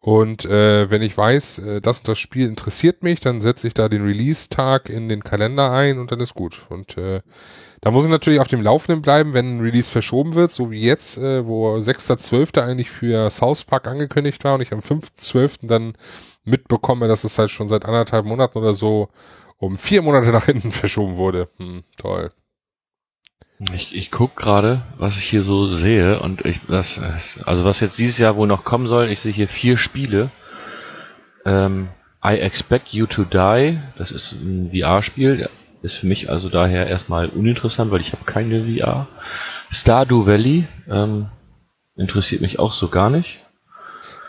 Und 0.00 0.44
äh, 0.44 0.90
wenn 0.90 1.02
ich 1.02 1.16
weiß, 1.16 1.58
äh, 1.58 1.80
das 1.80 1.98
und 1.98 2.08
das 2.08 2.18
Spiel 2.18 2.46
interessiert 2.46 3.02
mich, 3.02 3.18
dann 3.20 3.40
setze 3.40 3.66
ich 3.66 3.74
da 3.74 3.88
den 3.88 4.04
Release-Tag 4.04 4.88
in 4.88 5.08
den 5.08 5.24
Kalender 5.24 5.72
ein 5.72 5.98
und 5.98 6.12
dann 6.12 6.20
ist 6.20 6.34
gut. 6.34 6.66
Und 6.68 6.96
äh, 6.96 7.20
da 7.80 7.90
muss 7.90 8.04
ich 8.04 8.10
natürlich 8.10 8.38
auf 8.38 8.46
dem 8.46 8.62
Laufenden 8.62 9.02
bleiben, 9.02 9.34
wenn 9.34 9.56
ein 9.56 9.60
Release 9.60 9.90
verschoben 9.90 10.34
wird, 10.34 10.52
so 10.52 10.70
wie 10.70 10.82
jetzt, 10.82 11.18
äh, 11.18 11.44
wo 11.46 11.74
6.12. 11.74 12.60
eigentlich 12.62 12.90
für 12.90 13.28
South 13.30 13.64
Park 13.64 13.88
angekündigt 13.88 14.44
war 14.44 14.54
und 14.54 14.60
ich 14.60 14.72
am 14.72 14.80
5.12. 14.80 15.66
dann 15.66 15.94
mitbekomme, 16.44 17.08
dass 17.08 17.24
es 17.24 17.38
halt 17.38 17.50
schon 17.50 17.68
seit 17.68 17.84
anderthalb 17.84 18.24
Monaten 18.24 18.58
oder 18.58 18.74
so 18.74 19.08
um 19.56 19.76
vier 19.76 20.02
Monate 20.02 20.28
nach 20.32 20.46
hinten 20.46 20.70
verschoben 20.70 21.16
wurde. 21.16 21.46
Hm, 21.58 21.82
toll. 21.96 22.30
Ich, 23.74 23.92
ich 23.92 24.10
guck 24.12 24.36
gerade, 24.36 24.82
was 24.98 25.16
ich 25.16 25.24
hier 25.24 25.42
so 25.42 25.76
sehe 25.76 26.20
und 26.20 26.44
ich 26.44 26.60
das 26.68 27.00
also 27.44 27.64
was 27.64 27.80
jetzt 27.80 27.98
dieses 27.98 28.18
Jahr 28.18 28.36
wohl 28.36 28.46
noch 28.46 28.64
kommen 28.64 28.86
soll, 28.86 29.10
ich 29.10 29.20
sehe 29.20 29.32
hier 29.32 29.48
vier 29.48 29.78
Spiele. 29.78 30.30
Ähm, 31.44 31.88
I 32.24 32.34
Expect 32.34 32.88
You 32.88 33.06
to 33.06 33.24
Die, 33.24 33.78
das 33.96 34.12
ist 34.12 34.32
ein 34.32 34.70
VR-Spiel, 34.72 35.48
ist 35.82 35.96
für 35.96 36.06
mich 36.06 36.30
also 36.30 36.48
daher 36.48 36.86
erstmal 36.86 37.28
uninteressant, 37.28 37.90
weil 37.90 38.00
ich 38.00 38.12
habe 38.12 38.24
keine 38.24 38.64
VR. 38.64 39.08
Stardew 39.70 40.26
Valley 40.26 40.66
ähm, 40.88 41.28
interessiert 41.96 42.40
mich 42.40 42.58
auch 42.58 42.72
so 42.72 42.88
gar 42.88 43.10
nicht. 43.10 43.40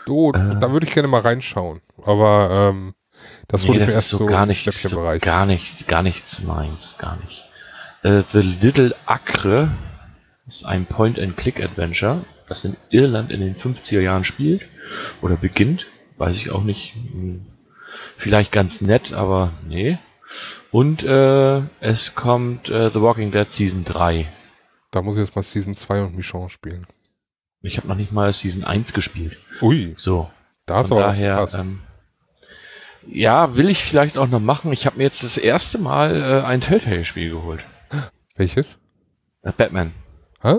Du, 0.06 0.32
äh, 0.32 0.58
da 0.58 0.72
würde 0.72 0.86
ich 0.86 0.94
gerne 0.94 1.08
mal 1.08 1.20
reinschauen. 1.20 1.80
Aber 2.04 2.72
ähm, 2.72 2.94
das 3.48 3.66
wurde 3.66 3.80
nee, 3.80 3.86
mir 3.86 3.92
erst 3.92 4.10
so, 4.10 4.26
gar 4.26 4.46
nicht, 4.46 4.72
so 4.72 5.02
gar 5.20 5.46
nicht, 5.46 5.86
gar 5.86 6.02
nichts 6.02 6.42
meins, 6.42 6.96
gar 6.98 7.16
nicht. 7.16 7.49
Äh, 8.02 8.22
The 8.32 8.40
Little 8.40 8.94
Acre 9.06 9.70
ist 10.46 10.64
ein 10.64 10.86
Point-and-Click-Adventure, 10.86 12.24
das 12.48 12.64
in 12.64 12.76
Irland 12.90 13.30
in 13.30 13.40
den 13.40 13.56
50er 13.56 14.00
Jahren 14.00 14.24
spielt 14.24 14.62
oder 15.22 15.36
beginnt. 15.36 15.86
Weiß 16.16 16.36
ich 16.36 16.50
auch 16.50 16.64
nicht. 16.64 16.94
Hm, 16.94 17.46
vielleicht 18.18 18.52
ganz 18.52 18.80
nett, 18.80 19.12
aber 19.12 19.52
nee. 19.66 19.98
Und 20.70 21.02
äh, 21.02 21.62
es 21.80 22.14
kommt 22.14 22.68
äh, 22.68 22.90
The 22.90 23.00
Walking 23.00 23.32
Dead 23.32 23.52
Season 23.52 23.84
3. 23.84 24.30
Da 24.90 25.02
muss 25.02 25.16
ich 25.16 25.22
jetzt 25.22 25.36
mal 25.36 25.42
Season 25.42 25.74
2 25.74 26.02
und 26.02 26.16
Michon 26.16 26.48
spielen. 26.48 26.86
Ich 27.62 27.76
habe 27.76 27.88
noch 27.88 27.96
nicht 27.96 28.12
mal 28.12 28.32
Season 28.32 28.64
1 28.64 28.92
gespielt. 28.92 29.36
Ui. 29.60 29.94
So. 29.98 30.30
Da 30.66 30.76
hast 30.76 30.90
du 30.90 30.94
auch 30.96 31.00
daher, 31.00 31.46
ähm, 31.58 31.80
Ja, 33.06 33.54
will 33.56 33.68
ich 33.68 33.84
vielleicht 33.84 34.16
auch 34.16 34.28
noch 34.28 34.40
machen. 34.40 34.72
Ich 34.72 34.86
habe 34.86 34.98
mir 34.98 35.04
jetzt 35.04 35.22
das 35.22 35.36
erste 35.36 35.78
Mal 35.78 36.16
äh, 36.16 36.46
ein 36.46 36.60
Telltale-Spiel 36.60 37.30
geholt. 37.30 37.62
Welches? 38.36 38.78
Äh, 39.42 39.52
Batman. 39.52 39.92
Hä? 40.42 40.56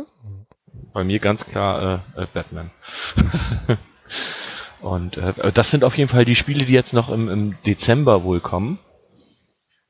Bei 0.93 1.03
mir 1.03 1.19
ganz 1.19 1.45
klar 1.45 2.03
äh, 2.15 2.23
äh 2.23 2.27
Batman. 2.33 2.71
und 4.81 5.17
äh, 5.17 5.51
das 5.53 5.71
sind 5.71 5.83
auf 5.83 5.97
jeden 5.97 6.09
Fall 6.09 6.25
die 6.25 6.35
Spiele, 6.35 6.65
die 6.65 6.73
jetzt 6.73 6.93
noch 6.93 7.09
im, 7.09 7.29
im 7.29 7.57
Dezember 7.65 8.23
wohl 8.23 8.41
kommen. 8.41 8.79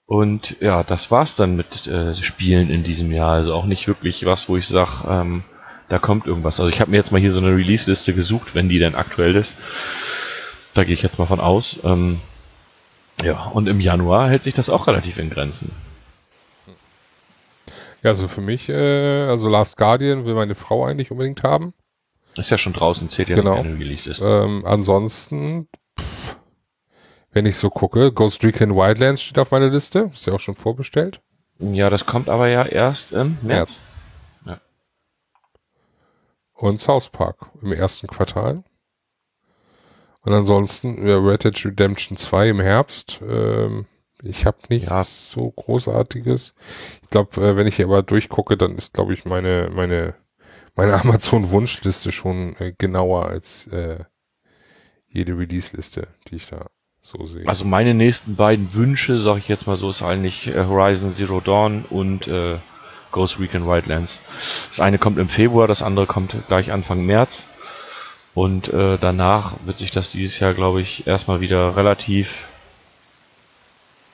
Und 0.06 0.58
ja, 0.60 0.84
das 0.84 1.10
war's 1.10 1.36
dann 1.36 1.56
mit 1.56 1.88
äh, 1.88 2.16
Spielen 2.22 2.70
in 2.70 2.84
diesem 2.84 3.12
Jahr. 3.12 3.32
Also 3.32 3.54
auch 3.54 3.66
nicht 3.66 3.88
wirklich 3.88 4.26
was, 4.26 4.50
wo 4.50 4.58
ich 4.58 4.68
sag, 4.68 5.06
ähm, 5.08 5.44
da 5.88 6.00
kommt 6.00 6.28
irgendwas. 6.28 6.60
Also 6.60 6.70
ich 6.70 6.82
habe 6.82 6.92
mir 6.92 6.98
jetzt 6.98 7.12
mal 7.12 7.22
hier 7.22 7.32
so 7.32 7.40
eine 7.40 7.56
Release-Liste 7.56 8.14
gesucht, 8.14 8.54
wenn 8.54 8.70
die 8.70 8.80
denn 8.80 8.96
aktuell 8.96 9.36
ist. 9.36 9.54
Da 10.74 10.84
gehe 10.84 10.94
ich 10.94 11.02
jetzt 11.02 11.18
mal 11.18 11.28
von 11.28 11.40
aus. 11.40 11.80
Ähm, 11.84 12.20
ja, 13.24 13.46
und 13.46 13.68
im 13.68 13.80
Januar 13.80 14.30
hält 14.30 14.44
sich 14.44 14.54
das 14.54 14.70
auch 14.70 14.88
relativ 14.88 15.18
in 15.18 15.30
Grenzen. 15.30 15.72
Ja, 18.04 18.12
also 18.12 18.28
für 18.28 18.42
mich, 18.42 18.70
äh, 18.70 19.26
also 19.28 19.48
Last 19.48 19.78
Guardian 19.78 20.26
will 20.26 20.34
meine 20.34 20.56
Frau 20.56 20.86
eigentlich 20.86 21.12
unbedingt 21.12 21.44
haben. 21.44 21.74
Ist 22.36 22.50
ja 22.50 22.58
schon 22.58 22.74
draußen, 22.74 23.10
zählt 23.10 23.30
ja 23.30 23.36
genau. 23.36 23.56
keine 23.56 23.78
Release-Liste. 23.78 24.24
Ähm, 24.24 24.64
ansonsten 24.66 25.68
wenn 27.34 27.46
ich 27.46 27.58
so 27.58 27.70
gucke, 27.70 28.12
Ghost 28.12 28.44
Recon 28.44 28.76
Wildlands 28.76 29.22
steht 29.22 29.40
auf 29.40 29.52
meiner 29.52 29.70
Liste. 29.70 30.10
Ist 30.14 30.28
ja 30.28 30.34
auch 30.34 30.40
schon 30.40 30.56
vorbestellt. 30.56 31.22
Ja, 31.60 31.90
das 31.90 32.06
kommt 32.06 32.28
aber 32.28 32.50
ja 32.50 32.66
erst 32.66 33.12
im 33.12 33.38
März. 33.42 33.80
März. 34.44 34.60
Ja. 34.60 34.62
Und 36.54 36.82
South 36.82 37.10
Park 37.10 37.52
im 37.62 37.72
ersten 37.72 38.08
Quartal. 38.08 38.64
Und 40.24 40.34
ansonsten 40.34 41.08
ja, 41.08 41.18
Red 41.18 41.46
Dead 41.46 41.66
Redemption 41.66 42.18
2 42.18 42.50
im 42.50 42.60
Herbst. 42.60 43.22
Ähm, 43.28 43.86
ich 44.24 44.46
habe 44.46 44.58
nichts 44.70 44.90
ja. 44.90 45.04
so 45.04 45.52
Großartiges. 45.52 46.54
Ich 47.04 47.10
glaube, 47.10 47.42
äh, 47.42 47.56
wenn 47.56 47.68
ich 47.68 47.76
hier 47.76 47.86
aber 47.86 48.04
durchgucke, 48.04 48.58
dann 48.58 48.76
ist, 48.76 48.94
glaube 48.94 49.14
ich, 49.14 49.26
meine, 49.26 49.70
meine, 49.74 50.16
meine 50.76 50.94
Amazon-Wunschliste 51.02 52.12
schon 52.12 52.56
äh, 52.60 52.74
genauer 52.78 53.26
als 53.26 53.68
äh, 53.68 54.04
jede 55.08 55.38
Release-Liste, 55.38 56.08
die 56.28 56.36
ich 56.36 56.48
da 56.48 56.68
so 57.02 57.26
sehen. 57.26 57.48
Also 57.48 57.66
meine 57.66 57.94
nächsten 57.94 58.36
beiden 58.36 58.74
Wünsche, 58.74 59.20
sag 59.22 59.38
ich 59.38 59.48
jetzt 59.48 59.68
mal 59.68 59.78
so, 59.78 59.90
ist 59.90 60.02
eigentlich 60.02 60.48
äh, 60.48 60.66
Horizon 60.66 61.16
Zero 61.16 61.42
Dawn 61.42 61.86
und 61.90 62.28
äh, 62.28 62.60
Ghost 63.12 63.40
Recon 63.40 63.68
Wildlands. 63.68 64.12
Das 64.70 64.80
eine 64.80 64.98
kommt 64.98 65.18
im 65.18 65.30
Februar, 65.30 65.68
das 65.68 65.82
andere 65.82 66.06
kommt 66.06 66.36
gleich 66.48 66.72
Anfang 66.72 67.06
März. 67.06 67.46
Und 68.34 68.70
äh, 68.70 68.98
danach 68.98 69.56
wird 69.66 69.78
sich 69.78 69.92
das 69.92 70.12
dieses 70.12 70.40
Jahr, 70.40 70.54
glaube 70.54 70.82
ich, 70.82 71.06
erstmal 71.06 71.42
wieder 71.42 71.76
relativ 71.76 72.30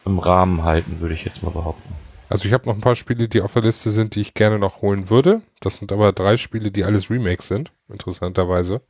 im 0.08 0.20
Rahmen 0.20 0.64
halten, 0.64 1.00
würde 1.00 1.14
ich 1.14 1.24
jetzt 1.26 1.44
mal 1.44 1.52
behaupten. 1.52 1.94
Also 2.30 2.48
ich 2.48 2.54
habe 2.54 2.66
noch 2.68 2.76
ein 2.76 2.82
paar 2.82 2.96
Spiele, 2.96 3.28
die 3.30 3.42
auf 3.42 3.54
der 3.54 3.62
Liste 3.62 3.90
sind, 3.90 4.16
die 4.16 4.22
ich 4.22 4.34
gerne 4.34 4.60
noch 4.60 4.82
holen 4.82 5.10
würde. 5.10 5.42
Das 5.62 5.78
sind 5.78 5.92
aber 5.94 6.12
drei 6.12 6.36
Spiele, 6.38 6.72
die 6.72 6.84
alles 6.84 7.10
Remakes 7.10 7.48
sind, 7.48 7.72
interessanterweise. 7.90 8.82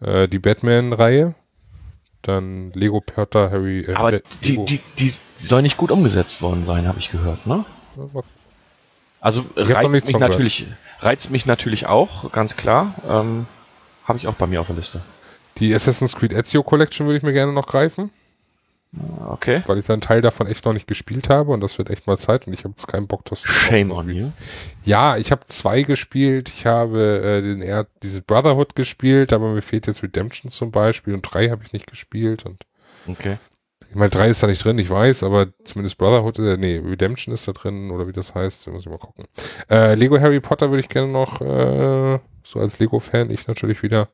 Äh, 0.00 0.26
die 0.26 0.38
Batman-Reihe, 0.40 1.34
Dann 2.22 2.72
Lego 2.72 3.00
Perter 3.00 3.50
Harry. 3.50 3.82
Äh, 3.82 3.94
Aber 3.94 4.12
die, 4.42 4.64
die, 4.64 4.80
die 4.98 5.14
soll 5.40 5.62
nicht 5.62 5.76
gut 5.76 5.90
umgesetzt 5.92 6.42
worden 6.42 6.66
sein, 6.66 6.88
habe 6.88 6.98
ich 6.98 7.10
gehört, 7.10 7.46
ne? 7.46 7.64
Also 9.20 9.44
reizt 9.54 9.90
mich 9.90 10.18
natürlich, 10.18 10.66
reizt 11.00 11.30
mich 11.30 11.46
natürlich 11.46 11.86
auch, 11.86 12.32
ganz 12.32 12.56
klar. 12.56 12.94
Ähm, 13.08 13.46
habe 14.04 14.18
ich 14.18 14.26
auch 14.26 14.34
bei 14.34 14.46
mir 14.46 14.60
auf 14.60 14.66
der 14.66 14.76
Liste. 14.76 15.00
Die 15.58 15.74
Assassin's 15.74 16.14
Creed 16.16 16.32
Ezio 16.32 16.62
Collection 16.62 17.06
würde 17.06 17.18
ich 17.18 17.22
mir 17.22 17.32
gerne 17.32 17.52
noch 17.52 17.66
greifen. 17.66 18.10
Okay. 19.28 19.62
Weil 19.66 19.78
ich 19.78 19.90
einen 19.90 20.00
Teil 20.00 20.22
davon 20.22 20.46
echt 20.46 20.64
noch 20.64 20.72
nicht 20.72 20.86
gespielt 20.86 21.28
habe 21.28 21.52
und 21.52 21.60
das 21.60 21.76
wird 21.76 21.90
echt 21.90 22.06
mal 22.06 22.16
Zeit 22.18 22.46
und 22.46 22.52
ich 22.54 22.60
habe 22.60 22.70
jetzt 22.70 22.86
keinen 22.86 23.06
Bock, 23.06 23.24
das 23.26 23.42
Shame 23.42 23.90
on 23.90 24.08
you. 24.08 24.30
Ja, 24.84 25.16
ich 25.16 25.32
habe 25.32 25.42
zwei 25.46 25.82
gespielt. 25.82 26.48
Ich 26.48 26.64
habe 26.64 27.20
äh, 27.22 27.42
den 27.42 27.60
eher 27.60 27.86
dieses 28.02 28.22
Brotherhood 28.22 28.74
gespielt, 28.74 29.32
aber 29.32 29.52
mir 29.52 29.62
fehlt 29.62 29.86
jetzt 29.86 30.02
Redemption 30.02 30.50
zum 30.50 30.70
Beispiel 30.70 31.12
und 31.14 31.22
drei 31.22 31.50
habe 31.50 31.62
ich 31.64 31.72
nicht 31.72 31.90
gespielt 31.90 32.46
und 32.46 32.64
Okay. 33.08 33.38
Ich 33.88 33.94
meine, 33.94 34.10
drei 34.10 34.28
ist 34.28 34.42
da 34.42 34.46
nicht 34.46 34.64
drin, 34.64 34.78
ich 34.78 34.90
weiß, 34.90 35.22
aber 35.22 35.46
zumindest 35.64 35.96
Brotherhood, 35.98 36.38
äh, 36.38 36.56
nee, 36.56 36.82
Redemption 36.84 37.32
ist 37.32 37.46
da 37.46 37.52
drin 37.52 37.90
oder 37.90 38.08
wie 38.08 38.12
das 38.12 38.34
heißt, 38.34 38.66
muss 38.68 38.84
ich 38.84 38.90
mal 38.90 38.98
gucken. 38.98 39.26
Äh, 39.70 39.94
Lego 39.94 40.20
Harry 40.20 40.40
Potter 40.40 40.70
würde 40.70 40.80
ich 40.80 40.88
gerne 40.88 41.10
noch, 41.10 41.40
äh, 41.40 42.18
so 42.42 42.60
als 42.60 42.78
Lego-Fan, 42.78 43.30
ich 43.30 43.46
natürlich 43.46 43.82
wieder. 43.82 44.08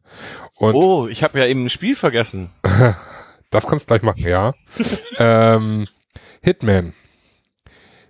Und 0.56 0.74
oh, 0.74 1.06
ich 1.06 1.22
habe 1.22 1.38
ja 1.38 1.46
eben 1.46 1.64
ein 1.64 1.70
Spiel 1.70 1.96
vergessen. 1.96 2.50
Das 3.52 3.68
kannst 3.68 3.84
du 3.84 3.88
gleich 3.88 4.02
machen, 4.02 4.26
ja. 4.26 4.54
ähm, 5.18 5.86
Hitman. 6.42 6.94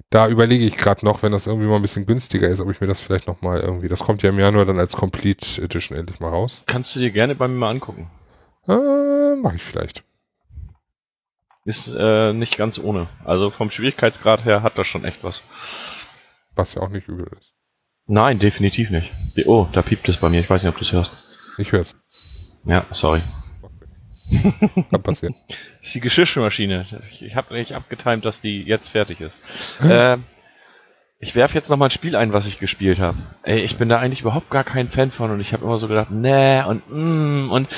Da 0.09 0.29
überlege 0.29 0.65
ich 0.65 0.77
gerade 0.77 1.05
noch, 1.05 1.23
wenn 1.23 1.33
das 1.33 1.47
irgendwie 1.47 1.67
mal 1.67 1.77
ein 1.77 1.83
bisschen 1.83 2.07
günstiger 2.07 2.49
ist, 2.49 2.61
ob 2.61 2.71
ich 2.71 2.81
mir 2.81 2.87
das 2.87 3.01
vielleicht 3.01 3.27
noch 3.27 3.43
mal 3.43 3.61
irgendwie, 3.61 3.89
das 3.89 4.01
kommt 4.01 4.23
ja 4.23 4.31
im 4.31 4.39
Januar 4.39 4.67
dann 4.67 4.79
als 4.79 4.95
Complete 4.95 5.61
Edition 5.61 5.99
endlich 5.99 6.21
mal 6.21 6.29
raus. 6.29 6.63
Kannst 6.67 6.95
du 6.95 7.01
dir 7.01 7.11
gerne 7.11 7.35
bei 7.35 7.49
mir 7.49 7.57
mal 7.57 7.71
angucken. 7.71 8.11
Äh, 8.69 9.37
mach 9.37 9.55
ich 9.55 9.63
vielleicht. 9.63 10.05
Ist 11.65 11.89
äh, 11.89 12.33
nicht 12.33 12.57
ganz 12.57 12.79
ohne. 12.79 13.09
Also 13.25 13.51
vom 13.51 13.71
Schwierigkeitsgrad 13.71 14.45
her 14.45 14.63
hat 14.63 14.79
das 14.79 14.87
schon 14.87 15.05
echt 15.05 15.25
was. 15.25 15.43
Was 16.55 16.75
ja 16.75 16.83
auch 16.83 16.91
nicht 16.91 17.09
übel 17.09 17.29
ist. 17.39 17.55
Nein, 18.07 18.39
definitiv 18.39 18.91
nicht. 18.91 19.11
Oh, 19.47 19.67
da 19.73 19.83
piept 19.83 20.09
es 20.09 20.19
bei 20.19 20.29
mir. 20.29 20.41
Ich 20.41 20.51
weiß 20.51 20.63
nicht, 20.63 20.73
ob 20.73 20.79
du 20.79 20.85
es 20.85 20.93
hörst. 20.93 21.11
Ich 21.59 21.73
hör's. 21.73 21.97
Ja, 22.65 22.85
sorry. 22.91 23.23
Kann 24.91 25.03
passieren. 25.03 25.35
Das 25.49 25.89
ist 25.89 25.95
die 25.95 26.01
Geschirrmaschine. 26.01 26.87
Ich 27.21 27.35
habe 27.35 27.55
nicht 27.55 27.73
abgetimt, 27.73 28.25
dass 28.25 28.41
die 28.41 28.63
jetzt 28.63 28.89
fertig 28.89 29.21
ist. 29.21 29.39
äh, 29.81 30.19
ich 31.19 31.37
werfe 31.37 31.55
jetzt 31.55 31.71
noch 31.71 31.77
mal 31.77 31.87
ein 31.87 31.91
Spiel 31.91 32.17
ein, 32.17 32.33
was 32.33 32.47
ich 32.47 32.59
gespielt 32.59 32.99
habe. 32.99 33.19
Ey, 33.45 33.61
ich 33.61 33.77
bin 33.77 33.89
da 33.89 33.99
eigentlich 33.99 34.23
überhaupt 34.23 34.51
gar 34.51 34.65
kein 34.65 34.89
Fan 34.89 35.13
von 35.13 35.31
und 35.31 35.41
ich 35.41 35.53
habe 35.53 35.65
immer 35.65 35.79
so 35.79 35.87
gedacht, 35.87 36.11
nee 36.11 36.63
und 36.65 36.83
mm, 36.91 37.51
und 37.51 37.69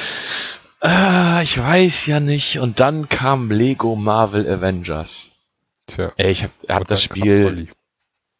äh, 0.83 1.43
ich 1.43 1.59
weiß 1.59 2.07
ja 2.07 2.21
nicht. 2.21 2.59
Und 2.59 2.81
dann 2.81 3.09
kam 3.09 3.51
Lego 3.51 3.97
Marvel 3.97 4.51
Avengers. 4.51 5.31
Tja. 5.87 6.13
Ey, 6.17 6.31
ich 6.31 6.43
habe 6.43 6.53
hab 6.69 6.89
das 6.89 7.03
Spiel. 7.03 7.69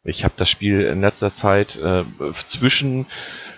Ich 0.03 0.23
habe 0.23 0.35
das 0.37 0.49
Spiel 0.49 0.81
in 0.81 1.01
letzter 1.01 1.33
Zeit 1.33 1.75
äh, 1.77 2.03
zwischen 2.49 3.07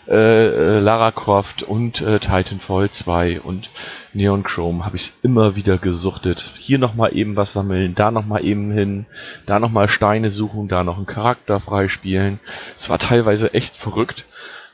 äh, 0.07 0.47
äh, 0.47 0.79
Lara 0.79 1.11
Croft 1.11 1.63
und 1.63 2.01
äh, 2.01 2.19
Titanfall 2.19 2.89
2 2.91 3.41
und 3.41 3.69
Neon 4.13 4.43
Chrome 4.43 4.85
habe 4.85 4.95
ich 4.95 5.11
immer 5.21 5.55
wieder 5.55 5.77
gesuchtet. 5.77 6.51
Hier 6.55 6.79
nochmal 6.79 7.15
eben 7.15 7.35
was 7.35 7.53
sammeln, 7.53 7.93
da 7.93 8.11
nochmal 8.11 8.45
eben 8.45 8.71
hin, 8.71 9.05
da 9.45 9.59
nochmal 9.59 9.89
Steine 9.89 10.31
suchen, 10.31 10.67
da 10.67 10.83
noch 10.83 10.97
einen 10.97 11.05
Charakter 11.05 11.59
freispielen. 11.59 12.39
Es 12.79 12.89
war 12.89 12.99
teilweise 12.99 13.53
echt 13.53 13.75
verrückt. 13.75 14.25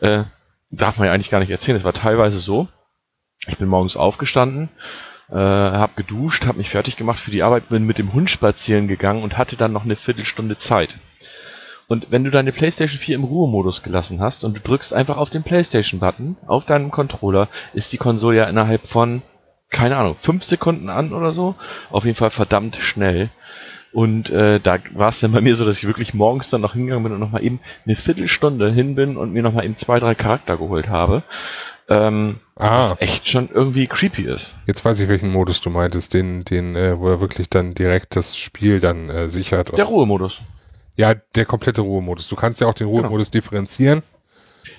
Äh, 0.02 0.24
darf 0.70 0.98
man 0.98 1.08
ja 1.08 1.14
eigentlich 1.14 1.32
gar 1.32 1.40
nicht 1.40 1.50
erzählen. 1.50 1.78
Es 1.78 1.84
war 1.84 1.94
teilweise 1.94 2.40
so. 2.40 2.68
Ich 3.48 3.58
bin 3.58 3.68
morgens 3.68 3.98
aufgestanden, 3.98 4.70
äh, 5.30 5.36
habe 5.36 5.94
geduscht, 5.96 6.46
habe 6.46 6.60
mich 6.60 6.70
fertig 6.70 6.96
gemacht 6.96 7.20
für 7.20 7.32
die 7.32 7.44
Arbeit, 7.44 7.70
bin 7.70 7.84
mit 7.84 7.98
dem 7.98 8.14
Hund 8.14 8.30
spazieren 8.30 8.88
gegangen 8.88 9.24
und 9.24 9.38
hatte 9.38 9.58
dann 9.58 9.74
noch 9.74 9.84
eine 9.84 9.98
Viertelstunde 9.98 10.58
Zeit. 10.58 10.98
Und 11.88 12.12
wenn 12.12 12.24
du 12.24 12.32
deine 12.32 12.52
PlayStation 12.52 13.00
4 13.00 13.16
im 13.16 13.24
Ruhemodus 13.24 13.84
gelassen 13.84 14.22
hast 14.22 14.44
und 14.44 14.56
du 14.56 14.62
drückst 14.62 14.94
einfach 14.94 15.18
auf 15.18 15.30
den 15.30 15.44
PlayStation-Button 15.44 16.38
auf 16.48 16.66
deinem 16.66 16.92
Controller, 16.92 17.50
ist 17.74 17.92
die 17.94 17.98
Konsole 17.98 18.38
ja 18.38 18.46
innerhalb 18.46 18.88
von, 18.88 19.22
keine 19.70 19.98
Ahnung, 19.98 20.16
fünf 20.22 20.44
Sekunden 20.44 20.90
an 20.90 21.14
oder 21.14 21.34
so. 21.34 21.56
Auf 21.92 22.06
jeden 22.06 22.18
Fall 22.18 22.32
verdammt 22.32 22.78
schnell. 22.78 23.30
Und 23.92 24.32
äh, 24.32 24.60
da 24.60 24.80
war 24.96 25.10
es 25.10 25.20
dann 25.20 25.34
bei 25.34 25.42
mir 25.42 25.56
so, 25.56 25.66
dass 25.66 25.78
ich 25.78 25.88
wirklich 25.88 26.16
morgens 26.16 26.50
dann 26.50 26.62
noch 26.62 26.74
hingegangen 26.74 27.04
bin 27.04 27.14
und 27.14 27.20
nochmal 27.20 27.44
eben 27.44 27.60
eine 27.86 27.96
Viertelstunde 27.96 28.72
hin 28.72 28.96
bin 28.96 29.18
und 29.18 29.34
mir 29.34 29.44
nochmal 29.44 29.66
eben 29.66 29.78
zwei, 29.78 30.00
drei 30.00 30.16
Charakter 30.16 30.58
geholt 30.58 30.90
habe. 30.90 31.22
Ähm, 31.90 32.40
ah. 32.56 32.92
Was 32.92 33.02
echt 33.02 33.30
schon 33.30 33.50
irgendwie 33.54 33.86
creepy 33.86 34.24
ist. 34.24 34.56
Jetzt 34.66 34.84
weiß 34.84 35.00
ich, 35.00 35.10
welchen 35.10 35.32
Modus 35.32 35.62
du 35.62 35.70
meintest, 35.70 36.14
den, 36.14 36.44
den, 36.44 36.76
äh, 36.76 36.98
wo 36.98 37.10
er 37.10 37.22
wirklich 37.22 37.50
dann 37.50 37.76
direkt 37.76 38.16
das 38.16 38.36
Spiel 38.38 38.80
dann 38.80 39.10
äh, 39.10 39.30
sichert. 39.30 39.78
Der 39.78 39.86
Ruhemodus. 39.86 40.42
Ja, 40.96 41.14
der 41.14 41.46
komplette 41.46 41.82
Ruhemodus. 41.82 42.28
Du 42.28 42.36
kannst 42.36 42.62
ja 42.62 42.68
auch 42.68 42.74
den 42.74 42.88
genau. 42.88 43.02
Ruhemodus 43.02 43.32
genau. 43.32 43.42
differenzieren. 43.42 44.04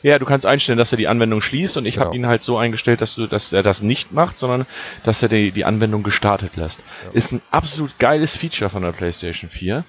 Ja, 0.03 0.19
du 0.19 0.27
kannst 0.27 0.47
einstellen, 0.47 0.79
dass 0.79 0.93
er 0.93 0.99
die 0.99 1.09
Anwendung 1.09 1.41
schließt 1.41 1.77
und 1.77 1.87
ich 1.87 1.95
genau. 1.95 2.07
habe 2.07 2.17
ihn 2.17 2.27
halt 2.27 2.43
so 2.43 2.59
eingestellt, 2.59 3.01
dass 3.01 3.15
du, 3.15 3.27
dass 3.27 3.53
er 3.53 3.63
das 3.63 3.81
nicht 3.81 4.13
macht, 4.13 4.39
sondern 4.39 4.67
dass 5.03 5.23
er 5.23 5.29
die, 5.29 5.51
die 5.51 5.65
Anwendung 5.65 6.03
gestartet 6.03 6.57
lässt. 6.57 6.79
Ja. 7.07 7.13
Ist 7.13 7.33
ein 7.33 7.41
absolut 7.51 7.99
geiles 7.99 8.37
Feature 8.37 8.71
von 8.71 8.83
der 8.83 8.93
PlayStation 8.93 9.51
4, 9.51 9.85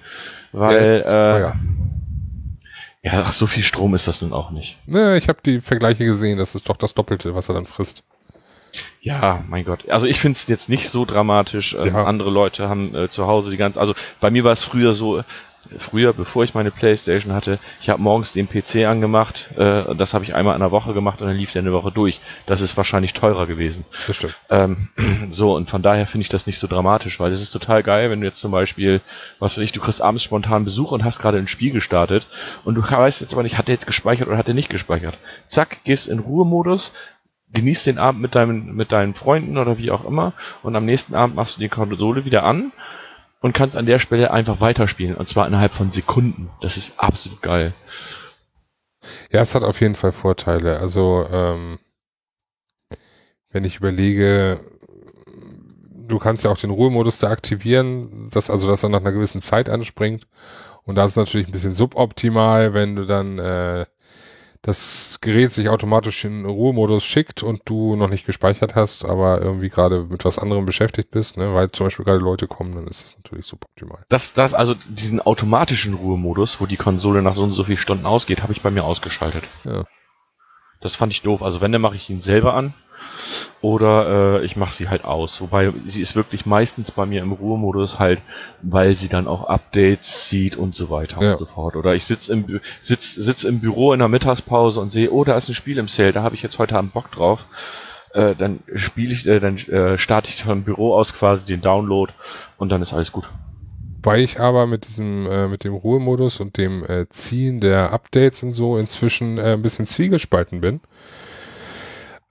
weil 0.52 1.04
ja, 1.06 1.48
äh, 1.48 1.52
ja, 3.02 3.22
ach, 3.24 3.34
so 3.34 3.46
viel 3.46 3.62
Strom 3.62 3.94
ist 3.94 4.08
das 4.08 4.20
nun 4.20 4.32
auch 4.32 4.50
nicht. 4.50 4.76
Ne, 4.86 5.16
ich 5.16 5.28
habe 5.28 5.38
die 5.44 5.60
Vergleiche 5.60 6.04
gesehen, 6.04 6.38
das 6.38 6.54
ist 6.54 6.68
doch 6.68 6.76
das 6.76 6.94
Doppelte, 6.94 7.34
was 7.34 7.48
er 7.48 7.54
dann 7.54 7.66
frisst. 7.66 8.02
Ja, 9.00 9.44
mein 9.48 9.64
Gott. 9.64 9.88
Also 9.88 10.06
ich 10.06 10.20
finde 10.20 10.36
es 10.36 10.48
jetzt 10.48 10.68
nicht 10.68 10.90
so 10.90 11.04
dramatisch. 11.04 11.74
Ähm, 11.74 11.94
ja. 11.94 12.04
Andere 12.04 12.30
Leute 12.30 12.68
haben 12.68 12.94
äh, 12.94 13.08
zu 13.08 13.26
Hause 13.26 13.50
die 13.50 13.56
ganze, 13.56 13.78
also 13.78 13.94
bei 14.20 14.30
mir 14.30 14.44
war 14.44 14.52
es 14.52 14.64
früher 14.64 14.94
so, 14.94 15.22
früher, 15.78 16.12
bevor 16.12 16.44
ich 16.44 16.54
meine 16.54 16.70
Playstation 16.70 17.32
hatte, 17.32 17.58
ich 17.80 17.88
habe 17.88 18.02
morgens 18.02 18.32
den 18.32 18.48
PC 18.48 18.86
angemacht, 18.86 19.50
äh, 19.56 19.94
das 19.94 20.14
habe 20.14 20.24
ich 20.24 20.34
einmal 20.34 20.54
in 20.54 20.60
der 20.60 20.70
Woche 20.70 20.94
gemacht 20.94 21.20
und 21.20 21.28
dann 21.28 21.36
lief 21.36 21.52
der 21.52 21.62
eine 21.62 21.72
Woche 21.72 21.92
durch. 21.92 22.20
Das 22.46 22.60
ist 22.60 22.76
wahrscheinlich 22.76 23.12
teurer 23.12 23.46
gewesen. 23.46 23.84
Das 24.06 24.16
stimmt. 24.16 24.36
Ähm, 24.50 24.88
so, 25.32 25.54
und 25.54 25.70
von 25.70 25.82
daher 25.82 26.06
finde 26.06 26.22
ich 26.22 26.28
das 26.28 26.46
nicht 26.46 26.58
so 26.58 26.66
dramatisch, 26.66 27.18
weil 27.20 27.32
es 27.32 27.40
ist 27.40 27.50
total 27.50 27.82
geil, 27.82 28.10
wenn 28.10 28.20
du 28.20 28.26
jetzt 28.26 28.40
zum 28.40 28.52
Beispiel, 28.52 29.00
was 29.38 29.56
weiß 29.56 29.64
ich, 29.64 29.72
du 29.72 29.80
kriegst 29.80 30.02
abends 30.02 30.24
spontan 30.24 30.64
Besuch 30.64 30.92
und 30.92 31.04
hast 31.04 31.20
gerade 31.20 31.38
ein 31.38 31.48
Spiel 31.48 31.72
gestartet 31.72 32.26
und 32.64 32.74
du 32.74 32.82
weißt 32.82 33.20
jetzt 33.20 33.32
aber 33.32 33.42
nicht, 33.42 33.58
hat 33.58 33.68
der 33.68 33.74
jetzt 33.74 33.86
gespeichert 33.86 34.28
oder 34.28 34.38
hat 34.38 34.48
er 34.48 34.54
nicht 34.54 34.70
gespeichert. 34.70 35.18
Zack, 35.48 35.84
gehst 35.84 36.08
in 36.08 36.18
Ruhemodus, 36.18 36.92
genießt 37.52 37.86
den 37.86 37.98
Abend 37.98 38.20
mit 38.20 38.34
deinen, 38.34 38.74
mit 38.74 38.92
deinen 38.92 39.14
Freunden 39.14 39.58
oder 39.58 39.78
wie 39.78 39.90
auch 39.90 40.04
immer 40.04 40.32
und 40.62 40.74
am 40.76 40.84
nächsten 40.84 41.14
Abend 41.14 41.36
machst 41.36 41.56
du 41.56 41.60
die 41.60 41.68
Konsole 41.68 42.24
wieder 42.24 42.42
an 42.44 42.72
und 43.46 43.52
kannst 43.52 43.76
an 43.76 43.86
der 43.86 44.00
Stelle 44.00 44.32
einfach 44.32 44.60
weiterspielen. 44.60 45.14
Und 45.14 45.28
zwar 45.28 45.46
innerhalb 45.46 45.72
von 45.72 45.92
Sekunden. 45.92 46.50
Das 46.60 46.76
ist 46.76 46.90
absolut 46.96 47.40
geil. 47.42 47.74
Ja, 49.30 49.40
es 49.40 49.54
hat 49.54 49.62
auf 49.62 49.80
jeden 49.80 49.94
Fall 49.94 50.10
Vorteile. 50.10 50.80
Also, 50.80 51.24
ähm, 51.32 51.78
wenn 53.52 53.62
ich 53.62 53.76
überlege, 53.76 54.58
du 56.08 56.18
kannst 56.18 56.42
ja 56.42 56.50
auch 56.50 56.58
den 56.58 56.70
Ruhemodus 56.70 57.20
da 57.20 57.30
aktivieren, 57.30 58.30
dass 58.30 58.50
also 58.50 58.66
dass 58.66 58.82
er 58.82 58.88
nach 58.88 59.00
einer 59.00 59.12
gewissen 59.12 59.40
Zeit 59.40 59.70
anspringt. 59.70 60.26
Und 60.82 60.96
da 60.96 61.04
ist 61.04 61.14
natürlich 61.14 61.46
ein 61.46 61.52
bisschen 61.52 61.74
suboptimal, 61.74 62.74
wenn 62.74 62.96
du 62.96 63.06
dann 63.06 63.38
äh, 63.38 63.86
das 64.66 65.20
Gerät 65.20 65.52
sich 65.52 65.68
automatisch 65.68 66.24
in 66.24 66.44
Ruhemodus 66.44 67.04
schickt 67.04 67.44
und 67.44 67.62
du 67.66 67.94
noch 67.94 68.10
nicht 68.10 68.26
gespeichert 68.26 68.74
hast, 68.74 69.04
aber 69.04 69.40
irgendwie 69.40 69.68
gerade 69.68 70.02
mit 70.10 70.24
was 70.24 70.40
anderem 70.40 70.66
beschäftigt 70.66 71.12
bist, 71.12 71.36
ne, 71.36 71.54
weil 71.54 71.70
zum 71.70 71.86
Beispiel 71.86 72.04
gerade 72.04 72.18
Leute 72.18 72.48
kommen, 72.48 72.74
dann 72.74 72.88
ist 72.88 73.04
das 73.04 73.16
natürlich 73.16 73.46
super 73.46 73.68
optimal. 73.70 74.04
Das, 74.08 74.34
das, 74.34 74.54
also 74.54 74.74
diesen 74.88 75.20
automatischen 75.20 75.94
Ruhemodus, 75.94 76.60
wo 76.60 76.66
die 76.66 76.76
Konsole 76.76 77.22
nach 77.22 77.36
so 77.36 77.44
und 77.44 77.54
so 77.54 77.62
vielen 77.62 77.78
Stunden 77.78 78.06
ausgeht, 78.06 78.42
habe 78.42 78.52
ich 78.52 78.62
bei 78.62 78.72
mir 78.72 78.82
ausgeschaltet. 78.82 79.44
Ja. 79.64 79.84
Das 80.80 80.96
fand 80.96 81.12
ich 81.12 81.22
doof. 81.22 81.42
Also 81.42 81.60
wenn, 81.60 81.70
dann 81.70 81.80
mache 81.80 81.96
ich 81.96 82.10
ihn 82.10 82.22
selber 82.22 82.54
an 82.54 82.74
oder 83.60 84.40
äh, 84.40 84.44
ich 84.44 84.56
mache 84.56 84.74
sie 84.74 84.88
halt 84.88 85.04
aus. 85.04 85.40
Wobei 85.40 85.72
sie 85.86 86.02
ist 86.02 86.14
wirklich 86.14 86.46
meistens 86.46 86.90
bei 86.90 87.06
mir 87.06 87.22
im 87.22 87.32
Ruhemodus 87.32 87.98
halt, 87.98 88.20
weil 88.62 88.96
sie 88.96 89.08
dann 89.08 89.26
auch 89.26 89.44
Updates 89.44 90.28
sieht 90.28 90.56
und 90.56 90.74
so 90.74 90.90
weiter 90.90 91.22
ja. 91.22 91.32
und 91.32 91.38
so 91.38 91.46
fort. 91.46 91.76
Oder 91.76 91.94
ich 91.94 92.04
sitz 92.04 92.28
im, 92.28 92.60
sitz, 92.82 93.14
sitz 93.14 93.44
im 93.44 93.60
Büro 93.60 93.92
in 93.92 93.98
der 93.98 94.08
Mittagspause 94.08 94.80
und 94.80 94.90
sehe, 94.90 95.10
oh, 95.10 95.24
da 95.24 95.36
ist 95.38 95.48
ein 95.48 95.54
Spiel 95.54 95.78
im 95.78 95.88
Sale, 95.88 96.12
da 96.12 96.22
habe 96.22 96.34
ich 96.34 96.42
jetzt 96.42 96.58
heute 96.58 96.76
Abend 96.76 96.92
Bock 96.92 97.10
drauf. 97.12 97.40
Äh, 98.12 98.34
dann 98.34 98.60
spiele 98.76 99.12
ich, 99.12 99.26
äh, 99.26 99.40
dann 99.40 99.58
äh, 99.58 99.98
starte 99.98 100.30
ich 100.30 100.42
vom 100.42 100.62
Büro 100.62 100.94
aus 100.94 101.12
quasi 101.12 101.44
den 101.44 101.60
Download 101.60 102.12
und 102.56 102.70
dann 102.70 102.82
ist 102.82 102.92
alles 102.92 103.12
gut. 103.12 103.28
Weil 104.02 104.20
ich 104.20 104.38
aber 104.38 104.66
mit 104.66 104.86
diesem, 104.86 105.26
äh, 105.26 105.48
mit 105.48 105.64
dem 105.64 105.74
Ruhemodus 105.74 106.38
und 106.38 106.56
dem 106.56 106.84
äh, 106.84 107.08
Ziehen 107.08 107.60
der 107.60 107.92
Updates 107.92 108.42
und 108.44 108.52
so 108.52 108.78
inzwischen 108.78 109.36
äh, 109.36 109.54
ein 109.54 109.62
bisschen 109.62 109.84
zwiegespalten 109.84 110.60
bin. 110.60 110.80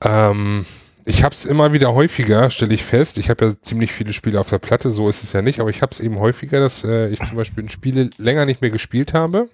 Ähm, 0.05 0.65
ich 1.05 1.23
habe 1.23 1.33
es 1.33 1.45
immer 1.45 1.73
wieder 1.73 1.93
häufiger, 1.93 2.49
stelle 2.49 2.73
ich 2.73 2.83
fest. 2.83 3.17
Ich 3.17 3.29
habe 3.29 3.45
ja 3.45 3.53
ziemlich 3.61 3.91
viele 3.91 4.13
Spiele 4.13 4.39
auf 4.39 4.49
der 4.49 4.59
Platte, 4.59 4.89
so 4.89 5.09
ist 5.09 5.23
es 5.23 5.33
ja 5.33 5.41
nicht, 5.41 5.59
aber 5.59 5.69
ich 5.69 5.81
habe 5.81 5.91
es 5.91 5.99
eben 5.99 6.19
häufiger, 6.19 6.59
dass 6.59 6.83
äh, 6.83 7.09
ich 7.09 7.19
zum 7.23 7.37
Beispiel 7.37 7.69
Spiele 7.69 8.09
länger 8.17 8.45
nicht 8.45 8.61
mehr 8.61 8.71
gespielt 8.71 9.13
habe. 9.13 9.49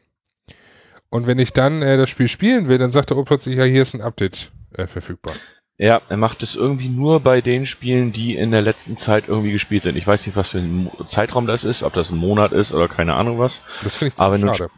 Und 1.10 1.28
wenn 1.28 1.40
ich 1.40 1.52
dann 1.52 1.82
äh, 1.82 1.98
das 1.98 2.10
Spiel 2.10 2.28
spielen 2.28 2.70
will, 2.70 2.78
dann 2.78 2.92
sagt 2.92 3.12
er 3.12 3.18
oh, 3.18 3.24
plötzlich, 3.24 3.58
ja, 3.58 3.64
hier 3.66 3.82
ist 3.82 3.94
ein 3.94 4.02
Update 4.02 4.52
äh, 4.78 4.88
verfügbar. 4.88 5.34
Ja, 5.78 6.02
er 6.10 6.18
macht 6.18 6.44
es 6.44 6.56
irgendwie 6.56 6.90
nur 6.90 7.22
bei 7.22 7.42
den 7.42 7.66
Spielen, 7.66 8.14
die 8.14 8.36
in 8.36 8.52
der 8.52 8.62
letzten 8.62 8.98
Zeit 8.98 9.28
irgendwie 9.28 9.52
gespielt 9.52 9.84
sind. 9.84 9.98
Ich 9.98 10.06
weiß 10.06 10.26
nicht, 10.26 10.36
was 10.36 10.50
für 10.50 10.60
ein 10.60 10.92
Zeitraum 11.10 11.48
das 11.48 11.64
ist, 11.64 11.84
ob 11.84 11.94
das 11.94 12.12
ein 12.12 12.18
Monat 12.18 12.52
ist 12.52 12.72
oder 12.72 12.88
keine 12.88 13.16
Ahnung 13.16 13.40
was. 13.40 13.62
Das 13.82 13.96
finde 13.96 14.14
ich 14.14 14.22
Aber 14.22 14.36
ziemlich 14.36 14.60
nur- 14.60 14.70
schade. 14.70 14.72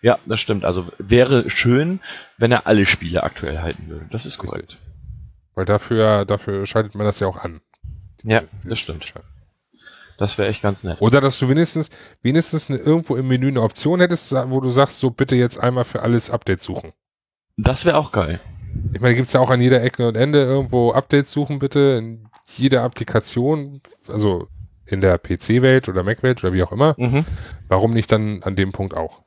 Ja, 0.00 0.18
das 0.26 0.38
stimmt. 0.40 0.64
Also 0.66 0.86
wäre 0.98 1.48
schön, 1.48 2.00
wenn 2.36 2.52
er 2.52 2.66
alle 2.66 2.84
Spiele 2.84 3.22
aktuell 3.22 3.60
halten 3.60 3.88
würde. 3.88 4.06
Das 4.10 4.26
ist 4.26 4.36
korrekt. 4.36 4.76
Weil 5.54 5.64
dafür, 5.64 6.24
dafür 6.24 6.66
schaltet 6.66 6.94
man 6.94 7.06
das 7.06 7.20
ja 7.20 7.26
auch 7.26 7.36
an. 7.36 7.60
Ja, 8.22 8.42
das 8.64 8.78
stimmt. 8.78 9.04
Feature. 9.04 9.24
Das 10.18 10.38
wäre 10.38 10.48
echt 10.48 10.62
ganz 10.62 10.82
nett. 10.82 11.00
Oder 11.00 11.20
dass 11.20 11.38
du 11.38 11.48
wenigstens, 11.48 11.90
wenigstens 12.22 12.70
eine, 12.70 12.78
irgendwo 12.78 13.16
im 13.16 13.26
Menü 13.26 13.48
eine 13.48 13.62
Option 13.62 14.00
hättest, 14.00 14.32
wo 14.32 14.60
du 14.60 14.70
sagst, 14.70 15.00
so 15.00 15.10
bitte 15.10 15.36
jetzt 15.36 15.58
einmal 15.58 15.84
für 15.84 16.02
alles 16.02 16.30
Updates 16.30 16.64
suchen. 16.64 16.92
Das 17.56 17.84
wäre 17.84 17.96
auch 17.96 18.12
geil. 18.12 18.40
Ich 18.92 19.00
meine, 19.00 19.14
gibt's 19.14 19.32
ja 19.32 19.40
auch 19.40 19.50
an 19.50 19.60
jeder 19.60 19.82
Ecke 19.82 20.08
und 20.08 20.16
Ende 20.16 20.42
irgendwo 20.42 20.92
Updates 20.92 21.32
suchen 21.32 21.58
bitte, 21.58 21.96
in 21.98 22.28
jeder 22.56 22.82
Applikation, 22.82 23.80
also 24.08 24.48
in 24.86 25.00
der 25.00 25.18
PC-Welt 25.18 25.88
oder 25.88 26.02
Mac-Welt 26.02 26.42
oder 26.44 26.52
wie 26.52 26.62
auch 26.62 26.72
immer. 26.72 26.94
Mhm. 26.98 27.24
Warum 27.68 27.92
nicht 27.92 28.10
dann 28.12 28.42
an 28.42 28.56
dem 28.56 28.72
Punkt 28.72 28.94
auch? 28.96 29.22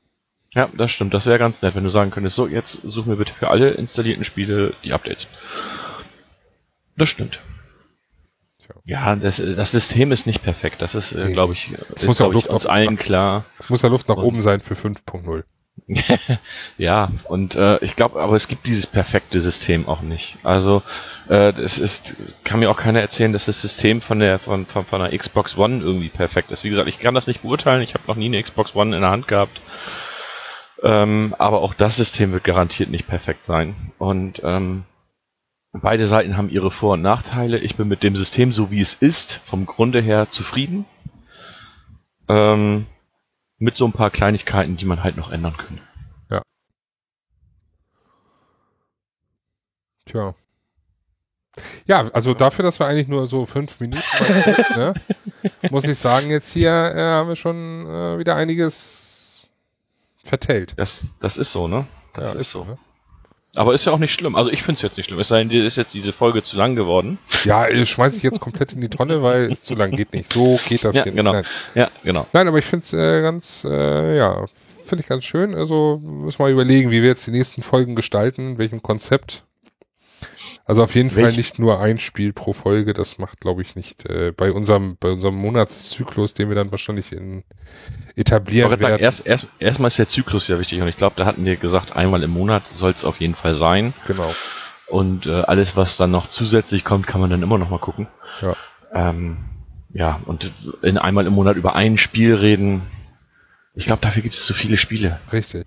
Ja, 0.54 0.70
das 0.78 0.92
stimmt. 0.92 1.14
Das 1.14 1.26
wäre 1.26 1.40
ganz 1.40 1.62
nett, 1.62 1.76
wenn 1.76 1.84
du 1.84 1.90
sagen 1.90 2.12
könntest, 2.12 2.36
so, 2.36 2.48
jetzt 2.48 2.74
suchen 2.84 3.10
wir 3.10 3.18
bitte 3.18 3.34
für 3.34 3.50
alle 3.50 3.72
installierten 3.72 4.26
Spiele 4.26 4.74
die 4.84 4.94
Updates. 4.94 5.28
Das 6.98 7.10
stimmt. 7.10 7.40
Ja, 8.84 9.16
das, 9.16 9.38
das 9.38 9.72
System 9.72 10.12
ist 10.12 10.28
nicht 10.28 10.44
perfekt. 10.44 10.82
Das 10.82 10.94
ist, 10.94 11.14
äh, 11.14 11.26
Nee. 11.28 11.34
glaube 11.34 11.54
ich, 11.54 11.72
ist, 11.72 12.06
muss 12.06 12.20
ja 12.20 12.26
glaub 12.26 12.32
ich, 12.32 12.36
Luft 12.36 12.50
uns 12.54 12.66
auf- 12.66 12.72
allen 12.72 12.98
klar. 12.98 13.46
Es 13.60 13.70
muss 13.70 13.82
ja 13.82 13.88
Luft 13.90 14.10
nach 14.10 14.18
Und- 14.18 14.24
oben 14.26 14.42
sein 14.42 14.60
für 14.60 14.74
5.0. 14.76 15.44
ja, 16.78 17.12
und 17.26 17.56
äh, 17.56 17.78
ich 17.84 17.96
glaube, 17.96 18.20
aber 18.20 18.36
es 18.36 18.48
gibt 18.48 18.66
dieses 18.66 18.88
perfekte 18.88 19.42
System 19.42 19.88
auch 19.88 20.02
nicht. 20.02 20.36
Also 20.44 20.82
äh, 21.30 21.54
das 21.54 21.78
ist, 21.78 22.16
kann 22.44 22.60
mir 22.60 22.70
auch 22.72 22.78
keiner 22.78 23.00
erzählen, 23.00 23.32
dass 23.32 23.46
das 23.46 23.62
System 23.62 24.02
von 24.02 24.20
der 24.20 24.40
von, 24.40 24.66
von, 24.66 24.86
von 24.86 25.02
der 25.02 25.18
Xbox 25.18 25.56
One 25.58 25.82
irgendwie 25.82 26.10
perfekt 26.10 26.52
ist. 26.52 26.64
Wie 26.64 26.70
gesagt, 26.72 26.90
ich 26.90 27.00
kann 27.00 27.14
das 27.14 27.28
nicht 27.28 27.44
beurteilen. 27.44 27.84
Ich 27.84 27.94
habe 27.94 28.04
noch 28.08 28.16
nie 28.16 28.26
eine 28.26 28.42
Xbox 28.42 28.76
One 28.76 28.96
in 28.96 29.02
der 29.02 29.12
Hand 29.12 29.28
gehabt. 29.28 29.62
Ähm, 30.84 31.36
aber 31.38 31.62
auch 31.62 31.74
das 31.76 31.96
System 31.96 32.32
wird 32.34 32.44
garantiert 32.44 32.90
nicht 32.90 33.08
perfekt 33.08 33.46
sein. 33.46 33.94
Und 34.00 34.42
ähm, 34.44 34.84
beide 35.74 36.08
Seiten 36.08 36.38
haben 36.38 36.50
ihre 36.50 36.72
Vor- 36.72 36.94
und 36.94 37.02
Nachteile. 37.02 37.60
Ich 37.60 37.76
bin 37.76 37.88
mit 37.88 38.04
dem 38.04 38.16
System, 38.16 38.54
so 38.54 38.72
wie 38.72 38.82
es 38.82 38.94
ist, 38.94 39.42
vom 39.46 39.66
Grunde 39.66 40.02
her 40.02 40.30
zufrieden. 40.32 40.86
Ähm, 42.28 42.88
mit 43.58 43.78
so 43.78 43.86
ein 43.86 43.94
paar 43.94 44.12
Kleinigkeiten, 44.12 44.78
die 44.78 44.86
man 44.86 45.04
halt 45.04 45.18
noch 45.18 45.32
ändern 45.32 45.58
könnte. 45.58 45.82
Tja. 50.08 50.34
Ja, 51.88 52.08
also 52.14 52.34
dafür, 52.34 52.64
dass 52.64 52.80
wir 52.80 52.88
eigentlich 52.88 53.08
nur 53.08 53.28
so 53.28 53.46
fünf 53.46 53.80
Minuten 53.80 54.04
kurz, 54.44 54.70
ne, 54.70 54.94
muss 55.72 55.86
ich 55.86 55.98
sagen, 55.98 56.30
jetzt 56.30 56.54
hier 56.54 56.70
äh, 56.70 57.02
haben 57.02 57.30
wir 57.30 57.36
schon 57.36 57.86
äh, 57.88 58.20
wieder 58.20 58.36
einiges 58.36 59.48
vertellt. 60.24 60.76
Das, 60.78 61.04
das 61.20 61.36
ist 61.36 61.52
so, 61.52 61.68
ne? 61.68 61.88
Das 62.14 62.34
ja, 62.34 62.40
ist 62.40 62.52
so. 62.52 62.64
Ne? 62.64 62.78
Aber 63.58 63.74
ist 63.74 63.86
ja 63.86 63.92
auch 63.92 63.98
nicht 63.98 64.14
schlimm. 64.14 64.36
Also 64.36 64.52
ich 64.52 64.64
finde 64.64 64.78
es 64.78 64.84
jetzt 64.84 64.98
nicht 64.98 65.08
schlimm. 65.08 65.20
Es 65.20 65.28
sei 65.30 65.40
denn, 65.40 65.50
dir 65.50 65.66
ist 65.66 65.78
jetzt 65.78 65.94
diese 65.94 66.14
Folge 66.14 66.44
zu 66.44 66.56
lang 66.56 66.76
geworden. 66.76 67.18
Ja, 67.44 67.66
äh, 67.66 67.86
schmeiß 67.86 68.16
ich 68.16 68.24
jetzt 68.24 68.40
komplett 68.40 68.74
in 68.74 68.82
die 68.82 68.90
Tonne, 68.90 69.24
weil 69.24 69.52
es 69.52 69.64
zu 69.64 69.76
lang 69.76 69.92
geht 69.92 70.14
nicht. 70.14 70.32
So 70.32 70.60
geht 70.68 70.86
das 70.86 70.96
Ja, 70.96 71.04
geht 71.04 71.16
genau. 71.16 71.34
Nein. 71.34 71.46
Ja, 71.76 71.90
genau. 72.04 72.28
Nein, 72.34 72.48
aber 72.48 72.60
ich 72.60 72.66
finde 72.66 72.84
es 72.84 72.94
äh, 72.94 73.22
ganz, 73.22 73.66
äh, 73.70 74.18
ja, 74.18 74.46
finde 74.86 75.02
ich 75.02 75.10
ganz 75.10 75.26
schön. 75.26 75.56
Also 75.56 76.00
müssen 76.04 76.40
wir 76.40 76.46
mal 76.46 76.52
überlegen, 76.52 76.92
wie 76.92 77.02
wir 77.02 77.10
jetzt 77.10 77.26
die 77.28 77.32
nächsten 77.32 77.62
Folgen 77.64 77.96
gestalten, 77.96 78.58
welchem 78.58 78.82
Konzept. 78.82 79.44
Also 80.68 80.84
auf 80.84 80.94
jeden 80.96 81.10
Fall 81.10 81.24
Welch- 81.24 81.38
nicht 81.38 81.60
nur 81.60 81.80
ein 81.80 81.98
Spiel 81.98 82.34
pro 82.34 82.52
Folge, 82.52 82.92
das 82.92 83.18
macht, 83.20 83.40
glaube 83.40 83.62
ich, 83.62 83.78
nicht 83.78 84.06
äh, 84.06 84.34
bei 84.36 84.52
unserem 84.52 84.98
bei 85.00 85.10
unserem 85.10 85.36
Monatszyklus, 85.36 86.34
den 86.34 86.50
wir 86.50 86.56
dann 86.56 86.72
wahrscheinlich 86.72 87.14
in 87.14 87.46
etablieren 88.18 88.70
wollte 88.70 88.82
sagen, 88.82 88.92
werden. 88.92 89.04
erst, 89.04 89.26
erst, 89.26 89.48
erstmal 89.60 89.88
ist 89.88 89.98
der 89.98 90.10
Zyklus 90.10 90.50
ja 90.50 90.60
wichtig 90.60 90.82
und 90.82 90.90
ich 90.90 90.98
glaube, 90.98 91.16
da 91.16 91.26
hatten 91.26 91.46
wir 91.46 91.56
gesagt, 91.56 91.96
einmal 91.96 92.22
im 92.22 92.32
Monat 92.32 92.64
soll 92.74 92.92
es 92.92 93.06
auf 93.06 93.18
jeden 93.22 93.36
Fall 93.36 93.58
sein. 93.58 93.94
Genau. 94.08 94.34
Und 94.90 95.26
äh, 95.26 95.42
alles, 95.42 95.76
was 95.78 95.96
dann 95.96 96.12
noch 96.12 96.32
zusätzlich 96.32 96.84
kommt, 96.84 97.08
kann 97.08 97.22
man 97.22 97.30
dann 97.30 97.44
immer 97.44 97.58
noch 97.58 97.70
mal 97.70 97.80
gucken. 97.80 98.08
Ja. 98.42 98.56
Ähm, 98.94 99.46
ja, 99.94 100.20
und 100.26 100.52
in 100.82 100.98
einmal 100.98 101.28
im 101.28 101.34
Monat 101.34 101.56
über 101.56 101.76
ein 101.76 101.98
Spiel 101.98 102.36
reden. 102.36 102.84
Ich 103.74 103.86
glaube, 103.86 104.02
dafür 104.02 104.22
gibt 104.22 104.36
es 104.36 104.46
zu 104.46 104.54
viele 104.54 104.76
Spiele. 104.78 105.20
Richtig. 105.32 105.66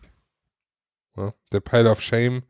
Ja, 1.17 1.33
der 1.53 1.61
Pile 1.61 1.91
of 1.91 2.03
Shame 2.03 2.43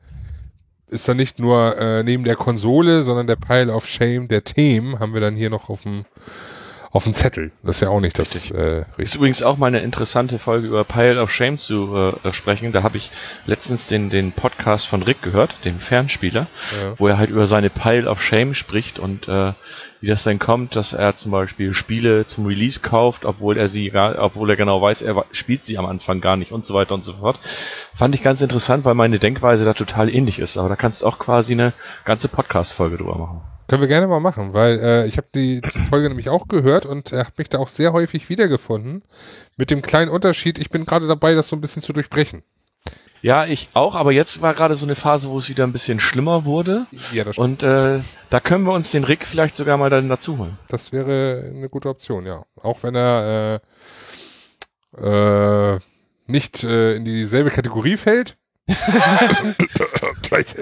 ist 0.91 1.09
dann 1.09 1.17
nicht 1.17 1.39
nur 1.39 1.77
äh, 1.79 2.03
neben 2.03 2.25
der 2.25 2.37
Konsole, 2.37 3.03
sondern 3.03 3.27
der 3.27 3.37
Pile 3.37 3.73
of 3.73 3.87
Shame 3.87 4.29
der 4.29 4.45
Themen 4.45 4.99
haben 4.99 5.15
wir 5.15 5.21
dann 5.21 5.37
hier 5.37 5.51
noch 5.51 5.69
auf 5.71 5.83
dem 5.83 6.05
auf 6.93 7.05
dem 7.05 7.13
Zettel. 7.13 7.53
Das 7.63 7.77
ist 7.77 7.83
ja 7.83 7.89
auch 7.89 8.01
nicht 8.01 8.19
das 8.19 8.35
Richtig. 8.35 8.53
äh, 8.55 8.81
Ist 8.81 8.99
richtig. 8.99 9.15
übrigens 9.17 9.43
auch 9.45 9.57
mal 9.59 9.69
eine 9.69 9.81
interessante 9.81 10.39
Folge 10.41 10.67
über 10.67 10.83
Pile 10.85 11.23
of 11.23 11.31
Shame 11.31 11.59
zu 11.61 11.97
äh, 12.25 12.33
sprechen. 12.33 12.73
Da 12.73 12.83
habe 12.83 12.97
ich 12.97 13.11
letztens 13.47 13.87
den, 13.87 14.11
den 14.11 14.33
Podcast 14.33 14.87
von 14.89 15.03
Rick 15.05 15.23
gehört, 15.23 15.55
dem 15.65 15.79
Fernspieler, 15.79 16.49
Ja. 16.73 16.95
wo 16.99 17.07
er 17.07 17.17
halt 17.17 17.31
über 17.31 17.47
seine 17.47 17.71
Pile 17.71 18.09
of 18.11 18.21
Shame 18.23 18.55
spricht 18.55 18.99
und 18.99 19.29
äh, 19.29 19.53
wie 20.01 20.09
das 20.09 20.25
dann 20.25 20.39
kommt, 20.41 20.75
dass 20.75 20.93
er 20.93 21.15
zum 21.17 21.31
Beispiel 21.31 21.75
Spiele 21.75 22.27
zum 22.27 22.47
Release 22.47 22.81
kauft, 22.81 23.25
obwohl 23.25 23.57
er 23.57 23.69
sie 23.69 23.91
gar, 23.91 24.19
obwohl 24.19 24.51
er 24.51 24.57
genau 24.57 24.81
weiß, 24.83 25.03
er 25.03 25.25
spielt 25.31 25.67
sie 25.67 25.79
am 25.79 25.87
Anfang 25.87 26.21
gar 26.21 26.37
nicht 26.37 26.51
und 26.53 26.65
so 26.67 26.75
weiter 26.75 26.95
und 26.95 27.05
so 27.05 27.13
fort. 27.13 27.39
Fand 27.95 28.15
ich 28.15 28.23
ganz 28.23 28.41
interessant, 28.41 28.85
weil 28.85 28.95
meine 28.95 29.19
Denkweise 29.19 29.65
da 29.65 29.75
total 29.75 30.09
ähnlich 30.13 30.39
ist. 30.39 30.57
Aber 30.57 30.69
da 30.71 30.77
kannst 30.77 31.03
du 31.03 31.07
auch 31.07 31.19
quasi 31.19 31.53
eine 31.53 31.73
ganze 32.05 32.29
Podcast-Folge 32.29 32.97
drüber 32.97 33.17
machen. 33.19 33.43
Können 33.71 33.83
wir 33.83 33.89
gerne 33.89 34.09
mal 34.09 34.19
machen, 34.19 34.53
weil 34.53 34.81
äh, 34.81 35.07
ich 35.07 35.17
habe 35.17 35.29
die, 35.33 35.61
die 35.61 35.79
Folge 35.79 36.09
nämlich 36.09 36.29
auch 36.29 36.49
gehört 36.49 36.87
und 36.87 37.13
er 37.13 37.25
hat 37.25 37.39
mich 37.39 37.49
da 37.49 37.59
auch 37.59 37.69
sehr 37.69 37.93
häufig 37.93 38.29
wiedergefunden. 38.29 39.05
Mit 39.57 39.71
dem 39.71 39.81
kleinen 39.81 40.11
Unterschied, 40.11 40.59
ich 40.59 40.71
bin 40.71 40.87
gerade 40.87 41.07
dabei, 41.07 41.37
das 41.37 41.47
so 41.47 41.55
ein 41.55 41.61
bisschen 41.61 41.81
zu 41.81 41.93
durchbrechen. 41.93 42.43
Ja, 43.23 43.47
ich 43.47 43.69
auch, 43.75 43.95
aber 43.95 44.11
jetzt 44.11 44.43
war 44.43 44.55
gerade 44.55 44.75
so 44.75 44.85
eine 44.85 44.97
Phase, 44.97 45.29
wo 45.29 45.39
es 45.39 45.49
wieder 45.49 45.63
ein 45.63 45.73
bisschen 45.73 46.01
schlimmer 46.01 46.45
wurde. 46.45 46.89
Ja, 47.13 47.23
das, 47.23 47.39
Und 47.39 47.63
äh, 47.63 48.01
da 48.29 48.41
können 48.41 48.65
wir 48.65 48.73
uns 48.73 48.91
den 48.91 49.05
Rick 49.05 49.25
vielleicht 49.31 49.55
sogar 49.55 49.77
mal 49.77 49.89
dann 49.89 50.09
dazu 50.09 50.37
holen. 50.37 50.59
das 50.67 50.93
wäre 50.93 51.53
eine 51.55 51.69
gute 51.69 51.91
Option, 51.91 52.27
ja. 52.27 52.45
Auch 52.61 52.83
wenn 52.83 52.97
er 52.97 53.61
äh, 54.99 55.75
äh, 55.77 55.79
nicht 56.27 56.65
äh, 56.65 56.97
in 56.97 57.05
dieselbe 57.05 57.51
Kategorie 57.51 57.97
fällt. 57.97 58.37
Gleich. 60.23 60.57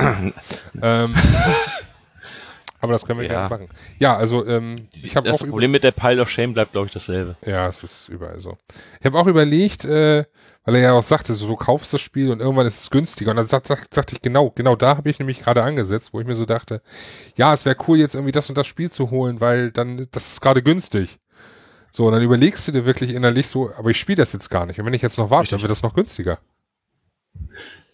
ähm, 0.83 1.15
aber 2.81 2.93
das 2.93 3.05
können 3.05 3.21
wir 3.21 3.27
Ja. 3.27 3.49
gerne 3.49 3.49
machen. 3.49 3.69
Ja, 3.99 4.17
also 4.17 4.47
ähm, 4.47 4.89
ich 4.93 5.17
habe 5.17 5.29
Das 5.29 5.37
auch 5.37 5.43
über 5.43 5.51
Problem 5.53 5.71
mit 5.71 5.85
der 5.85 5.93
Pile 5.93 6.23
of 6.23 6.31
Shame 6.31 6.55
bleibt, 6.55 6.73
glaube 6.73 6.87
ich, 6.87 6.93
dasselbe. 6.93 7.37
Ja, 7.45 7.67
es 7.69 7.83
ist 7.83 8.09
überall 8.09 8.39
so. 8.39 8.57
Ich 9.01 9.07
habe 9.07 9.19
auch 9.19 9.27
überlegt, 9.27 9.85
äh, 9.85 10.25
weil 10.65 10.75
er 10.77 10.81
ja 10.83 10.93
auch 10.93 11.03
sagte, 11.03 11.35
so, 11.35 11.49
du 11.49 11.57
kaufst 11.57 11.93
das 11.95 12.01
Spiel 12.01 12.31
und 12.31 12.41
irgendwann 12.41 12.67
ist 12.67 12.81
es 12.81 12.91
günstiger. 12.91 13.31
Und 13.31 13.39
dann 13.39 13.49
sagt, 13.49 13.67
sagt, 13.67 13.95
sagte 13.95 14.15
ich 14.15 14.23
genau, 14.23 14.51
genau 14.55 14.77
da 14.77 14.97
habe 14.97 15.09
ich 15.11 15.19
nämlich 15.19 15.41
gerade 15.41 15.63
angesetzt, 15.63 16.13
wo 16.13 16.21
ich 16.21 16.27
mir 16.27 16.37
so 16.37 16.45
dachte, 16.45 16.83
ja, 17.37 17.53
es 17.55 17.65
wäre 17.65 17.77
cool, 17.89 17.99
jetzt 17.99 18.15
irgendwie 18.15 18.33
das 18.33 18.49
und 18.49 18.59
das 18.59 18.67
Spiel 18.67 18.91
zu 18.91 19.11
holen, 19.11 19.41
weil 19.41 19.71
dann, 19.73 20.07
das 20.11 20.33
ist 20.33 20.41
gerade 20.41 20.63
günstig. 20.63 21.19
So, 21.91 22.07
und 22.07 22.13
dann 22.13 22.23
überlegst 22.23 22.69
du 22.69 22.73
dir 22.73 22.85
wirklich 22.85 23.15
innerlich 23.15 23.49
so, 23.49 23.73
aber 23.77 23.91
ich 23.91 23.99
spiele 23.99 24.17
das 24.17 24.33
jetzt 24.35 24.51
gar 24.51 24.67
nicht. 24.67 24.79
Und 24.79 24.85
wenn 24.87 24.95
ich 24.95 25.03
jetzt 25.03 25.17
noch 25.19 25.31
warte, 25.31 25.51
dann 25.51 25.57
Richtig. 25.61 25.63
wird 25.63 25.71
das 25.71 25.83
noch 25.83 25.95
günstiger. 25.95 26.39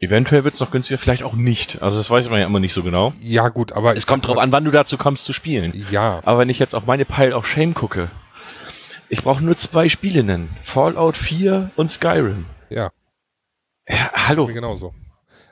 Eventuell 0.05 0.45
wird 0.45 0.55
es 0.55 0.61
noch 0.61 0.71
günstiger, 0.71 0.99
vielleicht 0.99 1.23
auch 1.23 1.35
nicht. 1.35 1.83
Also 1.83 1.97
das 1.97 2.09
weiß 2.11 2.29
man 2.29 2.41
ja 2.41 2.47
immer 2.47 2.61
nicht 2.61 2.73
so 2.75 2.83
genau. 2.83 3.13
Ja, 3.23 3.49
gut, 3.49 3.73
aber 3.73 3.97
Es 3.97 4.07
kommt 4.07 4.27
drauf 4.27 4.39
an, 4.39 4.53
wann 4.53 4.65
du 4.65 4.71
dazu 4.71 4.97
kommst 4.99 5.25
zu 5.25 5.33
spielen. 5.33 5.73
Ja, 5.91 6.21
Aber 6.25 6.39
wenn 6.41 6.49
ich 6.49 6.59
jetzt 6.59 6.75
auf 6.75 6.87
meine 6.87 7.05
Pile 7.05 7.35
of 7.37 7.47
Shame 7.47 7.75
gucke, 7.75 8.11
ich 9.09 9.23
brauche 9.23 9.45
nur 9.45 9.57
zwei 9.57 9.89
Spiele 9.89 10.23
nennen. 10.25 10.57
Fallout 10.65 11.17
4 11.17 11.71
und 11.77 11.91
Skyrim. 11.91 12.47
ja. 12.71 12.91
Ja, 13.87 14.11
hallo. 14.15 14.47
Genauso. 14.47 14.95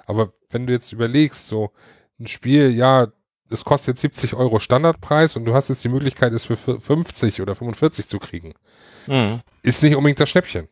Aber 0.06 0.32
wenn 0.50 0.66
du 0.66 0.72
jetzt 0.72 0.90
überlegst, 0.92 1.48
so 1.48 1.70
ein 2.18 2.26
Spiel, 2.26 2.70
ja, 2.70 3.08
es 3.50 3.62
kostet 3.64 3.88
jetzt 3.94 4.00
70 4.00 4.32
Euro 4.34 4.58
Standardpreis 4.58 5.36
und 5.36 5.44
du 5.44 5.52
hast 5.54 5.68
jetzt 5.68 5.84
die 5.84 5.90
Möglichkeit, 5.90 6.32
es 6.32 6.46
für 6.46 6.56
50 6.56 7.42
oder 7.42 7.54
45 7.54 8.08
zu 8.08 8.18
kriegen, 8.18 8.54
Mhm. 9.06 9.42
ist 9.62 9.82
nicht 9.82 9.96
unbedingt 9.96 10.18
das 10.20 10.30
Schnäppchen. 10.30 10.68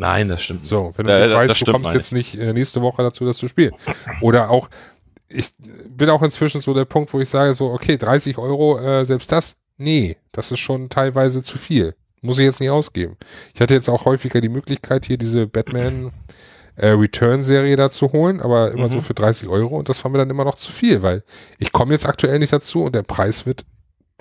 Nein, 0.00 0.28
das 0.28 0.42
stimmt. 0.42 0.64
So, 0.64 0.92
wenn 0.96 1.06
du 1.06 1.12
Ja, 1.12 1.26
das- 1.26 1.36
weißt, 1.50 1.60
du 1.60 1.64
kommst 1.72 1.92
jetzt 1.94 2.12
nicht 2.12 2.34
äh, 2.36 2.52
nächste 2.52 2.80
Woche 2.82 3.02
dazu, 3.02 3.24
das 3.26 3.36
zu 3.36 3.48
spielen. 3.48 3.72
Oder 4.22 4.48
auch, 4.50 4.68
ich 5.28 5.50
bin 5.88 6.08
auch 6.10 6.22
inzwischen 6.22 6.60
so 6.60 6.72
der 6.74 6.86
Punkt, 6.86 7.12
wo 7.12 7.20
ich 7.20 7.28
sage 7.28 7.54
so, 7.54 7.70
okay, 7.70 7.96
30 7.98 8.38
Euro, 8.38 8.78
äh, 8.78 9.04
selbst 9.04 9.30
das, 9.30 9.56
nee, 9.76 10.16
das 10.32 10.50
ist 10.52 10.58
schon 10.60 10.88
teilweise 10.88 11.42
zu 11.42 11.58
viel. 11.58 11.94
Muss 12.22 12.38
ich 12.38 12.44
jetzt 12.44 12.60
nicht 12.60 12.70
ausgeben. 12.70 13.16
Ich 13.54 13.60
hatte 13.60 13.74
jetzt 13.74 13.88
auch 13.88 14.04
häufiger 14.06 14.40
die 14.40 14.48
Möglichkeit, 14.48 15.04
hier 15.06 15.16
diese 15.18 15.46
Batman 15.46 16.12
äh, 16.76 16.88
Return-Serie 16.88 17.76
da 17.76 17.90
zu 17.90 18.12
holen, 18.12 18.40
aber 18.40 18.72
immer 18.72 18.88
Mhm. 18.88 18.92
so 18.92 19.00
für 19.00 19.12
30 19.14 19.48
Euro 19.48 19.78
und 19.78 19.88
das 19.90 20.02
war 20.02 20.10
mir 20.10 20.18
dann 20.18 20.30
immer 20.30 20.44
noch 20.44 20.54
zu 20.54 20.72
viel, 20.72 21.02
weil 21.02 21.22
ich 21.58 21.72
komme 21.72 21.92
jetzt 21.92 22.06
aktuell 22.06 22.38
nicht 22.38 22.52
dazu 22.54 22.84
und 22.84 22.94
der 22.94 23.02
Preis 23.02 23.44
wird 23.44 23.66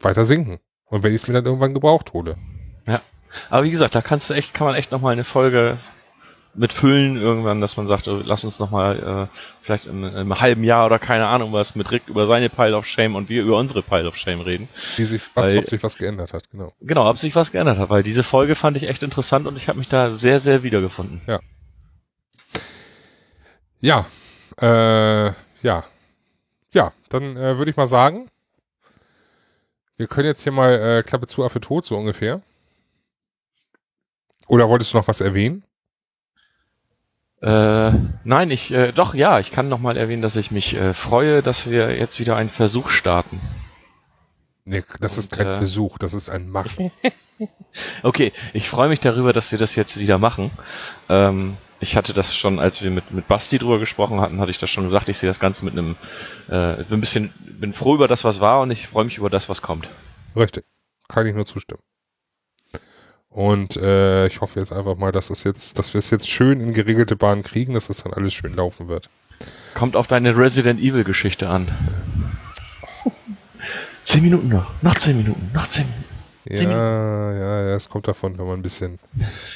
weiter 0.01 0.25
sinken. 0.25 0.59
Und 0.85 1.03
wenn 1.03 1.13
ich 1.13 1.21
es 1.21 1.27
mir 1.27 1.33
dann 1.35 1.45
irgendwann 1.45 1.73
gebraucht 1.73 2.11
hole. 2.13 2.35
Aber 3.49 3.63
wie 3.63 3.71
gesagt, 3.71 3.95
da 3.95 4.01
kannst 4.01 4.29
du 4.29 4.33
echt, 4.33 4.53
kann 4.53 4.67
man 4.67 4.75
echt 4.75 4.91
noch 4.91 5.01
mal 5.01 5.11
eine 5.11 5.25
Folge 5.25 5.77
mit 6.55 6.73
füllen 6.73 7.15
irgendwann, 7.15 7.61
dass 7.61 7.77
man 7.77 7.87
sagt, 7.87 8.07
äh, 8.07 8.21
lass 8.23 8.43
uns 8.43 8.59
noch 8.59 8.71
mal 8.71 9.29
äh, 9.31 9.37
vielleicht 9.63 9.85
in, 9.85 10.03
in, 10.03 10.15
einem 10.15 10.39
halben 10.39 10.63
Jahr 10.63 10.85
oder 10.85 10.99
keine 10.99 11.27
Ahnung 11.27 11.53
was 11.53 11.75
mit 11.75 11.91
Rick 11.91 12.03
über 12.07 12.27
seine 12.27 12.49
Pile 12.49 12.75
of 12.75 12.85
Shame 12.85 13.15
und 13.15 13.29
wir 13.29 13.43
über 13.43 13.57
unsere 13.57 13.83
Pile 13.83 14.07
of 14.07 14.15
Shame 14.15 14.41
reden. 14.41 14.67
Wie 14.97 15.03
sich, 15.03 15.21
was, 15.35 15.45
weil, 15.45 15.59
ob 15.59 15.67
sich 15.67 15.83
was 15.83 15.97
geändert 15.97 16.33
hat, 16.33 16.49
genau. 16.49 16.69
Genau, 16.81 17.09
ob 17.09 17.19
sich 17.19 17.35
was 17.35 17.51
geändert 17.51 17.77
hat, 17.77 17.89
weil 17.89 18.03
diese 18.03 18.23
Folge 18.23 18.55
fand 18.55 18.77
ich 18.77 18.83
echt 18.83 19.03
interessant 19.03 19.47
und 19.47 19.57
ich 19.57 19.67
habe 19.67 19.77
mich 19.77 19.89
da 19.89 20.15
sehr, 20.15 20.39
sehr 20.39 20.63
wiedergefunden. 20.63 21.21
Ja. 21.27 21.39
Ja, 23.81 24.05
äh, 24.61 25.31
ja. 25.61 25.83
Ja, 26.73 26.91
dann 27.09 27.37
äh, 27.37 27.57
würde 27.57 27.71
ich 27.71 27.77
mal 27.77 27.87
sagen, 27.87 28.29
wir 29.97 30.07
können 30.07 30.27
jetzt 30.27 30.43
hier 30.43 30.51
mal 30.51 30.73
äh, 30.73 31.03
Klappe 31.03 31.27
zu, 31.27 31.43
Affe 31.43 31.61
tot, 31.61 31.85
so 31.85 31.97
ungefähr. 31.97 32.41
Oder 34.49 34.67
wolltest 34.67 34.93
du 34.93 34.97
noch 34.97 35.07
was 35.07 35.21
erwähnen? 35.21 35.63
Äh, 37.41 37.91
nein, 38.23 38.49
ich, 38.49 38.71
äh, 38.71 38.91
doch, 38.91 39.13
ja, 39.13 39.39
ich 39.39 39.51
kann 39.51 39.69
noch 39.69 39.79
mal 39.79 39.95
erwähnen, 39.95 40.23
dass 40.23 40.35
ich 40.35 40.49
mich 40.49 40.75
äh, 40.75 40.95
freue, 40.95 41.43
dass 41.43 41.69
wir 41.69 41.95
jetzt 41.95 42.19
wieder 42.19 42.35
einen 42.35 42.49
Versuch 42.49 42.89
starten. 42.89 43.39
Nee, 44.65 44.83
das 44.99 45.13
Und, 45.13 45.19
ist 45.19 45.37
kein 45.37 45.47
äh, 45.47 45.53
Versuch, 45.53 45.99
das 45.99 46.15
ist 46.15 46.29
ein 46.29 46.49
Machen. 46.49 46.91
okay, 48.03 48.33
ich 48.53 48.69
freue 48.69 48.89
mich 48.89 48.99
darüber, 48.99 49.33
dass 49.33 49.51
wir 49.51 49.59
das 49.59 49.75
jetzt 49.75 49.97
wieder 49.97 50.17
machen. 50.17 50.49
Ähm, 51.09 51.57
ich 51.79 51.95
hatte 51.95 52.13
das 52.13 52.35
schon, 52.35 52.57
als 52.59 52.81
wir 52.81 52.89
mit, 52.89 53.11
mit 53.11 53.27
Basti 53.27 53.59
drüber 53.59 53.77
gesprochen 53.77 54.19
hatten, 54.19 54.41
hatte 54.41 54.51
ich 54.51 54.59
das 54.59 54.71
schon 54.71 54.85
gesagt, 54.85 55.09
ich 55.09 55.19
sehe 55.19 55.29
das 55.29 55.39
Ganze 55.39 55.63
mit 55.63 55.77
einem, 55.77 55.95
äh, 56.47 56.83
bin 56.83 56.97
ein 56.97 57.01
bisschen, 57.01 57.33
bin 57.59 57.73
froh 57.73 57.93
über 57.93 58.07
das, 58.07 58.23
was 58.23 58.39
war 58.39 58.61
und 58.61 58.71
ich 58.71 58.87
freue 58.87 59.05
mich 59.05 59.19
über 59.19 59.29
das, 59.29 59.47
was 59.47 59.61
kommt. 59.61 59.87
Richtig. 60.35 60.65
Kann 61.07 61.27
ich 61.27 61.35
nur 61.35 61.45
zustimmen. 61.45 61.83
Und 63.29 63.77
äh, 63.77 64.25
ich 64.27 64.41
hoffe 64.41 64.59
jetzt 64.59 64.73
einfach 64.73 64.97
mal, 64.97 65.11
dass 65.11 65.27
das 65.27 65.43
jetzt, 65.43 65.77
dass 65.77 65.93
wir 65.93 65.99
es 65.99 66.09
jetzt 66.09 66.29
schön 66.29 66.59
in 66.59 66.73
geregelte 66.73 67.15
Bahnen 67.15 67.43
kriegen, 67.43 67.75
dass 67.75 67.87
das 67.87 68.03
dann 68.03 68.13
alles 68.13 68.33
schön 68.33 68.55
laufen 68.55 68.87
wird. 68.87 69.09
Kommt 69.75 69.95
auf 69.95 70.07
deine 70.07 70.35
Resident 70.35 70.79
Evil 70.79 71.03
Geschichte 71.03 71.47
an. 71.47 71.69
Zehn 74.03 74.23
Minuten 74.23 74.49
noch, 74.49 74.71
noch 74.81 74.97
zehn 74.99 75.17
Minuten, 75.17 75.51
noch 75.53 75.69
zehn 75.69 75.85
Minuten. 75.85 76.08
Ja, 76.49 77.31
ja, 77.31 77.67
ja, 77.67 77.75
es 77.75 77.87
kommt 77.87 78.07
davon, 78.07 78.37
wenn 78.39 78.47
man 78.47 78.59
ein 78.59 78.61
bisschen, 78.63 78.97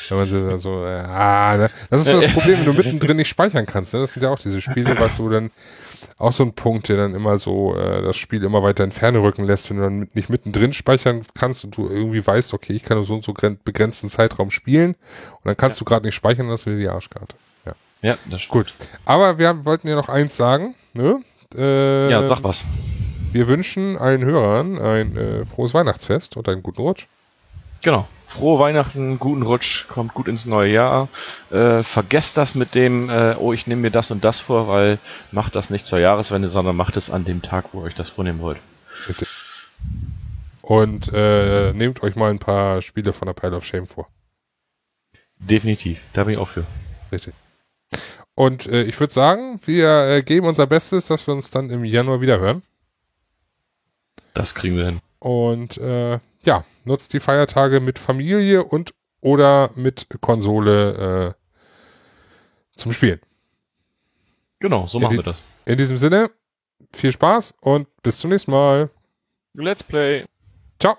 wenn 0.10 0.18
man 0.18 0.30
so, 0.30 0.58
so 0.58 0.76
ah, 0.86 1.58
ne? 1.58 1.72
das 1.90 2.02
ist 2.02 2.12
so 2.12 2.22
das 2.22 2.32
Problem, 2.32 2.60
wenn 2.60 2.66
du 2.66 2.74
mittendrin 2.74 3.18
nicht 3.18 3.30
speichern 3.30 3.66
kannst, 3.66 3.96
ne? 3.96 4.00
Das 4.02 4.12
sind 4.12 4.22
ja 4.22 4.30
auch 4.30 4.38
diese 4.38 4.62
Spiele, 4.62 4.96
was 5.00 5.18
du 5.18 5.28
dann 5.28 5.50
auch 6.20 6.32
so 6.32 6.44
ein 6.44 6.54
Punkt, 6.54 6.90
der 6.90 6.98
dann 6.98 7.16
immer 7.16 7.40
so 7.40 7.76
äh, 7.76 8.04
das 8.04 8.16
Spiel 8.16 8.44
immer 8.44 8.62
weiter 8.62 8.84
in 8.84 8.92
Ferne 8.92 9.24
rücken 9.24 9.44
lässt, 9.44 9.72
wenn 9.72 9.78
du 9.78 9.84
dann 9.84 10.10
nicht 10.14 10.30
mittendrin 10.30 10.72
speichern 10.74 11.24
kannst 11.34 11.66
und 11.66 11.76
du 11.76 11.90
irgendwie 11.90 12.26
weißt, 12.26 12.54
okay, 12.54 12.74
ich 12.74 12.84
kann 12.84 12.98
nur 12.98 13.06
so 13.06 13.16
und 13.16 13.24
so 13.24 13.34
begrenzten 13.34 14.08
Zeitraum 14.08 14.52
spielen 14.52 14.92
und 14.92 15.46
dann 15.46 15.58
kannst 15.58 15.80
ja. 15.80 15.84
du 15.84 15.90
gerade 15.90 16.06
nicht 16.06 16.16
speichern, 16.16 16.48
das 16.48 16.68
will 16.68 16.78
die 16.78 16.90
Arschkarte. 16.90 17.36
Ja, 17.66 17.74
ja 18.02 18.18
das 18.30 18.42
stimmt. 18.42 18.50
Gut. 18.50 18.74
Aber 19.06 19.40
wir 19.40 19.66
wollten 19.66 19.88
ja 19.88 19.96
noch 19.96 20.10
eins 20.10 20.38
sagen, 20.38 20.76
ne? 20.94 21.22
Äh, 21.56 22.12
ja, 22.12 22.28
sag 22.28 22.44
was. 22.44 22.64
Wir 23.34 23.48
wünschen 23.48 23.98
allen 23.98 24.24
Hörern 24.24 24.80
ein 24.80 25.18
äh, 25.18 25.46
frohes 25.46 25.74
Weihnachtsfest 25.74 26.38
und 26.38 26.48
einen 26.48 26.64
guten 26.64 26.82
Rutsch. 26.82 27.08
Genau 27.82 28.08
frohe 28.34 28.60
Weihnachten, 28.60 29.20
guten 29.20 29.44
Rutsch, 29.44 29.88
kommt 29.88 30.14
gut 30.14 30.28
ins 30.28 30.46
neue 30.46 30.72
Jahr. 30.72 31.10
Äh, 31.52 31.84
vergesst 31.84 32.36
das 32.38 32.56
mit 32.56 32.76
dem, 32.76 33.10
äh, 33.10 33.36
oh, 33.38 33.54
ich 33.54 33.68
nehme 33.68 33.82
mir 33.82 33.92
das 33.92 34.12
und 34.12 34.24
das 34.24 34.40
vor, 34.40 34.68
weil 34.68 35.00
macht 35.32 35.56
das 35.56 35.70
nicht 35.70 35.86
zur 35.86 36.00
Jahreswende, 36.00 36.50
sondern 36.50 36.76
macht 36.76 36.98
es 36.98 37.10
an 37.10 37.26
dem 37.26 37.42
Tag, 37.42 37.66
wo 37.72 37.82
ihr 37.82 37.86
euch 37.86 37.96
das 37.96 38.10
vornehmen 38.10 38.40
wollt. 38.40 38.60
Bitte. 39.08 39.28
Und 40.62 41.12
äh, 41.14 41.74
nehmt 41.74 42.02
euch 42.04 42.16
mal 42.16 42.30
ein 42.30 42.40
paar 42.40 42.82
Spiele 42.82 43.14
von 43.14 43.28
der 43.28 43.34
Pile 43.34 43.56
of 43.56 43.66
Shame 43.66 43.86
vor. 43.86 44.08
Definitiv, 45.38 46.00
da 46.14 46.24
bin 46.24 46.34
ich 46.34 46.40
auch 46.40 46.50
für. 46.50 46.66
Richtig. 47.12 47.34
Und 48.36 48.66
äh, 48.68 48.84
ich 48.84 49.00
würde 49.00 49.14
sagen, 49.14 49.60
wir 49.66 50.08
äh, 50.08 50.24
geben 50.24 50.48
unser 50.48 50.66
Bestes, 50.66 51.08
dass 51.08 51.28
wir 51.28 51.34
uns 51.34 51.52
dann 51.52 51.70
im 51.70 51.84
Januar 51.84 52.22
wieder 52.22 52.40
hören. 52.40 52.64
Das 54.34 54.54
kriegen 54.54 54.78
wir 54.78 54.86
hin. 54.86 55.00
Und 55.20 55.78
äh, 55.78 56.20
ja, 56.44 56.66
nutzt 56.86 57.14
die 57.14 57.20
Feiertage 57.20 57.80
mit 57.80 58.00
Familie 58.00 58.64
und 58.64 58.94
oder 59.22 59.72
mit 59.76 60.08
Konsole 60.20 61.36
äh, 61.36 62.76
zum 62.76 62.92
Spielen. 62.92 63.22
Genau, 64.60 64.88
so 64.88 65.00
machen 65.00 65.18
wir 65.18 65.24
das. 65.24 65.42
In 65.66 65.78
diesem 65.78 65.98
Sinne, 65.98 66.30
viel 66.94 67.12
Spaß 67.12 67.56
und 67.62 67.88
bis 68.02 68.20
zum 68.20 68.32
nächsten 68.32 68.52
Mal. 68.52 68.90
Let's 69.54 69.84
play. 69.84 70.26
Ciao. 70.80 70.98